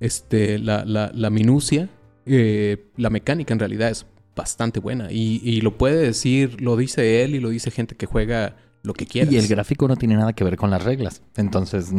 este, 0.00 0.58
la, 0.58 0.84
la, 0.86 1.10
la 1.14 1.28
minucia, 1.30 1.90
eh, 2.24 2.86
la 2.96 3.10
mecánica 3.10 3.52
en 3.52 3.58
realidad 3.60 3.90
es 3.90 4.06
bastante 4.34 4.80
buena. 4.80 5.12
Y, 5.12 5.40
y 5.44 5.60
lo 5.60 5.76
puede 5.76 5.96
decir, 5.98 6.60
lo 6.62 6.76
dice 6.76 7.22
él 7.24 7.34
y 7.34 7.40
lo 7.40 7.50
dice 7.50 7.70
gente 7.70 7.94
que 7.94 8.06
juega 8.06 8.56
lo 8.82 8.94
que 8.94 9.04
quieras. 9.06 9.32
Y 9.32 9.36
el 9.36 9.48
gráfico 9.48 9.86
no 9.88 9.96
tiene 9.96 10.14
nada 10.16 10.32
que 10.32 10.44
ver 10.44 10.56
con 10.56 10.70
las 10.70 10.82
reglas. 10.84 11.20
Entonces, 11.36 11.90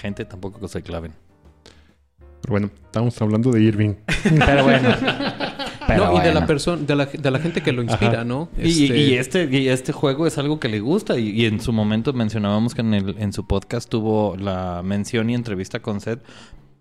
gente 0.00 0.24
tampoco 0.24 0.66
se 0.68 0.80
claven. 0.82 1.12
Pero 2.40 2.52
bueno, 2.52 2.70
estamos 2.86 3.20
hablando 3.20 3.50
de 3.50 3.60
Irving. 3.62 3.94
Pero 4.46 4.64
bueno. 4.64 4.88
Pero 5.94 6.12
no, 6.12 6.18
y 6.18 6.20
de 6.20 6.34
la 6.34 6.46
persona, 6.46 6.82
de 6.82 6.96
la, 6.96 7.06
de 7.06 7.30
la 7.30 7.38
gente 7.38 7.62
que 7.62 7.72
lo 7.72 7.82
inspira, 7.82 8.12
Ajá. 8.12 8.24
¿no? 8.24 8.48
Y, 8.58 8.84
Este- 8.84 8.98
y 8.98 9.14
este, 9.14 9.44
y 9.50 9.68
este 9.68 9.92
juego 9.92 10.26
es 10.26 10.38
algo 10.38 10.58
que 10.60 10.68
le 10.68 10.80
gusta. 10.80 11.18
Y, 11.18 11.30
y 11.30 11.46
en 11.46 11.60
su 11.60 11.72
momento 11.72 12.12
mencionábamos 12.12 12.74
que 12.74 12.80
en, 12.82 12.94
el, 12.94 13.16
en 13.18 13.32
su 13.32 13.46
podcast 13.46 13.88
tuvo 13.88 14.36
la 14.36 14.82
mención 14.84 15.30
y 15.30 15.34
entrevista 15.34 15.80
con 15.80 16.00
Seth. 16.00 16.20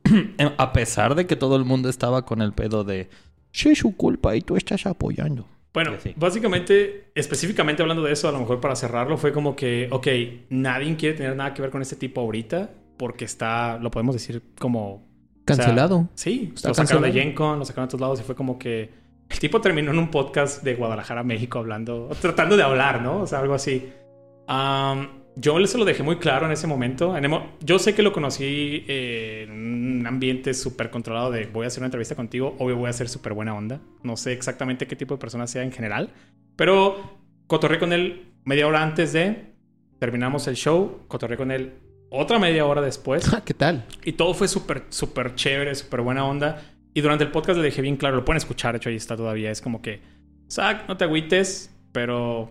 a 0.57 0.73
pesar 0.73 1.15
de 1.15 1.27
que 1.27 1.35
todo 1.35 1.55
el 1.55 1.65
mundo 1.65 1.89
estaba 1.89 2.25
con 2.25 2.41
el 2.41 2.53
pedo 2.53 2.83
de... 2.83 3.09
Sí, 3.51 3.69
es 3.69 3.79
su 3.79 3.95
culpa 3.95 4.35
y 4.35 4.41
tú 4.41 4.55
estás 4.57 4.85
apoyando. 4.85 5.45
Bueno, 5.73 5.91
Sí. 6.03 6.13
básicamente, 6.17 7.11
específicamente 7.15 7.81
hablando 7.81 8.03
de 8.03 8.11
eso, 8.13 8.27
a 8.27 8.31
lo 8.31 8.39
mejor 8.39 8.59
para 8.59 8.75
cerrarlo, 8.75 9.17
fue 9.17 9.31
como 9.31 9.55
que, 9.55 9.87
ok, 9.91 10.07
nadie 10.49 10.95
quiere 10.97 11.15
tener 11.17 11.35
nada 11.35 11.53
que 11.53 11.61
ver 11.61 11.71
con 11.71 11.81
este 11.81 11.95
tipo 11.95 12.19
ahorita 12.21 12.71
porque 12.97 13.25
está, 13.25 13.77
lo 13.79 13.89
podemos 13.91 14.13
decir 14.15 14.41
como... 14.59 14.95
o 14.95 15.01
sea, 15.47 15.55
Cancelado. 15.57 16.09
sí, 16.13 16.51
Está 16.55 16.69
lo 16.69 16.73
sacaron 16.73 17.03
de 17.03 17.07
cancelado. 17.09 17.13
Gen 17.29 17.35
Con, 17.35 17.59
lo 17.59 17.65
sacaron 17.65 17.87
de 17.87 17.91
todos 17.91 18.01
lados 18.01 18.19
y 18.19 18.23
fue 18.23 18.35
como 18.35 18.59
que 18.59 18.89
el 19.31 19.39
tipo 19.39 19.61
terminó 19.61 19.91
en 19.91 19.99
un 19.99 20.11
podcast 20.11 20.63
de 20.63 20.75
Guadalajara, 20.75 21.23
México, 21.23 21.59
hablando, 21.59 22.09
tratando 22.19 22.57
de 22.57 22.63
hablar, 22.63 23.01
¿no? 23.01 23.21
O 23.21 23.27
sea, 23.27 23.39
algo 23.39 23.53
así. 23.53 23.91
Am, 24.47 25.21
yo 25.35 25.65
se 25.65 25.77
lo 25.77 25.85
dejé 25.85 26.03
muy 26.03 26.17
claro 26.17 26.45
en 26.45 26.51
ese 26.51 26.67
momento. 26.67 27.15
Yo 27.61 27.79
sé 27.79 27.95
que 27.95 28.01
lo 28.01 28.11
conocí 28.11 28.83
eh, 28.87 29.43
en 29.47 29.51
un 29.51 30.07
ambiente 30.07 30.53
súper 30.53 30.89
controlado 30.89 31.31
de 31.31 31.45
voy 31.45 31.63
a 31.63 31.67
hacer 31.67 31.79
una 31.79 31.87
entrevista 31.87 32.15
contigo, 32.15 32.55
obvio 32.59 32.75
voy 32.75 32.89
a 32.89 32.93
ser 32.93 33.07
súper 33.07 33.33
buena 33.33 33.55
onda. 33.55 33.79
No 34.03 34.17
sé 34.17 34.33
exactamente 34.33 34.87
qué 34.87 34.95
tipo 34.95 35.15
de 35.15 35.19
persona 35.19 35.47
sea 35.47 35.63
en 35.63 35.71
general, 35.71 36.09
pero 36.57 37.17
cotorré 37.47 37.79
con 37.79 37.93
él 37.93 38.33
media 38.43 38.67
hora 38.67 38.83
antes 38.83 39.13
de, 39.13 39.53
terminamos 39.99 40.47
el 40.47 40.55
show, 40.55 41.05
cotorré 41.07 41.37
con 41.37 41.51
él 41.51 41.73
otra 42.09 42.37
media 42.37 42.65
hora 42.65 42.81
después. 42.81 43.29
¿Qué 43.45 43.53
tal? 43.53 43.85
Y 44.03 44.13
todo 44.13 44.33
fue 44.33 44.49
súper, 44.49 44.83
súper 44.89 45.35
chévere, 45.35 45.73
súper 45.75 46.01
buena 46.01 46.25
onda. 46.25 46.61
Y 46.93 47.01
durante 47.01 47.23
el 47.23 47.31
podcast 47.31 47.57
le 47.57 47.63
dejé 47.63 47.81
bien 47.81 47.97
claro, 47.97 48.17
lo 48.17 48.25
pueden 48.25 48.37
escuchar, 48.37 48.73
de 48.73 48.77
hecho 48.77 48.89
ahí 48.89 48.95
está 48.95 49.15
todavía. 49.15 49.51
Es 49.51 49.61
como 49.61 49.81
que, 49.81 50.01
Zach, 50.49 50.87
no 50.87 50.97
te 50.97 51.05
agüites, 51.05 51.73
pero, 51.91 52.41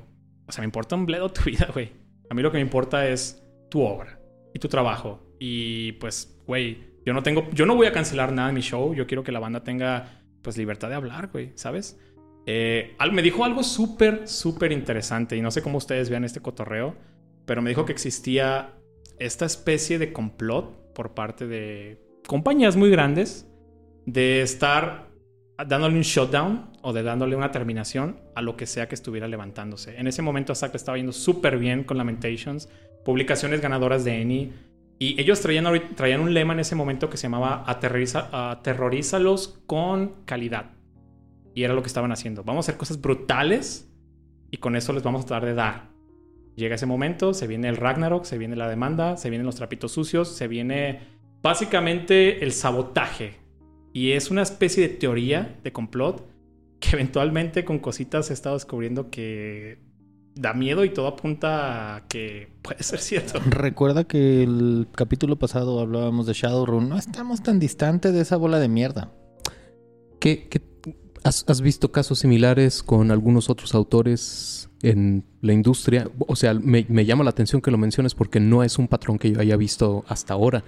o 0.47 0.53
sea, 0.53 0.63
me 0.63 0.67
importa 0.67 0.97
un 0.97 1.07
bledo 1.07 1.31
tu 1.31 1.43
vida, 1.47 1.69
güey. 1.73 1.93
A 2.31 2.35
mí 2.35 2.43
lo 2.43 2.51
que 2.51 2.59
me 2.59 2.63
importa 2.63 3.07
es 3.09 3.43
tu 3.71 3.83
obra 3.83 4.19
y 4.55 4.59
tu 4.59 4.69
trabajo. 4.69 5.21
Y 5.39 5.93
pues, 5.93 6.41
güey, 6.47 6.79
yo 7.05 7.13
no 7.13 7.23
tengo, 7.23 7.49
yo 7.53 7.67
no 7.67 7.75
voy 7.75 7.87
a 7.87 7.93
cancelar 7.93 8.33
nada 8.33 8.49
en 8.49 8.55
mi 8.55 8.63
show. 8.63 8.95
Yo 8.95 9.07
quiero 9.07 9.23
que 9.23 9.33
la 9.33 9.41
banda 9.41 9.63
tenga, 9.63 10.23
pues, 10.43 10.57
libertad 10.57 10.89
de 10.89 10.95
hablar, 10.95 11.29
güey, 11.33 11.53
¿sabes? 11.57 11.99
Eh, 12.47 12.97
me 13.13 13.23
dijo 13.23 13.45
algo 13.45 13.63
súper, 13.63 14.27
súper 14.27 14.73
interesante. 14.73 15.37
Y 15.37 15.43
no 15.43 15.51
sé 15.51 15.63
cómo 15.63 15.79
ustedes 15.79 16.09
vean 16.09 16.25
este 16.25 16.41
cotorreo, 16.41 16.97
pero 17.45 17.61
me 17.61 17.71
dijo 17.71 17.85
que 17.85 17.93
existía 17.93 18.75
esta 19.19 19.45
especie 19.45 19.99
de 19.99 20.13
complot 20.13 20.95
por 20.95 21.15
parte 21.15 21.47
de 21.47 22.01
compañías 22.27 22.77
muy 22.77 22.91
grandes 22.91 23.50
de 24.07 24.43
estar 24.43 25.09
dándole 25.67 25.97
un 25.97 26.03
shutdown 26.03 26.71
o 26.83 26.93
de 26.93 27.03
dándole 27.03 27.37
una 27.37 27.51
terminación 27.51 28.21
a 28.35 28.43
lo 28.43 28.57
que 28.57 28.67
sea 28.67 28.89
que 28.89 28.95
estuviera 28.95 29.29
levantándose. 29.29 29.99
En 29.99 30.07
ese 30.07 30.23
momento 30.23 30.55
Zack 30.55 30.75
estaba 30.75 30.97
yendo 30.97 31.13
súper 31.13 31.59
bien 31.59 31.85
con 31.85 31.99
Lamentations, 31.99 32.69
publicaciones 33.05 33.61
ganadoras 33.61 34.05
de 34.05 34.21
ENI, 34.23 34.53
y 34.99 35.19
ellos 35.21 35.41
traían, 35.41 35.67
traían 35.97 36.21
un 36.21 36.35
lema 36.35 36.53
en 36.53 36.61
ese 36.61 36.75
momento 36.75 37.09
que 37.09 37.17
se 37.17 37.23
llamaba 37.23 37.65
Aterroriza- 37.67 38.29
aterrorízalos 38.33 39.61
con 39.67 40.25
calidad. 40.27 40.73
Y 41.55 41.63
era 41.63 41.73
lo 41.73 41.83
que 41.83 41.89
estaban 41.89 42.13
haciendo. 42.13 42.45
Vamos 42.45 42.65
a 42.65 42.67
hacer 42.67 42.79
cosas 42.79 43.01
brutales 43.01 43.91
y 44.51 44.59
con 44.59 44.77
eso 44.77 44.93
les 44.93 45.03
vamos 45.03 45.25
a 45.25 45.27
tratar 45.27 45.49
de 45.49 45.55
dar. 45.55 45.91
Llega 46.55 46.75
ese 46.75 46.85
momento, 46.85 47.33
se 47.33 47.47
viene 47.47 47.69
el 47.69 47.79
Ragnarok, 47.79 48.25
se 48.25 48.37
viene 48.37 48.57
la 48.57 48.69
demanda, 48.69 49.17
se 49.17 49.31
vienen 49.31 49.47
los 49.47 49.57
trapitos 49.57 49.93
sucios, 49.93 50.29
se 50.37 50.49
viene 50.49 51.01
básicamente 51.43 52.45
el 52.45 52.53
sabotaje. 52.53 53.37
Y 53.93 54.13
es 54.13 54.31
una 54.31 54.43
especie 54.43 54.87
de 54.89 54.95
teoría 54.95 55.59
de 55.65 55.73
complot 55.73 56.27
que 56.79 56.91
eventualmente 56.97 57.65
con 57.65 57.79
cositas 57.79 58.31
he 58.31 58.33
estado 58.35 58.55
descubriendo 58.57 59.11
que 59.11 59.79
da 60.35 60.55
miedo 60.55 60.85
y 60.85 60.91
todo 60.91 61.09
apunta 61.09 61.97
a 61.97 62.07
que 62.07 62.49
puede 62.63 62.83
ser 62.83 63.01
cierto. 63.01 63.41
Recuerda 63.47 64.05
que 64.05 64.43
el 64.45 64.87
capítulo 64.95 65.37
pasado 65.39 65.81
hablábamos 65.81 66.27
de 66.27 66.33
Shadowrun. 66.33 66.89
No 66.89 66.97
estamos 66.97 67.43
tan 67.43 67.59
distante 67.59 68.13
de 68.13 68.21
esa 68.21 68.37
bola 68.37 68.59
de 68.61 68.69
mierda. 68.69 69.13
¿Qué, 70.21 70.49
qué- 70.49 70.63
has, 71.25 71.45
has 71.49 71.61
visto 71.61 71.93
casos 71.93 72.21
similares 72.21 72.83
con 72.83 73.11
algunos 73.11 73.51
otros 73.51 73.75
autores 73.75 74.71
en 74.83 75.25
la 75.43 75.53
industria? 75.53 76.09
O 76.27 76.37
sea, 76.37 76.55
me, 76.55 76.87
me 76.89 77.05
llama 77.05 77.25
la 77.25 77.31
atención 77.31 77.61
que 77.61 77.71
lo 77.71 77.79
menciones 77.79 78.15
porque 78.15 78.41
no 78.41 78.63
es 78.63 78.79
un 78.79 78.89
patrón 78.89 79.19
que 79.19 79.33
yo 79.33 79.41
haya 79.41 79.57
visto 79.57 80.05
hasta 80.09 80.33
ahora. 80.35 80.65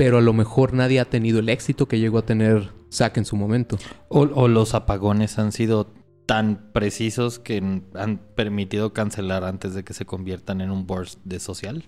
Pero 0.00 0.16
a 0.16 0.22
lo 0.22 0.32
mejor 0.32 0.72
nadie 0.72 0.98
ha 0.98 1.04
tenido 1.04 1.40
el 1.40 1.50
éxito 1.50 1.86
que 1.86 1.98
llegó 1.98 2.16
a 2.16 2.24
tener 2.24 2.70
Zack 2.90 3.18
en 3.18 3.26
su 3.26 3.36
momento. 3.36 3.76
O, 4.08 4.20
o 4.20 4.48
los 4.48 4.74
apagones 4.74 5.38
han 5.38 5.52
sido 5.52 5.92
tan 6.24 6.72
precisos 6.72 7.38
que 7.38 7.82
han 7.94 8.16
permitido 8.34 8.94
cancelar 8.94 9.44
antes 9.44 9.74
de 9.74 9.84
que 9.84 9.92
se 9.92 10.06
conviertan 10.06 10.62
en 10.62 10.70
un 10.70 10.86
burst 10.86 11.20
de 11.24 11.38
social. 11.38 11.84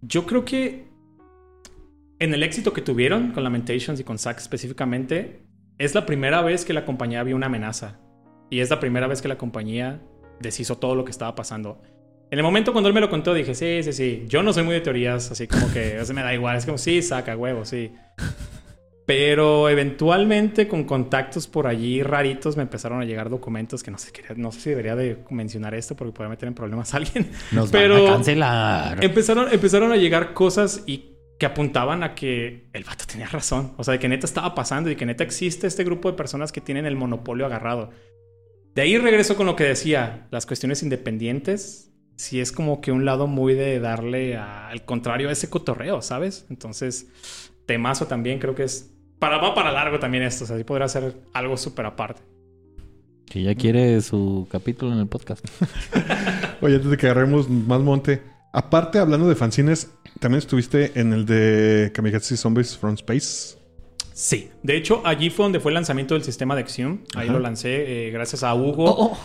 Yo 0.00 0.26
creo 0.26 0.44
que 0.44 0.86
en 2.20 2.34
el 2.34 2.44
éxito 2.44 2.72
que 2.72 2.82
tuvieron 2.82 3.32
con 3.32 3.42
Lamentations 3.42 3.98
y 3.98 4.04
con 4.04 4.16
Zack 4.16 4.38
específicamente, 4.38 5.42
es 5.78 5.92
la 5.96 6.06
primera 6.06 6.42
vez 6.42 6.64
que 6.64 6.72
la 6.72 6.84
compañía 6.84 7.24
vio 7.24 7.34
una 7.34 7.46
amenaza. 7.46 7.98
Y 8.48 8.60
es 8.60 8.70
la 8.70 8.78
primera 8.78 9.08
vez 9.08 9.20
que 9.22 9.26
la 9.26 9.38
compañía 9.38 10.00
deshizo 10.38 10.78
todo 10.78 10.94
lo 10.94 11.04
que 11.04 11.10
estaba 11.10 11.34
pasando. 11.34 11.82
En 12.30 12.38
el 12.38 12.42
momento 12.42 12.72
cuando 12.72 12.88
él 12.88 12.94
me 12.94 13.00
lo 13.00 13.08
contó, 13.08 13.34
dije, 13.34 13.54
sí, 13.54 13.82
sí, 13.82 13.92
sí. 13.92 14.24
Yo 14.28 14.42
no 14.42 14.52
soy 14.52 14.64
muy 14.64 14.74
de 14.74 14.80
teorías, 14.80 15.30
así 15.30 15.46
como 15.46 15.72
que 15.72 15.98
o 16.00 16.04
sea, 16.04 16.14
me 16.14 16.22
da 16.22 16.34
igual. 16.34 16.56
Es 16.56 16.66
como, 16.66 16.76
sí, 16.78 17.00
saca 17.02 17.36
huevo, 17.36 17.64
sí. 17.64 17.92
Pero 19.06 19.68
eventualmente 19.68 20.66
con 20.66 20.82
contactos 20.82 21.46
por 21.46 21.68
allí 21.68 22.02
raritos 22.02 22.56
me 22.56 22.64
empezaron 22.64 23.00
a 23.00 23.04
llegar 23.04 23.30
documentos 23.30 23.84
que 23.84 23.92
no 23.92 23.98
sé, 23.98 24.10
no 24.34 24.50
sé 24.50 24.60
si 24.60 24.70
debería 24.70 24.96
de 24.96 25.18
mencionar 25.30 25.76
esto 25.76 25.94
porque 25.94 26.12
puede 26.12 26.28
meter 26.28 26.48
en 26.48 26.54
problemas 26.54 26.92
a 26.92 26.96
alguien. 26.96 27.30
Nos 27.52 27.70
Pero- 27.70 28.02
van 28.02 28.06
a 28.12 28.16
cancelar. 28.16 29.04
Empezaron, 29.04 29.52
empezaron 29.52 29.92
a 29.92 29.96
llegar 29.96 30.34
cosas 30.34 30.82
y 30.86 31.12
que 31.38 31.46
apuntaban 31.46 32.02
a 32.02 32.16
que 32.16 32.68
el 32.72 32.82
vato 32.82 33.04
tenía 33.06 33.28
razón. 33.28 33.74
O 33.76 33.84
sea, 33.84 33.92
de 33.92 34.00
que 34.00 34.08
neta 34.08 34.26
estaba 34.26 34.56
pasando 34.56 34.90
y 34.90 34.96
que 34.96 35.06
neta 35.06 35.22
existe 35.22 35.68
este 35.68 35.84
grupo 35.84 36.10
de 36.10 36.16
personas 36.16 36.50
que 36.50 36.60
tienen 36.60 36.84
el 36.84 36.96
monopolio 36.96 37.46
agarrado. 37.46 37.90
De 38.74 38.82
ahí 38.82 38.98
regreso 38.98 39.36
con 39.36 39.46
lo 39.46 39.54
que 39.54 39.64
decía, 39.64 40.26
las 40.32 40.46
cuestiones 40.46 40.82
independientes, 40.82 41.92
sí 42.16 42.40
es 42.40 42.50
como 42.52 42.80
que 42.80 42.92
un 42.92 43.04
lado 43.04 43.26
muy 43.26 43.54
de 43.54 43.78
darle 43.80 44.36
a- 44.36 44.68
al 44.68 44.84
contrario 44.84 45.28
a 45.28 45.32
ese 45.32 45.48
cotorreo, 45.50 46.02
¿sabes? 46.02 46.46
Entonces, 46.50 47.06
temazo 47.66 48.06
también 48.06 48.38
creo 48.38 48.54
que 48.54 48.64
es... 48.64 48.90
Para, 49.18 49.38
va 49.38 49.54
para 49.54 49.72
largo 49.72 49.98
también 49.98 50.22
esto, 50.24 50.44
o 50.44 50.46
sea, 50.46 50.58
sí 50.58 50.64
podrá 50.64 50.88
ser 50.88 51.16
algo 51.32 51.56
súper 51.56 51.86
aparte. 51.86 52.20
Que 53.24 53.42
ya 53.42 53.54
quiere 53.54 54.00
su 54.02 54.46
capítulo 54.50 54.92
en 54.92 54.98
el 54.98 55.06
podcast. 55.08 55.44
Oye, 56.60 56.76
antes 56.76 56.90
de 56.90 56.96
que 56.96 57.06
agarremos 57.06 57.48
más 57.48 57.80
monte, 57.80 58.22
aparte 58.52 58.98
hablando 58.98 59.26
de 59.28 59.34
fanzines, 59.34 59.90
también 60.20 60.38
estuviste 60.38 60.92
en 61.00 61.12
el 61.12 61.24
de 61.26 61.90
Kamikaze 61.94 62.36
Zombies 62.36 62.76
from 62.76 62.94
Space. 62.94 63.56
Sí, 64.12 64.50
de 64.62 64.76
hecho 64.76 65.02
allí 65.04 65.28
fue 65.30 65.44
donde 65.44 65.60
fue 65.60 65.70
el 65.72 65.74
lanzamiento 65.74 66.14
del 66.14 66.22
sistema 66.24 66.54
de 66.54 66.62
Axiom. 66.62 67.00
Ahí 67.16 67.24
Ajá. 67.24 67.32
lo 67.34 67.40
lancé 67.40 68.06
eh, 68.06 68.10
gracias 68.10 68.42
a 68.42 68.54
Hugo. 68.54 68.84
Oh, 68.86 69.18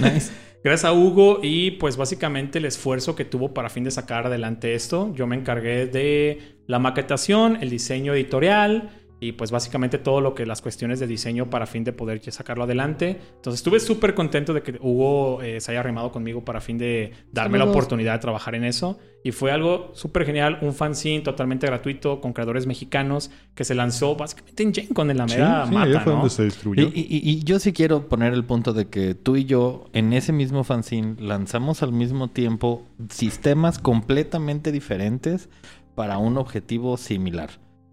Nice. 0.00 0.32
Gracias 0.64 0.84
a 0.84 0.92
Hugo 0.92 1.38
y 1.42 1.72
pues 1.72 1.96
básicamente 1.96 2.58
el 2.58 2.64
esfuerzo 2.64 3.14
que 3.14 3.24
tuvo 3.24 3.54
para 3.54 3.70
fin 3.70 3.84
de 3.84 3.90
sacar 3.90 4.26
adelante 4.26 4.74
esto. 4.74 5.12
Yo 5.14 5.26
me 5.26 5.36
encargué 5.36 5.86
de 5.86 6.56
la 6.66 6.78
maquetación, 6.78 7.58
el 7.62 7.70
diseño 7.70 8.12
editorial 8.14 8.90
y 9.20 9.32
pues 9.32 9.50
básicamente 9.50 9.98
todo 9.98 10.20
lo 10.20 10.34
que 10.34 10.46
las 10.46 10.62
cuestiones 10.62 11.00
de 11.00 11.06
diseño 11.06 11.50
para 11.50 11.66
fin 11.66 11.82
de 11.84 11.92
poder 11.92 12.20
sacarlo 12.30 12.64
adelante. 12.64 13.20
Entonces 13.36 13.60
estuve 13.60 13.80
súper 13.80 14.14
contento 14.14 14.54
de 14.54 14.62
que 14.62 14.78
Hugo 14.80 15.42
eh, 15.42 15.60
se 15.60 15.72
haya 15.72 15.80
arrimado 15.80 16.12
conmigo 16.12 16.44
para 16.44 16.60
fin 16.60 16.78
de 16.78 17.12
darme 17.32 17.58
la 17.58 17.64
Saludos. 17.64 17.76
oportunidad 17.76 18.12
de 18.14 18.18
trabajar 18.20 18.54
en 18.54 18.64
eso. 18.64 18.98
Y 19.24 19.32
fue 19.32 19.50
algo 19.50 19.90
súper 19.94 20.24
genial, 20.24 20.58
un 20.62 20.72
fanzine 20.72 21.20
totalmente 21.22 21.66
gratuito 21.66 22.20
con 22.20 22.32
creadores 22.32 22.66
mexicanos 22.66 23.32
que 23.56 23.64
se 23.64 23.74
lanzó 23.74 24.14
básicamente 24.14 24.62
en 24.62 24.72
Gen 24.72 24.86
Con 24.94 25.10
en 25.10 25.16
la 25.18 25.26
mera 25.26 25.66
sí, 25.66 25.74
mata, 25.74 26.00
fue 26.00 26.12
¿no? 26.12 26.18
donde 26.20 26.30
se 26.30 26.42
Y, 26.42 26.44
distribuyó. 26.44 26.82
y- 26.84 27.00
y- 27.00 27.30
y 27.30 27.42
yo 27.42 27.58
sí 27.58 27.72
quiero 27.72 28.08
poner 28.08 28.32
el 28.32 28.44
punto 28.44 28.72
de 28.72 28.86
que 28.86 29.16
tú 29.16 29.34
y 29.36 29.44
yo 29.44 29.86
en 29.92 30.12
ese 30.12 30.32
mismo 30.32 30.62
fanzine 30.62 31.16
lanzamos 31.18 31.82
al 31.82 31.92
mismo 31.92 32.28
tiempo 32.28 32.84
sistemas 33.10 33.80
completamente 33.80 34.70
diferentes 34.70 35.48
para 35.96 36.18
un 36.18 36.38
objetivo 36.38 36.96
similar. 36.96 37.50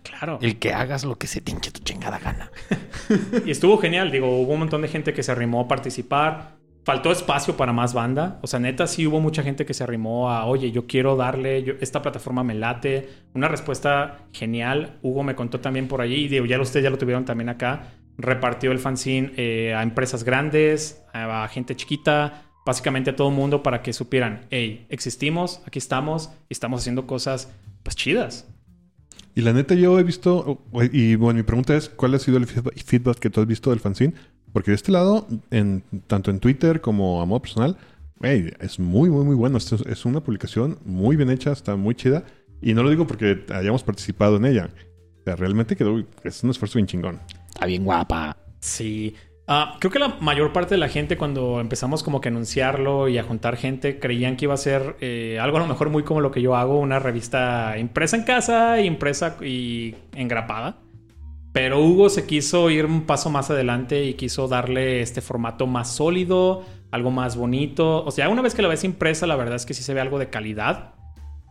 Claro. 0.08 0.40
El 0.42 0.58
que 0.60 0.72
hagas 0.74 1.04
lo 1.04 1.18
que 1.18 1.28
se 1.28 1.42
te 1.42 1.52
hinche 1.52 1.72
tu 1.72 1.82
chingada 1.82 2.20
gana. 2.20 2.52
Y 3.46 3.52
estuvo 3.52 3.78
genial, 3.78 4.12
digo, 4.12 4.40
hubo 4.42 4.54
un 4.54 4.60
montón 4.60 4.82
de 4.82 4.88
gente 4.88 5.14
que 5.14 5.24
se 5.24 5.32
arrimó 5.32 5.62
a 5.62 5.68
participar. 5.68 6.56
Faltó 6.84 7.12
espacio 7.12 7.58
para 7.58 7.74
más 7.74 7.94
banda. 7.94 8.40
O 8.44 8.48
sea, 8.48 8.60
neta, 8.60 8.86
sí 8.88 9.08
hubo 9.08 9.20
mucha 9.20 9.42
gente 9.44 9.66
que 9.66 9.74
se 9.74 9.84
arrimó 9.84 10.30
a, 10.30 10.46
oye, 10.46 10.72
yo 10.72 10.86
quiero 10.86 11.16
darle, 11.16 11.64
yo- 11.64 11.74
esta 11.82 12.02
plataforma 12.02 12.44
me 12.44 12.54
late. 12.54 13.10
Una 13.34 13.48
respuesta 13.48 14.20
genial. 14.32 15.00
Hugo 15.02 15.24
me 15.24 15.36
contó 15.36 15.60
también 15.60 15.88
por 15.88 16.02
allí, 16.02 16.26
y 16.26 16.28
digo, 16.28 16.46
ya 16.46 16.60
ustedes 16.62 16.84
ya 16.84 16.90
lo 16.92 16.98
tuvieron 17.00 17.26
también 17.26 17.50
acá. 17.50 17.94
Repartió 18.18 18.72
el 18.72 18.80
fanzine 18.80 19.32
eh, 19.36 19.74
a 19.76 19.82
empresas 19.84 20.24
grandes, 20.24 21.04
a, 21.14 21.48
gente 21.48 21.76
chiquita, 21.76 22.44
básicamente 22.66 23.10
a 23.12 23.16
todo 23.16 23.30
el 23.30 23.36
mundo 23.36 23.62
para 23.64 23.82
que 23.82 23.92
supieran, 23.92 24.46
hey, 24.52 24.86
existimos, 24.90 25.62
aquí 25.68 25.80
estamos 25.80 26.30
y 26.50 26.54
estamos 26.54 26.82
haciendo 26.82 27.06
cosas, 27.08 27.52
pues 27.84 27.96
chidas. 27.96 28.48
Y 29.36 29.42
la 29.42 29.54
neta, 29.54 29.76
yo 29.76 30.00
he 30.00 30.04
visto. 30.04 30.64
Y 30.92 31.16
bueno, 31.16 31.38
mi 31.38 31.44
pregunta 31.44 31.76
es: 31.76 31.90
¿cuál 31.90 32.16
ha 32.16 32.20
sido 32.20 32.38
el 32.38 32.48
feedback- 32.48 33.20
que 33.20 33.30
tú 33.30 33.42
has 33.42 33.48
visto 33.48 33.70
del 33.70 33.80
fanzine? 33.80 34.14
Porque 34.54 34.72
de 34.72 34.76
este 34.76 34.92
lado, 34.92 35.28
en, 35.52 35.84
tanto 36.08 36.32
en 36.32 36.40
Twitter 36.40 36.80
como 36.80 37.22
a 37.22 37.26
modo 37.26 37.42
personal, 37.42 37.78
güey, 38.18 38.54
es 38.62 38.80
muy, 38.80 39.10
muy, 39.10 39.26
muy 39.26 39.36
bueno. 39.36 39.58
Esto 39.58 39.76
es, 39.76 39.82
es 39.86 40.06
una 40.06 40.22
publicación 40.22 40.80
muy 40.86 41.18
bien 41.18 41.30
hecha, 41.30 41.52
está 41.52 41.76
muy 41.76 41.96
chida. 41.96 42.24
Y 42.62 42.74
no 42.74 42.82
lo 42.84 42.90
digo 42.90 43.06
porque 43.06 43.46
hayamos 43.54 43.84
participado 43.84 44.38
en 44.38 44.46
ella. 44.46 44.70
O 45.20 45.24
sea, 45.26 45.36
realmente 45.36 45.76
quedó. 45.76 46.02
Es 46.24 46.44
un 46.44 46.52
esfuerzo 46.52 46.78
bien 46.78 46.88
chingón. 46.88 47.20
Está 47.50 47.66
bien 47.66 47.84
guapa. 47.84 48.38
Sí. 48.62 49.14
Ah, 49.48 49.78
creo 49.80 49.92
que 49.92 50.00
la 50.00 50.18
mayor 50.22 50.54
parte 50.54 50.74
de 50.74 50.80
la 50.80 50.90
gente 50.90 51.18
cuando 51.18 51.60
empezamos 51.60 52.02
como 52.02 52.20
que 52.20 52.30
a 52.30 52.32
anunciarlo 52.32 53.08
y 53.08 53.20
a 53.20 53.24
juntar 53.24 53.58
gente 53.58 54.00
creían 54.00 54.38
que 54.38 54.46
iba 54.46 54.56
a 54.56 54.58
ser 54.58 54.96
eh, 55.02 55.38
algo 55.40 55.58
a 55.58 55.60
lo 55.60 55.68
mejor 55.68 55.92
muy 55.92 56.02
como 56.02 56.20
lo 56.20 56.32
que 56.32 56.42
yo 56.42 56.56
hago, 56.56 56.80
una 56.80 56.98
revista 56.98 57.78
impresa 57.78 58.16
en 58.16 58.24
casa, 58.24 58.82
impresa 58.82 59.38
y 59.42 59.94
engrapada. 60.16 60.78
Pero 61.54 61.80
Hugo 61.80 62.10
se 62.10 62.26
quiso 62.26 62.70
ir 62.70 62.86
un 62.86 63.06
paso 63.06 63.30
más 63.30 63.50
adelante 63.52 64.04
y 64.04 64.16
quiso 64.16 64.48
darle 64.48 65.02
este 65.02 65.22
formato 65.22 65.68
más 65.68 65.94
sólido, 65.96 66.66
algo 66.92 67.12
más 67.12 67.38
bonito. 67.38 68.04
O 68.04 68.12
sea, 68.12 68.28
una 68.30 68.42
vez 68.42 68.56
que 68.56 68.62
la 68.62 68.68
ves 68.68 68.84
impresa, 68.84 69.26
la 69.28 69.38
verdad 69.38 69.56
es 69.56 69.66
que 69.66 69.74
sí 69.74 69.82
se 69.82 69.94
ve 69.94 70.02
algo 70.02 70.20
de 70.20 70.30
calidad. 70.30 70.96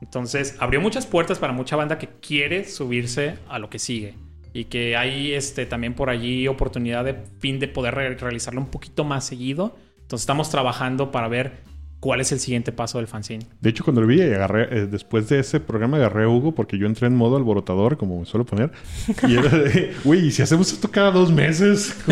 Entonces, 0.02 0.56
abrió 0.60 0.82
muchas 0.82 1.06
puertas 1.06 1.38
para 1.38 1.54
mucha 1.54 1.76
banda 1.76 1.96
que 1.96 2.08
quiere 2.20 2.64
subirse 2.64 3.38
a 3.48 3.58
lo 3.58 3.70
que 3.70 3.78
sigue. 3.78 4.14
Y 4.54 4.64
que 4.66 4.96
hay 4.96 5.32
este, 5.32 5.66
también 5.66 5.92
por 5.94 6.08
allí 6.08 6.48
oportunidad 6.48 7.04
de 7.04 7.16
fin 7.40 7.58
de 7.58 7.68
poder 7.68 7.94
re- 7.94 8.14
realizarlo 8.14 8.60
un 8.60 8.68
poquito 8.68 9.04
más 9.04 9.26
seguido. 9.26 9.76
Entonces, 10.00 10.22
estamos 10.22 10.48
trabajando 10.48 11.10
para 11.10 11.28
ver 11.28 11.52
cuál 12.04 12.20
es 12.20 12.30
el 12.32 12.38
siguiente 12.38 12.70
paso 12.70 12.98
del 12.98 13.06
fanzine. 13.06 13.46
De 13.62 13.70
hecho, 13.70 13.82
cuando 13.82 14.02
lo 14.02 14.06
vi, 14.06 14.20
agarré, 14.20 14.68
eh, 14.70 14.86
después 14.86 15.26
de 15.30 15.38
ese 15.38 15.58
programa 15.58 15.96
agarré 15.96 16.24
a 16.24 16.28
Hugo 16.28 16.54
porque 16.54 16.76
yo 16.76 16.86
entré 16.86 17.06
en 17.06 17.16
modo 17.16 17.38
alborotador, 17.38 17.96
como 17.96 18.20
me 18.20 18.26
suelo 18.26 18.44
poner. 18.44 18.72
Y 19.26 19.36
era 19.36 19.48
de, 19.48 19.94
güey, 20.04 20.26
¿y 20.26 20.30
si 20.30 20.42
hacemos 20.42 20.70
esto 20.70 20.90
cada 20.90 21.10
dos 21.12 21.32
meses? 21.32 21.96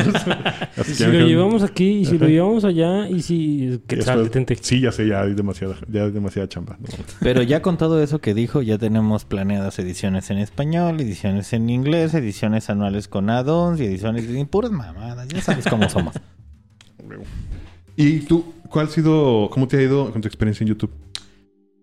Así 0.78 0.92
que 0.92 0.94
si 0.94 1.06
me 1.08 1.18
lo 1.18 1.26
llevamos 1.26 1.62
aquí, 1.62 1.90
y 1.90 2.04
si 2.06 2.16
lo 2.16 2.26
llevamos 2.26 2.64
allá, 2.64 3.06
y 3.06 3.20
si... 3.20 3.82
¿Qué 3.86 3.98
tal? 3.98 4.24
Detente. 4.24 4.56
Sí, 4.62 4.80
ya 4.80 4.92
sé, 4.92 5.06
ya 5.06 5.24
hay 5.24 5.34
demasiada, 5.34 5.76
ya 5.86 6.04
hay 6.04 6.10
demasiada 6.10 6.48
chamba. 6.48 6.78
No. 6.80 6.88
Pero 7.20 7.42
ya 7.42 7.60
con 7.60 7.76
todo 7.76 8.02
eso 8.02 8.18
que 8.18 8.32
dijo, 8.32 8.62
ya 8.62 8.78
tenemos 8.78 9.26
planeadas 9.26 9.78
ediciones 9.78 10.30
en 10.30 10.38
español, 10.38 11.02
ediciones 11.02 11.52
en 11.52 11.68
inglés, 11.68 12.14
ediciones 12.14 12.70
anuales 12.70 13.08
con 13.08 13.28
add-ons 13.28 13.78
y 13.78 13.84
ediciones 13.84 14.24
puras 14.46 14.70
mamadas. 14.70 15.28
Ya 15.28 15.42
sabes 15.42 15.66
cómo 15.66 15.90
somos. 15.90 16.14
¿Y 17.96 18.20
tú, 18.20 18.54
cuál 18.68 18.86
ha 18.86 18.90
sido, 18.90 19.48
cómo 19.50 19.68
te 19.68 19.76
ha 19.76 19.82
ido 19.82 20.10
con 20.10 20.20
tu 20.20 20.28
experiencia 20.28 20.64
en 20.64 20.68
YouTube? 20.68 20.92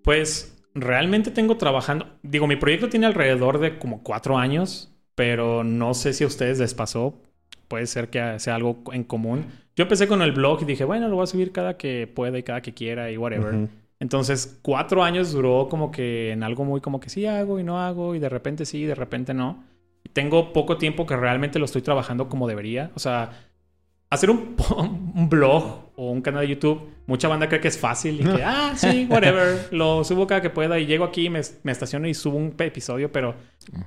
Pues 0.04 0.58
realmente 0.74 1.32
tengo 1.32 1.58
trabajando. 1.58 2.08
Digo, 2.24 2.48
mi 2.48 2.56
proyecto 2.56 2.90
tiene 2.90 3.06
alrededor 3.06 3.60
de 3.60 3.78
como 3.78 4.02
cuatro 4.04 4.38
años, 4.38 4.92
pero 5.16 5.64
no 5.64 5.94
sé 5.94 6.14
si 6.14 6.24
a 6.24 6.28
ustedes 6.28 6.60
les 6.60 6.74
pasó. 6.74 7.22
Puede 7.68 7.86
ser 7.86 8.10
que 8.10 8.40
sea 8.40 8.56
algo 8.56 8.82
en 8.92 9.04
común. 9.04 9.46
Yo 9.76 9.84
empecé 9.84 10.08
con 10.08 10.22
el 10.22 10.32
blog 10.32 10.64
y 10.64 10.66
dije, 10.66 10.84
bueno, 10.84 11.08
lo 11.08 11.16
voy 11.16 11.24
a 11.24 11.28
subir 11.28 11.52
cada 11.52 11.78
que 11.78 12.08
pueda 12.08 12.38
y 12.38 12.44
cada 12.44 12.62
que 12.62 12.74
quiera 12.74 13.12
y 13.12 13.18
whatever. 13.18 13.70
Entonces, 14.00 14.60
cuatro 14.62 15.04
años 15.04 15.32
duró 15.32 15.68
como 15.70 15.92
que 15.92 16.32
en 16.32 16.42
algo 16.44 16.64
muy 16.66 16.82
como 16.82 17.00
que 17.00 17.10
sí 17.10 17.26
hago 17.26 17.60
y 17.60 17.64
no 17.64 17.80
hago 17.80 18.16
y 18.16 18.20
de 18.20 18.30
repente 18.30 18.66
sí, 18.66 18.86
de 18.86 18.96
repente 18.96 19.34
no. 19.34 19.64
Y 20.04 20.10
tengo 20.10 20.54
poco 20.54 20.78
tiempo 20.78 21.06
que 21.06 21.16
realmente 21.16 21.60
lo 21.60 21.66
estoy 21.66 21.82
trabajando 21.82 22.30
como 22.30 22.48
debería. 22.48 22.92
O 22.96 23.00
sea, 23.00 23.49
hacer 24.10 24.30
un, 24.30 24.56
un 25.16 25.30
blog 25.30 25.92
o 25.96 26.12
un 26.12 26.22
canal 26.22 26.42
de 26.42 26.56
YouTube, 26.56 26.82
mucha 27.08 27.28
banda 27.28 27.50
cree 27.50 27.60
que 27.60 27.68
es 27.68 27.78
fácil 27.78 28.22
y 28.22 28.24
que, 28.24 28.44
ah, 28.46 28.74
sí, 28.76 29.08
whatever, 29.10 29.68
lo 29.72 30.04
subo 30.04 30.26
cada 30.28 30.42
que 30.42 30.50
pueda 30.50 30.80
y 30.80 30.86
llego 30.86 31.04
aquí, 31.04 31.30
me, 31.30 31.42
me 31.64 31.72
estaciono 31.72 32.08
y 32.08 32.14
subo 32.14 32.38
un 32.38 32.56
episodio, 32.58 33.12
pero 33.12 33.36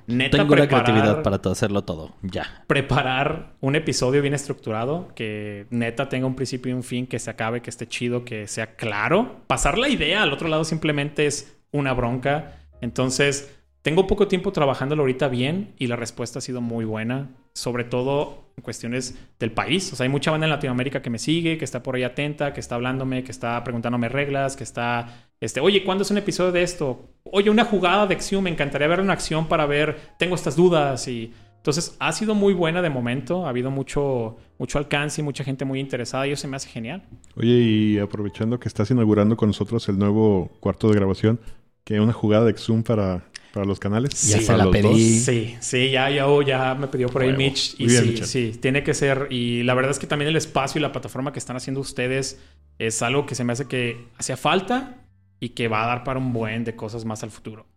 neta 0.07 0.37
Tengo 0.37 0.55
la 0.55 0.67
creatividad 0.67 1.23
para 1.23 1.37
hacerlo 1.51 1.83
todo. 1.83 2.15
Ya. 2.21 2.63
preparar 2.67 3.53
un 3.61 3.75
episodio 3.75 4.21
bien 4.21 4.33
estructurado, 4.33 5.09
que 5.15 5.65
neta 5.69 6.09
tenga 6.09 6.27
un 6.27 6.35
principio 6.35 6.71
y 6.71 6.73
un 6.73 6.83
fin, 6.83 7.07
que 7.07 7.19
se 7.19 7.29
acabe, 7.29 7.61
que 7.61 7.69
esté 7.69 7.87
chido, 7.87 8.23
que 8.23 8.47
sea 8.47 8.75
claro. 8.75 9.41
Pasar 9.47 9.77
la 9.77 9.89
idea 9.89 10.21
al 10.21 10.31
otro 10.31 10.47
lado 10.47 10.63
simplemente 10.63 11.25
es 11.25 11.57
una 11.71 11.93
bronca. 11.93 12.59
Entonces, 12.81 13.62
tengo 13.83 14.07
poco 14.07 14.29
tiempo 14.29 14.53
trabajándolo 14.53 15.03
ahorita 15.03 15.27
bien 15.27 15.73
y 15.77 15.87
la 15.87 15.97
respuesta 15.97 16.39
ha 16.39 16.41
sido 16.41 16.61
muy 16.61 16.85
buena, 16.85 17.29
sobre 17.53 17.83
todo 17.83 18.45
en 18.55 18.63
cuestiones 18.63 19.19
del 19.39 19.51
país. 19.51 19.91
O 19.91 19.97
sea, 19.97 20.05
hay 20.05 20.09
mucha 20.09 20.31
banda 20.31 20.47
en 20.47 20.51
Latinoamérica 20.51 21.01
que 21.01 21.09
me 21.09 21.19
sigue, 21.19 21.57
que 21.57 21.65
está 21.65 21.83
por 21.83 21.95
ahí 21.95 22.03
atenta, 22.03 22.53
que 22.53 22.61
está 22.61 22.75
hablándome, 22.75 23.25
que 23.25 23.31
está 23.31 23.61
preguntándome 23.63 24.07
reglas, 24.07 24.55
que 24.55 24.63
está, 24.63 25.27
este, 25.41 25.59
oye, 25.59 25.83
¿cuándo 25.83 26.03
es 26.03 26.11
un 26.11 26.17
episodio 26.17 26.53
de 26.53 26.63
esto? 26.63 27.09
Oye, 27.25 27.49
una 27.49 27.65
jugada 27.65 28.07
de 28.07 28.15
acción, 28.15 28.43
me 28.43 28.49
encantaría 28.49 28.87
ver 28.87 29.01
una 29.01 29.13
acción 29.13 29.47
para 29.47 29.65
ver, 29.65 29.99
tengo 30.17 30.35
estas 30.35 30.55
dudas 30.55 31.07
y... 31.07 31.33
Entonces, 31.57 31.95
ha 31.99 32.11
sido 32.11 32.35
muy 32.35 32.53
buena 32.53 32.81
de 32.81 32.89
momento, 32.89 33.45
ha 33.45 33.49
habido 33.49 33.71
mucho, 33.71 34.35
mucho 34.59 34.79
alcance 34.79 35.21
y 35.21 35.23
mucha 35.23 35.45
gente 35.45 35.63
muy 35.63 35.79
interesada 35.79 36.27
y 36.27 36.33
eso 36.33 36.41
se 36.41 36.49
me 36.49 36.57
hace 36.57 36.67
genial. 36.67 37.03
Oye, 37.37 37.53
y 37.53 37.99
aprovechando 37.99 38.59
que 38.59 38.67
estás 38.67 38.91
inaugurando 38.91 39.37
con 39.37 39.47
nosotros 39.47 39.87
el 39.87 39.97
nuevo 39.97 40.51
cuarto 40.59 40.89
de 40.89 40.95
grabación, 40.95 41.39
que 41.85 42.01
una 42.01 42.11
jugada 42.11 42.43
de 42.43 42.53
Zoom 42.57 42.83
para, 42.83 43.23
para 43.53 43.65
los 43.67 43.79
canales. 43.79 44.11
Ya 44.29 44.39
Sí, 44.39 44.43
se 44.45 44.57
la 44.57 44.69
pedí. 44.71 44.81
dos. 44.81 44.97
Sí, 45.25 45.55
sí, 45.59 45.91
ya, 45.91 46.09
ya, 46.09 46.27
oh, 46.27 46.41
ya 46.41 46.73
me 46.75 46.87
pidió 46.87 47.07
por 47.07 47.21
ahí. 47.21 47.33
Mitch. 47.37 47.75
Y 47.79 47.85
bien, 47.87 48.17
sí, 48.17 48.25
sí, 48.25 48.57
tiene 48.59 48.83
que 48.83 48.93
ser. 48.95 49.27
Y 49.29 49.61
la 49.63 49.75
verdad 49.75 49.91
es 49.91 49.99
que 49.99 50.07
también 50.07 50.27
el 50.29 50.35
espacio 50.35 50.79
y 50.79 50.81
la 50.81 50.91
plataforma 50.91 51.31
que 51.31 51.39
están 51.39 51.55
haciendo 51.55 51.79
ustedes 51.79 52.39
es 52.79 53.01
algo 53.03 53.25
que 53.27 53.35
se 53.35 53.43
me 53.43 53.53
hace 53.53 53.67
que 53.67 54.07
hacía 54.17 54.35
falta 54.37 54.97
y 55.39 55.49
que 55.49 55.67
va 55.67 55.83
a 55.83 55.87
dar 55.87 56.03
para 56.03 56.17
un 56.19 56.33
buen 56.33 56.63
de 56.63 56.75
cosas 56.75 57.05
más 57.05 57.21
al 57.23 57.29
futuro. 57.29 57.67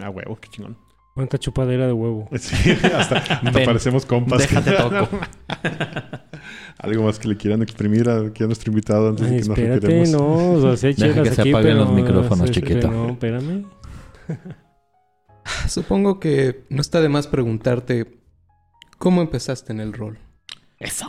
Ah, 0.00 0.08
huevo, 0.08 0.38
qué 0.40 0.48
chingón. 0.48 0.78
¿Cuánta 1.14 1.36
chupadera 1.36 1.86
de 1.86 1.92
huevo? 1.92 2.30
Sí, 2.38 2.70
hasta, 2.70 3.18
hasta 3.18 3.50
Ven, 3.50 3.66
parecemos 3.66 4.06
compas. 4.06 4.38
Déjate 4.38 4.72
toco. 4.78 5.08
Algo 6.78 7.04
más 7.04 7.18
que 7.18 7.28
le 7.28 7.36
quieran 7.36 7.60
exprimir 7.62 8.08
aquí 8.08 8.42
a 8.42 8.46
nuestro 8.46 8.70
invitado 8.70 9.10
antes 9.10 9.26
Ay, 9.26 9.32
de 9.36 9.42
que 9.42 9.48
nos 9.48 9.58
retiremos. 9.58 10.08
no. 10.10 10.52
O 10.52 10.76
sea, 10.76 10.90
Deja 10.90 11.22
que 11.22 11.30
se 11.34 11.40
aquí, 11.42 11.50
apaguen 11.50 11.72
pero- 11.74 11.84
los 11.84 11.92
micrófonos, 11.92 12.46
sí, 12.48 12.54
chiquito. 12.54 12.90
No, 12.90 13.10
espérame. 13.10 13.64
Supongo 15.68 16.20
que 16.20 16.64
no 16.68 16.80
está 16.80 17.00
de 17.00 17.08
más 17.08 17.26
preguntarte 17.26 18.18
cómo 18.98 19.22
empezaste 19.22 19.72
en 19.72 19.80
el 19.80 19.92
rol. 19.92 20.18
Eso. 20.78 21.06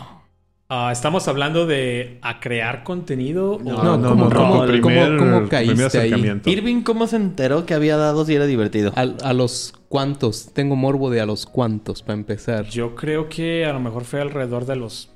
Ah, 0.70 0.90
Estamos 0.92 1.28
hablando 1.28 1.68
de 1.68 2.18
a 2.22 2.40
crear 2.40 2.84
contenido. 2.84 3.56
o- 3.56 3.60
No, 3.60 3.98
no, 3.98 4.10
¿cómo- 4.10 4.26
no, 4.26 4.36
cómo- 4.36 4.50
cómo- 4.52 4.66
primer- 4.66 5.18
cómo 5.18 5.50
caíste 5.50 5.76
primer 5.76 5.92
ahí? 5.92 5.98
acercamiento. 6.00 6.50
Irving, 6.50 6.82
¿cómo 6.82 7.06
se 7.06 7.18
enteró 7.18 7.66
que 7.66 7.74
había 7.76 7.98
dados 7.98 8.30
y 8.30 8.36
era 8.36 8.46
divertido? 8.48 8.92
A, 8.96 9.02
a 9.02 9.34
los 9.34 9.74
cuantos. 9.90 10.52
Tengo 10.54 10.76
morbo 10.76 11.10
de 11.12 11.22
a 11.22 11.26
los 11.26 11.46
cuantos 11.46 12.02
para 12.02 12.14
empezar. 12.16 12.66
Yo 12.66 12.96
creo 12.96 13.30
que 13.30 13.66
a 13.66 13.74
lo 13.74 13.80
mejor 13.80 14.04
fue 14.06 14.22
alrededor 14.22 14.66
de 14.66 14.76
los 14.78 15.12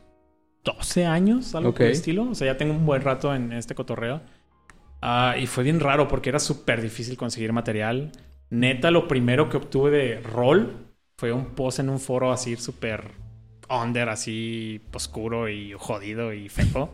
12 0.64 1.06
años, 1.06 1.56
algo 1.56 1.72
por 1.74 1.84
el 1.84 1.92
estilo. 1.94 2.30
O 2.30 2.36
sea, 2.36 2.48
ya 2.54 2.58
tengo 2.58 2.74
un 2.74 2.86
buen 2.86 3.02
rato 3.02 3.34
en 3.34 3.54
este 3.54 3.74
cotorreo. 3.74 4.22
Ah, 5.02 5.36
y 5.40 5.48
fue 5.48 5.64
bien 5.64 5.80
raro 5.80 6.08
porque 6.08 6.30
era 6.30 6.40
súper 6.40 6.82
difícil 6.82 7.18
conseguir 7.18 7.54
material. 7.54 8.12
Neta, 8.50 8.92
lo 8.92 9.08
primero 9.08 9.50
que 9.50 9.58
obtuve 9.58 9.92
de 9.92 10.20
rol 10.22 10.88
fue 11.18 11.32
un 11.32 11.48
post 11.48 11.80
en 11.80 11.90
un 11.90 12.00
foro 12.00 12.32
así 12.32 12.56
súper 12.56 13.12
under, 13.70 14.10
así 14.10 14.82
oscuro 14.94 15.50
y 15.50 15.74
jodido 15.78 16.34
y 16.34 16.50
feo. 16.50 16.90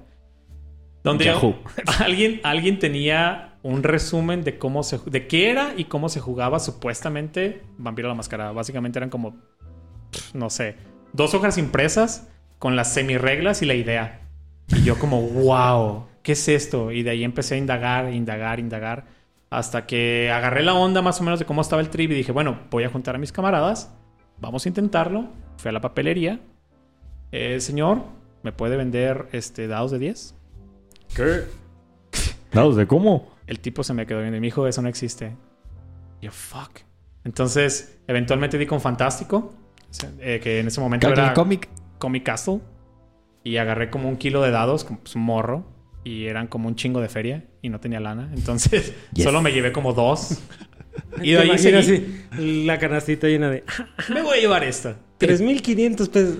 Donde 1.04 1.26
Yahoo. 1.26 1.56
alguien, 1.99 2.39
alguien 2.43 2.80
tenía 2.80 3.58
un 3.62 3.84
resumen 3.84 4.43
de 4.43 4.58
cómo 4.58 4.84
se 4.84 4.99
de 5.06 5.28
qué 5.28 5.49
era 5.51 5.74
y 5.78 5.86
cómo 5.86 6.10
se 6.10 6.20
jugaba 6.20 6.60
supuestamente 6.60 7.62
Vampiro 7.78 8.08
la 8.08 8.16
Máscara. 8.16 8.51
Básicamente 8.51 8.99
eran 8.99 9.10
como 9.10 9.36
no 10.34 10.49
sé, 10.49 10.76
dos 11.14 11.34
hojas 11.34 11.58
impresas 11.58 12.28
con 12.60 12.76
las 12.76 12.93
semireglas 12.93 13.62
y 13.62 13.66
la 13.66 13.74
idea. 13.74 14.22
Y 14.68 14.84
yo 14.84 14.97
como, 14.97 15.22
wow, 15.30 16.06
¿qué 16.22 16.34
es 16.34 16.47
esto? 16.47 16.91
Y 16.91 17.04
de 17.04 17.12
ahí 17.12 17.24
empecé 17.24 17.56
a 17.56 17.58
indagar, 17.58 18.14
indagar, 18.14 18.60
indagar, 18.60 19.06
hasta 19.54 19.86
que 19.86 20.32
agarré 20.32 20.64
la 20.64 20.74
onda 20.74 21.04
más 21.04 21.22
o 21.22 21.24
menos 21.24 21.39
de 21.39 21.45
cómo 21.45 21.62
estaba 21.62 21.82
el 21.82 21.89
trip 21.89 22.10
y 22.12 22.16
dije, 22.16 22.32
bueno, 22.32 22.60
voy 22.72 22.86
a 22.86 22.89
juntar 22.89 23.16
a 23.16 23.20
mis 23.20 23.32
camaradas, 23.32 23.93
vamos 24.39 24.66
a 24.66 24.70
intentarlo. 24.70 25.28
Fui 25.58 25.70
a 25.70 25.72
la 25.72 25.80
papelería. 25.80 26.39
Eh, 27.32 27.60
señor, 27.60 27.99
¿me 28.41 28.51
puede 28.51 28.78
vender 28.78 29.28
este, 29.32 29.68
dados 29.68 29.91
de 29.91 29.99
10? 29.99 30.36
¿Qué? 31.16 31.43
¿Dados 32.51 32.76
de 32.76 32.88
cómo? 32.88 33.32
El 33.45 33.60
tipo 33.60 33.84
se 33.84 33.93
me 33.93 34.08
quedó 34.08 34.20
viendo 34.20 34.38
y 34.38 34.39
me 34.39 34.47
dijo, 34.47 34.66
eso 34.66 34.82
no 34.82 34.89
existe. 34.89 35.36
Y 36.20 36.26
yo, 36.26 36.32
fuck. 36.32 36.80
Entonces, 37.24 37.99
eventualmente 38.08 38.58
di 38.58 38.66
con 38.66 38.82
Fantástico, 38.82 39.54
eh, 40.20 40.39
que 40.41 40.62
en 40.62 40.68
ese 40.68 40.82
momento 40.82 41.10
era 41.10 41.34
Comic. 41.36 41.70
Comic 41.99 42.24
Castle. 42.24 42.60
Y 43.43 43.58
agarré 43.58 43.91
como 43.91 44.10
un 44.10 44.18
kilo 44.18 44.41
de 44.41 44.49
dados, 44.49 44.84
como 44.84 44.99
pues, 44.99 45.16
un 45.16 45.22
morro. 45.22 45.66
Y 46.04 46.26
eran 46.26 46.47
como 46.47 46.68
un 46.68 46.76
chingo 46.76 46.99
de 47.01 47.10
feria. 47.10 47.43
Y 47.62 47.70
no 47.70 47.80
tenía 47.80 47.99
lana. 47.99 48.30
Entonces, 48.36 48.93
Yes. 49.14 49.24
solo 49.24 49.41
me 49.41 49.51
llevé 49.51 49.72
como 49.72 49.93
dos. 49.93 50.39
y 51.24 51.32
de 51.32 51.38
¿Te 51.43 51.51
ahí 51.51 51.58
seguí. 51.58 51.76
así, 51.78 52.66
la 52.66 52.78
canastita 52.78 53.28
llena 53.28 53.49
de 53.49 53.64
Me 54.14 54.22
voy 54.22 54.38
a 54.38 54.41
llevar 54.41 54.64
esta. 54.64 54.95
3.500 55.20 56.10
pesos. 56.10 56.38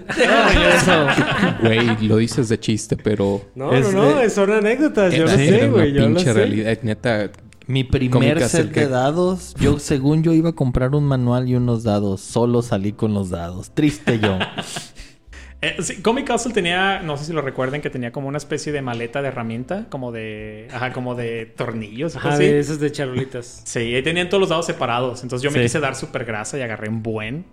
Güey, 1.61 2.07
lo 2.07 2.18
dices 2.18 2.49
de 2.49 2.59
chiste, 2.59 2.97
pero... 2.97 3.41
No, 3.55 3.72
Es 3.74 3.93
no, 3.93 4.03
no, 4.11 4.16
de- 4.20 4.30
son 4.30 4.51
anécdotas. 4.51 5.14
Yo 5.14 5.24
lo 5.24 5.30
sé, 5.30 5.68
güey. 5.70 5.93
Yo 5.93 6.01
lo 6.01 6.07
pinche 6.07 6.26
sé. 6.26 6.34
realidad. 6.34 6.72
Eh, 6.74 6.80
Neta, 6.84 7.32
Mi 7.68 7.86
primer 7.86 8.41
set 8.49 8.72
que- 8.72 8.82
de 8.82 8.88
dados, 8.89 9.55
yo 9.59 9.80
según 9.80 10.22
yo 10.24 10.34
iba 10.34 10.49
a 10.49 10.53
comprar 10.53 10.95
un 10.95 11.05
manual 11.05 11.47
y 11.47 11.55
unos 11.55 11.84
dados. 11.84 12.20
Solo 12.22 12.61
salí 12.61 12.91
con 12.91 13.14
los 13.14 13.30
dados. 13.30 13.72
Triste 13.74 14.20
yo. 14.20 14.38
Eh, 15.64 15.76
sí, 15.82 16.01
Comic 16.01 16.28
Castle 16.28 16.53
tenía, 16.53 17.01
no 17.01 17.16
sé 17.18 17.26
si 17.26 17.34
lo 17.34 17.41
recuerden, 17.41 17.82
que 17.82 17.89
tenía 17.89 18.11
como 18.11 18.28
una 18.28 18.38
especie 18.38 18.72
de 18.74 18.82
maleta 18.82 19.22
de 19.22 19.30
herramienta, 19.30 19.88
como 19.89 20.11
de, 20.11 20.68
ajá, 20.74 20.91
como 20.91 21.16
de 21.16 21.45
tornillos, 21.45 22.16
Ajá, 22.18 22.34
así. 22.34 22.43
de 22.43 22.59
esos 22.59 22.80
de 22.80 22.91
charolitas. 22.91 23.61
Sí, 23.66 23.80
ahí 23.95 24.03
tenían 24.03 24.28
todos 24.30 24.41
los 24.41 24.49
dados 24.49 24.66
separados. 24.66 25.24
Entonces 25.24 25.41
yo 25.43 25.51
me 25.51 25.59
Sí. 25.59 25.64
quise 25.64 25.80
dar 25.80 25.95
súper 25.95 26.26
grasa 26.26 26.57
y 26.57 26.61
agarré 26.61 26.89
un 26.89 27.01
buen. 27.01 27.45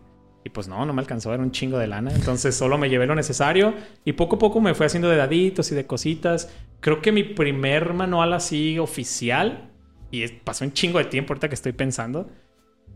Y 0.43 0.49
pues 0.49 0.69
no, 0.69 0.85
no 0.87 0.93
me 0.93 1.01
alcanzó, 1.03 1.33
era 1.35 1.43
un 1.43 1.53
chingo 1.53 1.79
de 1.79 1.87
lana. 1.87 2.11
Entonces 2.13 2.55
solo 2.57 2.79
me 2.79 2.89
llevé 2.89 3.07
lo 3.07 3.15
necesario. 3.15 3.75
Y 4.05 4.15
poco 4.15 4.37
a 4.37 4.39
poco 4.39 4.61
me 4.61 4.75
fui 4.75 4.87
haciendo 4.87 5.09
de 5.11 5.17
daditos 5.17 5.71
y 5.71 5.75
de 5.75 5.87
cositas. 5.87 6.51
Creo 6.81 7.03
que 7.03 7.13
mi 7.13 7.23
primer 7.23 7.93
manual 7.95 8.33
así 8.33 8.79
oficial, 8.79 9.71
y 10.11 10.27
pasó 10.29 10.65
un 10.65 10.73
chingo 10.73 10.99
de 10.99 11.05
tiempo 11.05 11.33
ahorita 11.33 11.49
que 11.49 11.55
estoy 11.55 11.73
pensando, 11.73 12.29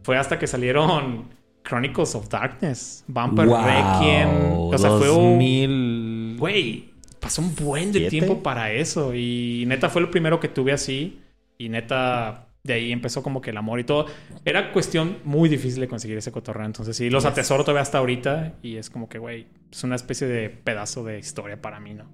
fue 0.03 0.17
hasta 0.17 0.39
que 0.39 0.47
salieron 0.47 1.29
Chronicles 1.65 2.15
of 2.15 2.29
Darkness, 2.29 3.05
Vampire 3.09 3.49
Requiem. 3.49 4.29
O 4.53 4.79
sea, 4.79 4.91
fue 4.91 5.11
un... 5.11 5.33
2000. 5.33 6.37
Güey, 6.39 6.91
pasó 7.21 7.43
un 7.43 7.55
buen 7.55 7.91
de 7.91 8.01
¿Siete? 8.01 8.11
tiempo 8.11 8.43
para 8.43 8.71
eso. 8.73 9.15
Y 9.15 9.65
neta 9.67 9.89
fue 9.89 10.03
lo 10.03 10.11
primero 10.11 10.39
que 10.41 10.49
tuve 10.49 10.73
así. 10.73 11.21
Y 11.57 11.71
neta, 11.71 12.49
de 12.63 12.75
ahí 12.75 12.93
empezó 12.93 13.23
como 13.23 13.41
que 13.41 13.51
el 13.51 13.57
amor 13.57 13.81
y 13.81 13.85
todo. 13.85 14.07
Era 14.45 14.73
cuestión 14.73 15.19
muy 15.25 15.49
difícil 15.49 15.81
de 15.81 15.89
conseguir 15.89 16.19
ese 16.19 16.31
cotorreo. 16.31 16.67
Entonces 16.67 16.97
sí, 16.97 17.09
los 17.09 17.25
atesoro 17.25 17.65
todavía 17.65 17.83
hasta 17.83 17.99
ahorita. 17.99 18.55
Y 18.63 18.77
es 18.77 18.91
como 18.91 19.09
que, 19.09 19.19
güey, 19.19 19.47
es 19.73 19.83
una 19.85 19.97
especie 19.97 20.27
de 20.27 20.51
pedazo 20.51 21.03
de 21.03 21.19
historia 21.19 21.61
para 21.61 21.81
mí, 21.81 21.95
¿no? 21.95 22.05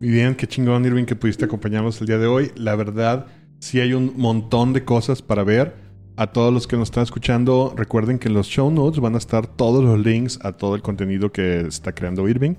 Muy 0.00 0.10
bien, 0.10 0.34
qué 0.34 0.46
chingón, 0.46 0.84
Irving, 0.84 1.04
que 1.04 1.16
pudiste 1.16 1.44
acompañarnos 1.44 2.00
el 2.00 2.06
día 2.06 2.18
de 2.18 2.26
hoy. 2.26 2.52
La 2.54 2.74
verdad, 2.74 3.26
sí 3.58 3.80
hay 3.80 3.92
un 3.92 4.14
montón 4.16 4.72
de 4.72 4.84
cosas 4.84 5.20
para 5.20 5.42
ver. 5.44 5.85
A 6.16 6.28
todos 6.28 6.52
los 6.52 6.66
que 6.66 6.76
nos 6.76 6.88
están 6.88 7.02
escuchando, 7.02 7.74
recuerden 7.76 8.18
que 8.18 8.28
en 8.28 8.34
los 8.34 8.46
show 8.46 8.70
notes 8.70 9.00
van 9.00 9.14
a 9.14 9.18
estar 9.18 9.46
todos 9.46 9.84
los 9.84 9.98
links 10.04 10.38
a 10.42 10.52
todo 10.52 10.74
el 10.74 10.80
contenido 10.82 11.30
que 11.30 11.60
está 11.60 11.92
creando 11.94 12.26
Irving. 12.28 12.54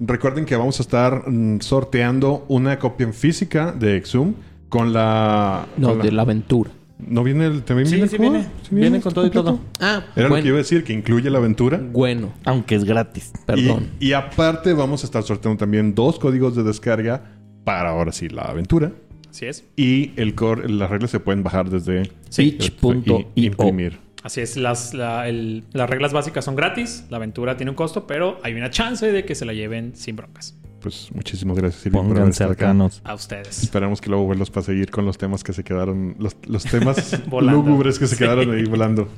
Recuerden 0.00 0.44
que 0.46 0.56
vamos 0.56 0.80
a 0.80 0.82
estar 0.82 1.28
mm, 1.28 1.60
sorteando 1.60 2.46
una 2.48 2.78
copia 2.78 3.06
en 3.06 3.12
física 3.12 3.72
de 3.72 3.96
Exum 3.96 4.34
con 4.70 4.92
la... 4.92 5.66
no, 5.76 5.88
con 5.90 5.98
la- 5.98 6.04
de 6.04 6.12
la 6.12 6.22
aventura. 6.22 6.70
¿No 6.98 7.22
viene 7.24 7.44
el... 7.46 7.62
¿También 7.64 7.86
Sí, 7.88 7.96
viene 7.96 8.08
sí 8.08 8.16
viene. 8.18 8.42
¿Sí 8.62 8.74
Viene 8.74 9.00
con 9.00 9.12
todo 9.12 9.26
y 9.26 9.30
todo. 9.30 9.58
Ah, 9.80 10.02
Era 10.16 10.28
lo 10.30 10.36
que 10.36 10.46
iba 10.46 10.54
a 10.54 10.58
decir, 10.58 10.82
que 10.84 10.92
incluye 10.94 11.28
la 11.28 11.38
aventura. 11.38 11.78
bueno, 11.92 12.32
Aunque 12.44 12.74
es 12.76 12.84
gratis. 12.84 13.32
perdón. 13.44 13.90
Y, 14.00 14.08
y 14.08 14.12
aparte 14.14 14.72
vamos 14.72 15.02
a 15.02 15.06
estar 15.06 15.22
sorteando 15.24 15.58
también 15.58 15.94
dos 15.94 16.18
códigos 16.18 16.56
de 16.56 16.62
descarga 16.62 17.22
para 17.64 17.90
ahora 17.90 18.12
sí 18.12 18.28
la 18.28 18.42
aventura. 18.42 18.92
Así 19.34 19.46
es. 19.46 19.64
Y 19.74 20.12
el 20.14 20.36
core, 20.36 20.68
las 20.68 20.88
reglas 20.88 21.10
se 21.10 21.18
pueden 21.18 21.42
bajar 21.42 21.68
desde 21.68 22.08
Pitch.io. 22.36 23.28
y 23.34 23.46
imprimir. 23.46 23.98
Así 24.22 24.40
es. 24.40 24.56
Las, 24.56 24.94
la- 24.94 25.28
el- 25.28 25.64
las 25.72 25.90
reglas 25.90 26.12
básicas 26.12 26.44
son 26.44 26.54
gratis. 26.54 27.04
La 27.10 27.16
aventura 27.16 27.56
tiene 27.56 27.70
un 27.70 27.76
costo, 27.76 28.06
pero 28.06 28.38
hay 28.44 28.54
una 28.54 28.70
chance 28.70 29.10
de 29.10 29.24
que 29.24 29.34
se 29.34 29.44
la 29.44 29.52
lleven 29.52 29.96
sin 29.96 30.14
broncas. 30.14 30.56
Pues 30.80 31.08
muchísimas 31.12 31.56
gracias, 31.56 31.84
Irving, 31.86 31.98
por 32.02 32.10
haber 32.18 32.22
acá. 32.28 32.32
cercanos. 32.32 33.00
A 33.04 33.14
ustedes. 33.14 33.62
Esperamos 33.64 34.00
que 34.00 34.08
luego 34.08 34.28
verlos 34.28 34.50
para 34.50 34.66
seguir 34.66 34.90
con 34.92 35.04
los 35.04 35.18
temas 35.18 35.42
que 35.42 35.52
se 35.52 35.64
quedaron, 35.64 36.14
los, 36.20 36.36
los 36.46 36.62
temas 36.64 37.20
Volando. 37.28 37.60
lúgubres 37.62 37.98
que 37.98 38.06
se 38.06 38.14
Sí. 38.14 38.22
quedaron 38.22 38.52
ahí 38.54 38.64
volando. 38.66 39.08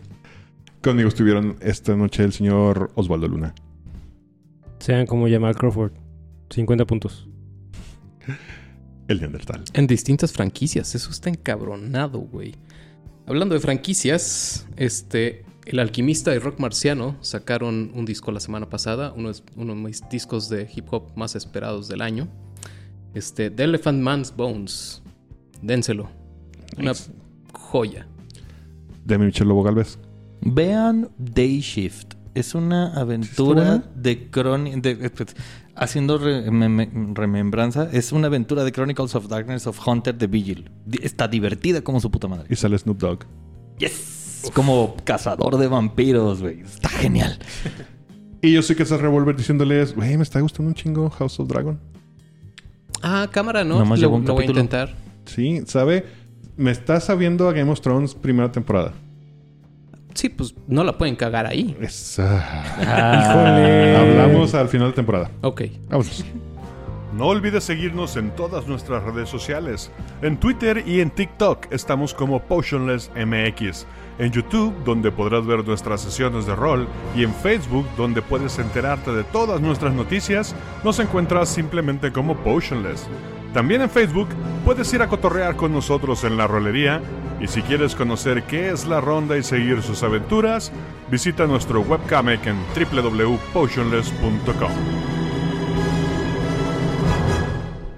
Conmigo 0.83 1.09
estuvieron 1.09 1.57
esta 1.61 1.95
noche 1.95 2.25
el 2.25 2.33
señor 2.33 2.91
Osvaldo 2.95 3.29
Luna. 3.29 3.55
Sean 4.79 5.07
como 5.07 5.29
Jamal 5.29 5.57
Crawford. 5.57 5.93
50 6.51 6.87
puntos. 6.87 7.29
El 9.09 9.21
Neandertal. 9.21 9.65
En 9.73 9.87
distintas 9.87 10.33
franquicias. 10.33 10.95
Eso 10.95 11.11
está 11.11 11.29
encabronado, 11.31 12.19
güey. 12.21 12.55
Hablando 13.27 13.55
de 13.55 13.61
franquicias, 13.61 14.67
este, 14.77 15.45
El 15.65 15.79
Alquimista 15.81 16.35
y 16.35 16.39
Rock 16.39 16.59
Marciano 16.61 17.17
sacaron 17.23 17.91
un 17.95 18.05
disco 18.05 18.31
la 18.33 18.41
semana 18.41 18.69
pasada, 18.71 19.13
uno, 19.17 19.31
es- 19.31 19.43
uno 19.57 19.75
de 19.75 19.81
mis 19.81 20.03
discos 20.11 20.49
de 20.49 20.69
hip 20.75 20.87
hop 20.93 21.11
más 21.17 21.35
esperados 21.35 21.89
del 21.89 22.03
año. 22.03 22.29
Este, 23.15 23.51
The 23.51 23.65
Elephant 23.65 24.01
Man's 24.03 24.35
Bones. 24.37 25.03
Dénselo. 25.63 26.09
Una 26.79 26.91
Nice. 26.93 27.11
joya. 27.53 28.07
Demi 29.05 29.27
Michel 29.27 29.49
Lobo 29.49 29.63
Galvez. 29.63 29.99
Vean 30.43 31.09
Day 31.17 31.61
Shift. 31.61 32.15
Es 32.37 32.55
una 32.55 32.93
aventura 32.95 33.83
de 33.95 34.29
crónica. 34.31 34.93
haciendo 35.75 36.19
re- 36.19 36.51
me- 36.51 36.69
me- 36.69 36.89
remembranza, 37.15 37.89
es 37.93 38.13
una 38.13 38.27
aventura 38.27 38.63
de 38.65 38.73
Chronicles 38.73 39.15
of 39.15 39.29
Darkness 39.29 39.67
of 39.67 39.79
Hunter 39.87 40.17
the 40.17 40.27
Vigil. 40.27 40.71
Está 41.03 41.29
divertida 41.29 41.81
como 41.83 41.99
su 42.01 42.11
puta 42.11 42.29
madre. 42.29 42.47
Y 42.51 42.57
sale 42.57 42.77
Snoop 42.79 42.99
Dogg. 42.99 43.21
Yes. 43.79 44.43
Es 44.45 44.51
como 44.51 44.97
cazador 45.05 45.57
de 45.59 45.67
vampiros, 45.67 46.41
güey. 46.43 46.61
Está 46.61 46.89
genial. 46.91 47.39
Y 48.43 48.53
yo 48.53 48.63
soy 48.63 48.77
que 48.77 48.85
se 48.85 48.97
Revolver 48.97 49.35
diciéndoles, 49.35 49.95
güey, 49.95 50.17
me 50.17 50.23
está 50.23 50.41
gustando 50.41 50.69
un 50.69 50.75
chingo 50.75 51.09
House 51.11 51.41
of 51.41 51.49
Dragon. 51.49 51.81
Ah, 53.03 53.29
cámara, 53.33 53.65
¿no? 53.65 53.79
Nomás 53.79 53.99
lo, 53.99 54.07
llevo 54.07 54.17
un 54.17 54.25
lo 54.27 54.35
voy 54.35 54.45
a 54.45 54.47
intentar. 54.49 54.95
Sí, 55.25 55.63
¿sabe? 55.67 56.05
Me 56.57 56.71
está 56.71 57.01
sabiendo 57.01 57.49
a 57.49 57.53
Game 57.53 57.71
of 57.71 57.81
Thrones 57.81 58.15
primera 58.15 58.53
temporada. 58.53 58.93
Sí, 60.17 60.31
pues 60.31 60.55
no 60.67 60.83
la 60.83 60.97
pueden 60.97 61.15
cagar 61.15 61.47
ahí. 61.47 61.77
Ah, 62.19 63.21
Híjole. 63.23 63.97
Hablamos 63.97 64.55
al 64.55 64.69
final 64.69 64.89
de 64.89 64.95
temporada. 64.95 65.31
Ok. 65.43 65.63
Vámonos. 65.89 66.25
No 67.13 67.27
olvides 67.29 67.65
seguirnos 67.65 68.17
en 68.17 68.31
todas 68.31 68.67
nuestras 68.67 69.03
redes 69.05 69.29
sociales. 69.29 69.91
En 70.21 70.39
Twitter 70.39 70.83
y 70.87 71.01
en 71.01 71.11
TikTok 71.11 71.67
estamos 71.71 72.13
como 72.13 72.41
Potionless 72.41 73.11
MX. 73.15 73.87
En 74.19 74.33
YouTube, 74.33 74.75
donde 74.85 75.11
podrás 75.13 75.47
ver 75.47 75.67
nuestras 75.67 76.01
sesiones 76.01 76.47
de 76.47 76.55
rol. 76.55 76.87
Y 77.15 77.23
en 77.23 77.33
Facebook, 77.33 77.87
donde 77.97 78.21
puedes 78.23 78.59
enterarte 78.59 79.13
de 79.13 79.25
todas 79.25 79.61
nuestras 79.61 79.95
noticias, 79.95 80.55
nos 80.85 80.99
encuentras 80.99 81.49
simplemente 81.49 82.13
como 82.13 82.37
Potionless. 82.37 83.07
También 83.57 83.81
en 83.81 83.89
Facebook 83.89 84.29
puedes 84.67 84.93
ir 84.93 85.01
a 85.01 85.09
cotorrear 85.09 85.57
con 85.57 85.73
nosotros 85.73 86.25
en 86.25 86.37
la 86.37 86.47
rolería 86.47 87.01
y 87.41 87.47
si 87.47 87.63
quieres 87.63 87.95
conocer 87.95 88.43
qué 88.43 88.69
es 88.69 88.87
la 88.87 89.01
ronda 89.01 89.39
y 89.39 89.43
seguir 89.43 89.81
sus 89.81 90.03
aventuras, 90.03 90.71
visita 91.11 91.47
nuestro 91.47 91.81
webcomic 91.81 92.47
en 92.49 92.59
www.potionless.com. 92.75 94.71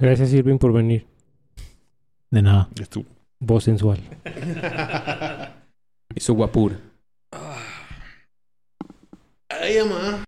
Gracias, 0.00 0.32
Irving, 0.32 0.58
por 0.58 0.72
venir. 0.72 1.08
De 2.30 2.40
nada. 2.40 2.68
Estuvo. 2.80 3.06
Voz 3.40 3.64
sensual. 3.64 3.98
Y 6.14 6.20
su 6.20 6.34
guapura. 6.34 6.76
Ay, 9.48 9.78
mamá. 9.80 10.24